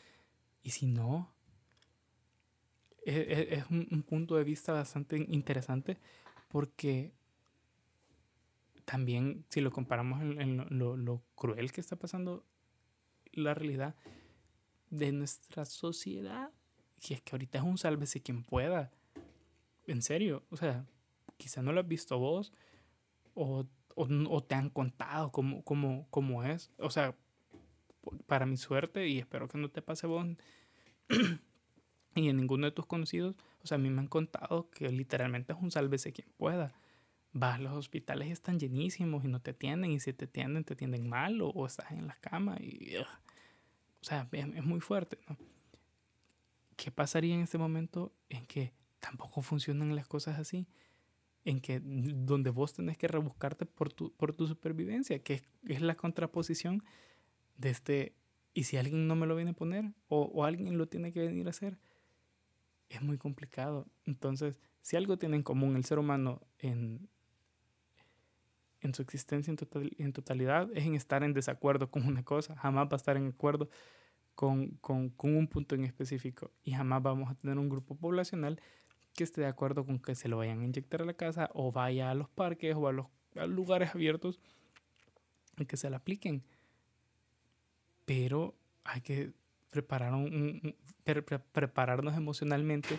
Y 0.63 0.73
si 0.73 0.87
no, 0.87 1.33
e, 3.07 3.15
e, 3.15 3.55
es, 3.55 3.65
un, 3.71 3.89
un, 3.91 4.03
punto 4.03 4.37
de 4.37 4.45
vista 4.45 4.75
bastante 4.75 5.17
interesante 5.17 5.97
porque 6.49 7.15
también 8.85 9.47
si 9.49 9.63
lo 9.63 9.71
comparamos 9.71 10.21
en, 10.21 10.39
en 10.43 10.79
lo, 10.79 10.99
lo, 10.99 11.23
cruel 11.35 11.73
que 11.73 11.81
está 11.81 11.97
pasando 11.97 12.45
la 13.33 13.55
realidad 13.55 13.95
de 14.91 15.11
nuestra 15.13 15.65
sociedad, 15.65 16.51
y 17.09 17.15
es 17.15 17.23
que 17.23 17.31
ahorita 17.35 17.57
es 17.57 17.65
un 17.65 17.79
sálvese 17.79 18.21
quien 18.21 18.43
pueda. 18.43 18.91
En 19.87 20.03
serio, 20.03 20.45
o 20.51 20.59
sea, 20.59 20.85
quizá 21.39 21.63
no 21.63 21.73
lo 21.73 21.81
has 21.81 21.89
visto 21.89 22.19
vos 22.19 22.53
o, 23.41 23.67
o, 23.95 24.09
o 24.29 24.43
te 24.43 24.55
han 24.55 24.71
contado 24.71 25.33
cómo, 25.33 25.65
cómo, 25.65 26.07
cómo 26.11 26.45
es. 26.45 26.71
O 26.79 26.91
sea, 26.91 27.17
para 28.27 28.47
mi 28.47 28.57
suerte 28.57 29.09
y 29.09 29.19
espero 29.19 29.49
que 29.49 29.59
no 29.59 29.71
te 29.71 29.83
pase 29.83 30.07
vos 30.07 30.27
y 32.15 32.29
en 32.29 32.37
ninguno 32.37 32.67
de 32.67 32.73
tus 32.73 32.87
conocidos, 32.87 33.37
o 33.63 33.67
sea, 33.67 33.77
a 33.77 33.79
mí 33.79 33.91
me 33.91 34.01
han 34.01 34.09
contado 34.09 34.71
que 34.71 34.91
literalmente 34.91 35.53
es 35.53 35.59
un 35.61 35.71
sálvese 35.71 36.13
quien 36.13 36.29
pueda 36.37 36.75
vas 37.33 37.57
a 37.57 37.59
los 37.59 37.73
hospitales 37.73 38.29
y 38.29 38.33
están 38.33 38.59
llenísimos 38.59 39.25
y 39.25 39.29
no 39.29 39.41
te 39.41 39.53
atienden 39.53 39.93
y 39.93 40.01
si 40.01 40.13
te 40.13 40.25
atienden 40.25 40.65
te 40.65 40.73
atienden 40.75 41.09
mal 41.09 41.41
o, 41.41 41.65
estás 41.65 41.93
en 41.93 42.07
la 42.09 42.15
cama 42.15 42.57
y 42.61 42.97
o 42.97 43.07
sea 44.05 44.29
es, 44.33 44.47
es, 44.47 44.65
muy 44.65 44.81
fuerte 44.81 45.19
¿no? 45.29 45.37
¿qué 46.77 46.91
pasaría 46.91 47.35
en 47.35 47.43
este 47.43 47.57
momento 47.57 48.13
en 48.29 48.47
que 48.47 48.73
tampoco 48.99 49.43
funcionan 49.43 49.95
las 49.95 50.09
cosas 50.09 50.39
así? 50.39 50.67
En 51.45 51.61
que 51.61 51.81
donde 51.81 52.51
vos 52.51 52.75
tenés 52.75 52.99
que 52.99 53.09
rebuscarte 53.09 53.67
por 53.67 53.93
tu, 53.93 54.13
por 54.13 54.33
tu 54.33 54.47
supervivencia 54.47 55.23
que 55.23 55.35
es, 55.35 55.43
es 55.67 55.81
la 55.81 55.95
contraposición 55.95 56.83
de 57.57 57.71
este 57.71 58.15
y 58.53 58.65
si 58.65 58.77
alguien 58.77 59.07
no 59.07 59.15
me 59.15 59.27
lo 59.27 59.37
viene 59.37 59.53
a 59.53 59.55
poner 59.55 59.93
o, 60.09 60.23
o 60.23 60.45
alguien 60.45 60.77
lo 60.77 60.89
tiene 60.89 61.13
que 61.13 61.21
venir 61.21 61.47
a 61.47 61.51
hacer. 61.51 61.79
Es 62.89 63.01
muy 63.01 63.17
complicado. 63.17 63.87
Entonces 64.05 64.61
si 64.83 64.97
algo 64.97 65.19
tiene 65.19 65.37
en 65.37 65.43
común 65.43 65.77
el 65.77 65.85
ser 65.85 65.99
humano 65.99 66.41
en, 66.59 67.09
en 68.81 68.95
su 68.95 69.03
existencia 69.03 69.51
en, 69.51 69.57
total, 69.57 69.91
en 69.99 70.13
totalidad 70.13 70.69
es 70.75 70.85
en 70.85 70.95
estar 70.95 71.23
en 71.23 71.33
desacuerdo 71.33 71.91
con 71.91 72.07
una 72.07 72.25
cosa, 72.25 72.57
jamás 72.57 72.87
va 72.89 72.93
a 72.93 72.97
estar 72.97 73.17
en 73.17 73.29
acuerdo 73.29 73.69
con, 74.35 74.71
con, 74.81 75.11
con, 75.11 75.37
un 75.37 75.47
punto 75.49 75.75
en 75.75 75.85
específico. 75.85 76.51
Y 76.63 76.73
jamás 76.73 77.03
vamos 77.03 77.31
a 77.31 77.35
tener 77.35 77.59
un 77.59 77.69
grupo 77.69 77.95
poblacional 77.95 78.61
que 79.15 79.25
esté 79.25 79.43
de 79.43 79.47
acuerdo 79.47 79.85
con 79.85 79.99
que 79.99 80.15
se 80.15 80.29
lo 80.29 80.39
vayan 80.39 80.61
a 80.61 80.65
inyectar 80.65 81.03
a 81.03 81.05
la 81.05 81.15
casa 81.15 81.51
o 81.55 81.73
vaya 81.73 82.11
a 82.11 82.15
los 82.15 82.29
parques 82.29 82.75
o 82.77 82.89
a 82.89 82.93
los 82.93 83.07
lugares 83.49 83.95
abiertos 83.95 84.41
y 85.59 85.67
que 85.67 85.77
se 85.77 85.91
la 85.91 85.99
apliquen. 85.99 86.43
Pero 88.05 88.55
hay 88.85 89.01
que 89.03 89.33
preparar 89.71 90.15
un, 90.15 90.25
un, 90.25 90.77
pre, 91.05 91.23
pre, 91.23 91.39
prepararnos 91.39 92.17
emocionalmente 92.17 92.99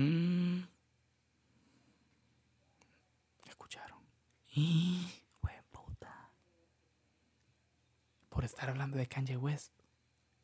Mm. 0.00 0.62
¿Escucharon 3.46 3.98
puta. 5.70 6.30
Por 8.40 8.46
estar 8.46 8.70
hablando 8.70 8.96
de 8.96 9.06
Kanye 9.06 9.36
West. 9.36 9.70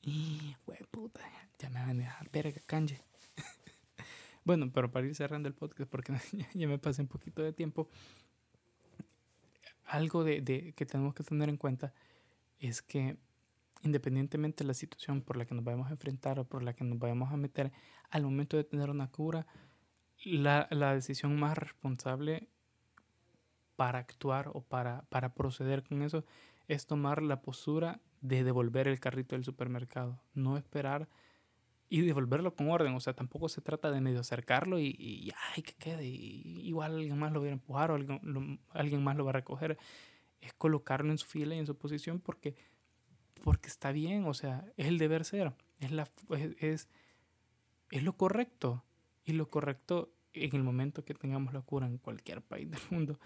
Y, 0.02 0.54
puta. 0.90 1.22
Ya 1.58 1.70
me 1.70 1.80
van 1.80 1.98
a 1.98 2.02
dejar 2.02 2.30
verga, 2.30 2.60
Kanye. 2.66 3.00
bueno, 4.44 4.70
pero 4.70 4.92
para 4.92 5.06
ir 5.06 5.14
cerrando 5.14 5.48
el 5.48 5.54
podcast, 5.54 5.90
porque 5.90 6.12
ya 6.52 6.68
me 6.68 6.78
pasé 6.78 7.00
un 7.00 7.08
poquito 7.08 7.42
de 7.42 7.54
tiempo. 7.54 7.88
Algo 9.86 10.24
de, 10.24 10.42
de 10.42 10.74
que 10.74 10.84
tenemos 10.84 11.14
que 11.14 11.24
tener 11.24 11.48
en 11.48 11.56
cuenta 11.56 11.94
es 12.58 12.82
que 12.82 13.16
independientemente 13.80 14.62
de 14.62 14.68
la 14.68 14.74
situación 14.74 15.22
por 15.22 15.38
la 15.38 15.46
que 15.46 15.54
nos 15.54 15.64
vayamos 15.64 15.88
a 15.88 15.92
enfrentar 15.92 16.38
o 16.38 16.44
por 16.44 16.62
la 16.62 16.74
que 16.74 16.84
nos 16.84 16.98
vayamos 16.98 17.32
a 17.32 17.38
meter, 17.38 17.72
al 18.10 18.24
momento 18.24 18.58
de 18.58 18.64
tener 18.64 18.90
una 18.90 19.10
cura, 19.10 19.46
la, 20.22 20.68
la 20.70 20.94
decisión 20.94 21.40
más 21.40 21.56
responsable 21.56 22.50
para 23.74 24.00
actuar 24.00 24.50
o 24.52 24.60
para, 24.60 25.06
para 25.08 25.32
proceder 25.32 25.82
con 25.82 26.02
eso 26.02 26.26
es 26.68 26.86
tomar 26.86 27.22
la 27.22 27.42
postura 27.42 28.00
de 28.20 28.44
devolver 28.44 28.88
el 28.88 29.00
carrito 29.00 29.36
del 29.36 29.44
supermercado, 29.44 30.20
no 30.34 30.56
esperar 30.56 31.08
y 31.88 32.00
devolverlo 32.00 32.54
con 32.54 32.70
orden. 32.70 32.94
O 32.94 33.00
sea, 33.00 33.14
tampoco 33.14 33.48
se 33.48 33.60
trata 33.60 33.90
de 33.90 34.00
medio 34.00 34.20
acercarlo 34.20 34.78
y, 34.78 34.96
y 34.98 35.32
ay, 35.54 35.62
que 35.62 35.74
quede. 35.74 36.06
Igual 36.06 36.96
alguien 36.96 37.18
más 37.18 37.32
lo 37.32 37.40
va 37.40 37.46
a 37.46 37.50
empujar 37.50 37.90
o 37.90 37.94
alguien, 37.94 38.60
alguien 38.70 39.04
más 39.04 39.16
lo 39.16 39.24
va 39.24 39.30
a 39.30 39.34
recoger. 39.34 39.78
Es 40.40 40.52
colocarlo 40.54 41.10
en 41.10 41.18
su 41.18 41.26
fila 41.26 41.54
y 41.54 41.58
en 41.58 41.66
su 41.66 41.76
posición 41.76 42.20
porque 42.20 42.56
porque 43.46 43.68
está 43.68 43.92
bien, 43.92 44.24
o 44.24 44.34
sea, 44.34 44.64
es 44.76 44.88
el 44.88 44.98
deber 44.98 45.24
ser, 45.24 45.52
es, 45.78 45.92
la, 45.92 46.08
es, 46.58 46.88
es 47.92 48.02
lo 48.02 48.16
correcto. 48.16 48.82
Y 49.24 49.34
lo 49.34 49.50
correcto 49.50 50.12
en 50.32 50.54
el 50.56 50.64
momento 50.64 51.04
que 51.04 51.14
tengamos 51.14 51.54
la 51.54 51.60
cura 51.60 51.86
en 51.86 51.98
cualquier 51.98 52.42
país 52.42 52.68
del 52.68 52.80
mundo, 52.90 53.20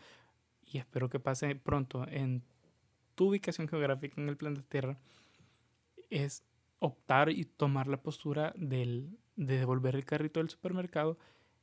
y 0.62 0.76
espero 0.76 1.08
que 1.08 1.20
pase 1.20 1.54
pronto 1.56 2.06
en 2.06 2.42
tu 3.20 3.28
ubicación 3.28 3.68
geográfica 3.68 4.18
en 4.18 4.30
el 4.30 4.38
planeta 4.38 4.62
Tierra, 4.66 4.96
es 6.08 6.42
optar 6.78 7.28
y 7.28 7.44
tomar 7.44 7.86
la 7.86 8.00
postura 8.00 8.54
del, 8.56 9.18
de 9.36 9.58
devolver 9.58 9.94
el 9.94 10.06
carrito 10.06 10.40
del 10.40 10.48
supermercado 10.48 11.18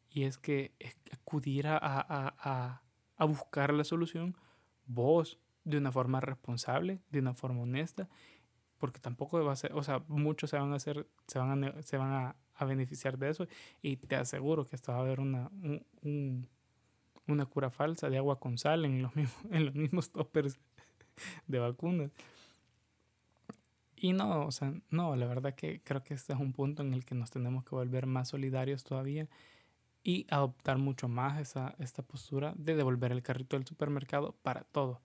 y 0.08 0.26
es 0.26 0.38
que 0.38 0.76
es 0.78 0.95
acudir 1.12 1.66
a, 1.66 1.76
a, 1.80 1.97
a, 2.08 2.84
a 3.16 3.26
buscar 3.26 3.74
la 3.74 3.84
solución 3.84 4.38
vos 4.86 5.39
de 5.64 5.80
una 5.80 5.91
forma 5.91 6.20
responsable, 6.20 6.99
de 7.10 7.22
una 7.22 7.34
forma 7.34 7.64
honesta 7.64 8.08
porque 8.78 8.99
tampoco 8.99 9.43
va 9.43 9.53
a 9.53 9.55
ser, 9.55 9.74
o 9.74 9.82
sea, 9.82 10.03
muchos 10.10 10.51
se 10.51 10.60
van 10.60 10.74
a 10.74 10.76
hacer, 10.76 11.08
se 11.26 11.39
van 11.39 11.64
a, 11.64 11.82
se 11.82 11.97
van 11.97 12.12
a, 12.12 12.36
a 12.53 12.66
beneficiar 12.66 13.18
de 13.18 13.30
eso 13.30 13.47
y 13.82 13.97
te 13.97 14.16
aseguro 14.16 14.64
que 14.64 14.76
hasta 14.76 14.91
va 14.91 14.99
a 14.99 15.01
haber 15.01 15.20
una, 15.20 15.49
un, 15.64 15.84
un, 16.03 16.47
una 17.26 17.47
cura 17.47 17.72
falsa 17.72 18.12
de 18.12 18.18
agua 18.18 18.39
con 18.39 18.60
sal 18.60 18.86
en 18.86 19.01
los 19.01 19.16
mismos, 19.16 19.43
en 19.51 19.66
los 19.66 19.74
mismos 19.74 20.12
toppers 20.12 20.60
de 21.47 21.59
vacunas. 21.59 22.11
Y 23.95 24.13
no, 24.13 24.45
o 24.45 24.51
sea, 24.51 24.74
no, 24.91 25.15
la 25.15 25.26
verdad 25.26 25.55
que 25.55 25.82
creo 25.84 26.03
que 26.03 26.13
este 26.13 26.34
es 26.34 26.39
un 26.39 26.53
punto 26.53 26.84
en 26.84 26.93
el 26.93 27.03
que 27.03 27.15
nos 27.15 27.32
tenemos 27.32 27.63
que 27.63 27.72
volver 27.72 28.05
más 28.05 28.30
solidarios 28.30 28.84
todavía 28.84 29.28
y 30.03 30.28
adoptar 30.30 30.78
mucho 30.78 31.07
más 31.07 31.39
esa, 31.41 31.76
esta 31.80 32.03
postura 32.03 32.53
de 32.57 32.76
devolver 32.76 33.11
el 33.11 33.24
carrito 33.24 33.57
del 33.57 33.65
supermercado 33.65 34.36
para 34.43 34.61
todo, 34.61 35.01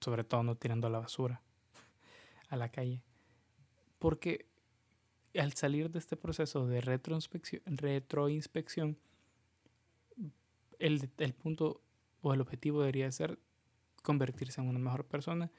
sobre 0.00 0.24
todo 0.24 0.42
no 0.42 0.56
tirando 0.56 0.88
la 0.88 1.00
basura 1.00 1.42
a 2.48 2.56
la 2.56 2.70
calle. 2.70 3.02
Porque 3.98 4.46
al 5.36 5.52
salir 5.52 5.90
de 5.90 5.98
este 5.98 6.16
proceso 6.16 6.66
de 6.66 6.80
retroinspección, 6.80 7.62
retroinspección 7.66 8.96
el, 10.78 11.10
el 11.18 11.34
punto 11.34 11.82
o 12.22 12.32
el 12.32 12.40
objetivo 12.40 12.80
debería 12.80 13.12
ser 13.12 13.38
convertirse 14.04 14.60
en 14.60 14.68
una 14.68 14.78
mejor 14.78 15.04
persona 15.04 15.50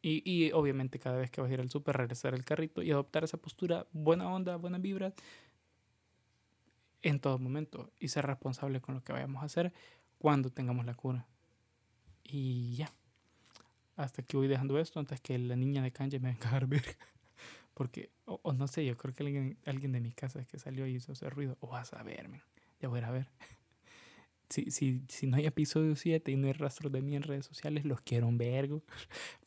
y, 0.00 0.22
y, 0.24 0.52
obviamente 0.52 0.98
cada 0.98 1.16
vez 1.16 1.30
que 1.30 1.40
vas 1.40 1.50
a 1.50 1.54
ir 1.54 1.60
al 1.60 1.70
súper 1.70 1.96
regresar 1.96 2.34
el 2.34 2.44
carrito 2.44 2.82
y 2.82 2.90
adoptar 2.90 3.24
esa 3.24 3.38
postura 3.38 3.86
buena 3.92 4.28
onda, 4.28 4.56
buena 4.56 4.78
vibra 4.78 5.14
en 7.02 7.20
todo 7.20 7.38
momento 7.38 7.90
y 7.98 8.08
ser 8.08 8.26
responsable 8.26 8.80
con 8.80 8.94
lo 8.94 9.02
que 9.02 9.12
vayamos 9.12 9.42
a 9.42 9.46
hacer 9.46 9.72
cuando 10.18 10.50
tengamos 10.50 10.86
la 10.86 10.94
cura. 10.94 11.26
Y 12.22 12.76
ya. 12.76 12.92
Hasta 13.96 14.22
que 14.22 14.36
voy 14.36 14.46
dejando 14.46 14.78
esto 14.78 15.00
antes 15.00 15.20
que 15.20 15.38
la 15.38 15.56
niña 15.56 15.82
de 15.82 15.90
Kanye 15.90 16.20
me 16.20 16.32
venga 16.32 16.48
a 16.48 16.52
dar. 16.52 16.68
Porque, 17.74 18.10
o, 18.26 18.52
no 18.52 18.68
sé, 18.68 18.84
yo 18.84 18.96
creo 18.96 19.14
que 19.14 19.22
alguien, 19.22 19.58
alguien 19.64 19.92
de 19.92 20.00
mi 20.00 20.12
casa 20.12 20.44
que 20.44 20.58
salió 20.58 20.86
y 20.86 20.96
hizo 20.96 21.12
ese 21.12 21.28
ruido, 21.30 21.56
o 21.60 21.68
vas 21.68 21.92
a 21.94 22.02
verme, 22.02 22.42
ya 22.80 22.88
voy 22.88 23.00
a 23.00 23.10
ver. 23.10 23.28
Si, 24.52 24.70
si, 24.70 25.02
si 25.08 25.26
no 25.26 25.38
hay 25.38 25.46
episodio 25.46 25.96
7 25.96 26.30
y 26.30 26.36
no 26.36 26.46
hay 26.46 26.52
rastro 26.52 26.90
de 26.90 27.00
mí 27.00 27.16
en 27.16 27.22
redes 27.22 27.46
sociales, 27.46 27.86
los 27.86 28.02
quiero 28.02 28.28
un 28.28 28.36
vergo. 28.36 28.82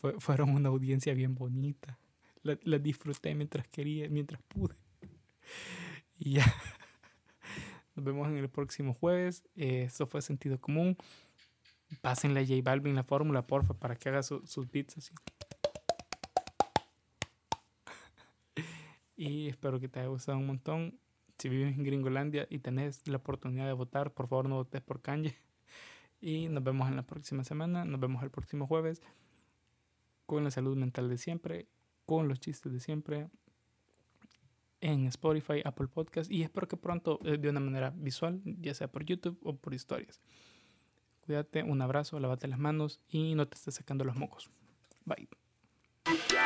fueron 0.19 0.49
una 0.49 0.69
audiencia 0.69 1.13
bien 1.13 1.35
bonita. 1.35 1.99
La, 2.41 2.79
disfruté 2.79 3.35
mientras 3.35 3.67
quería, 3.67 4.09
mientras 4.09 4.41
pude. 4.43 4.75
Y 6.17 6.35
ya. 6.35 6.45
Nos 7.95 8.05
vemos 8.05 8.27
en 8.29 8.37
el 8.37 8.49
próximo 8.49 8.93
jueves. 8.93 9.43
Eh, 9.55 9.83
esto 9.83 10.07
fue 10.07 10.21
Sentido 10.21 10.59
Común. 10.59 10.97
Pásenle 12.01 12.39
a 12.39 12.43
J 12.43 12.61
Balvin 12.63 12.95
la 12.95 13.03
fórmula, 13.03 13.45
porfa, 13.45 13.73
para 13.75 13.95
que 13.95 14.09
haga 14.09 14.23
sus 14.23 14.71
beats 14.71 14.97
así. 14.97 15.13
y 19.17 19.47
espero 19.49 19.79
que 19.79 19.87
te 19.87 19.99
haya 19.99 20.09
gustado 20.09 20.37
un 20.37 20.47
montón. 20.47 20.99
Si 21.37 21.49
vives 21.49 21.75
en 21.75 21.83
Gringolandia 21.83 22.47
y 22.49 22.59
tenés 22.59 23.07
la 23.07 23.17
oportunidad 23.17 23.65
de 23.65 23.73
votar, 23.73 24.13
por 24.13 24.27
favor 24.27 24.47
no 24.49 24.55
votes 24.55 24.81
por 24.81 25.01
Kanye. 25.01 25.35
Y 26.21 26.47
nos 26.47 26.63
vemos 26.63 26.87
en 26.87 26.95
la 26.95 27.03
próxima 27.03 27.43
semana, 27.43 27.85
nos 27.85 27.99
vemos 27.99 28.23
el 28.23 28.31
próximo 28.31 28.65
jueves 28.65 29.01
con 30.25 30.43
la 30.43 30.49
salud 30.49 30.75
mental 30.75 31.09
de 31.09 31.17
siempre, 31.17 31.67
con 32.05 32.27
los 32.27 32.39
chistes 32.39 32.71
de 32.71 32.79
siempre 32.79 33.27
en 34.81 35.07
Spotify, 35.07 35.61
Apple 35.63 35.87
Podcast 35.87 36.31
y 36.31 36.43
espero 36.43 36.67
que 36.67 36.77
pronto 36.77 37.19
eh, 37.23 37.37
de 37.37 37.49
una 37.49 37.59
manera 37.59 37.91
visual, 37.95 38.41
ya 38.45 38.73
sea 38.73 38.87
por 38.87 39.03
YouTube 39.03 39.39
o 39.43 39.55
por 39.55 39.73
historias. 39.73 40.21
Cuídate, 41.21 41.63
un 41.63 41.81
abrazo, 41.81 42.19
lávate 42.19 42.47
las 42.47 42.59
manos 42.59 43.01
y 43.09 43.35
no 43.35 43.47
te 43.47 43.55
estés 43.55 43.75
sacando 43.75 44.05
los 44.05 44.15
mocos. 44.15 44.49
Bye. 45.05 45.27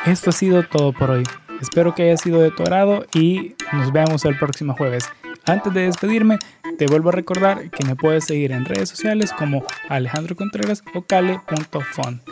Esto 0.06 0.30
ha 0.30 0.32
sido 0.32 0.62
todo 0.62 0.92
por 0.92 1.10
hoy. 1.10 1.24
Espero 1.60 1.94
que 1.94 2.04
haya 2.04 2.16
sido 2.16 2.40
de 2.40 2.50
tu 2.50 2.62
agrado 2.62 3.04
y 3.14 3.54
nos 3.72 3.92
vemos 3.92 4.24
el 4.24 4.38
próximo 4.38 4.74
jueves. 4.74 5.04
Antes 5.44 5.74
de 5.74 5.82
despedirme, 5.82 6.38
te 6.78 6.86
vuelvo 6.86 7.10
a 7.10 7.12
recordar 7.12 7.70
que 7.70 7.84
me 7.84 7.96
puedes 7.96 8.24
seguir 8.24 8.52
en 8.52 8.64
redes 8.64 8.88
sociales 8.88 9.32
como 9.32 9.62
Alejandro 9.88 10.36
Contreras 10.36 10.82
o 10.94 11.02
cale.fon. 11.02 12.22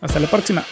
Hasta 0.00 0.20
la 0.20 0.28
próxima. 0.28 0.64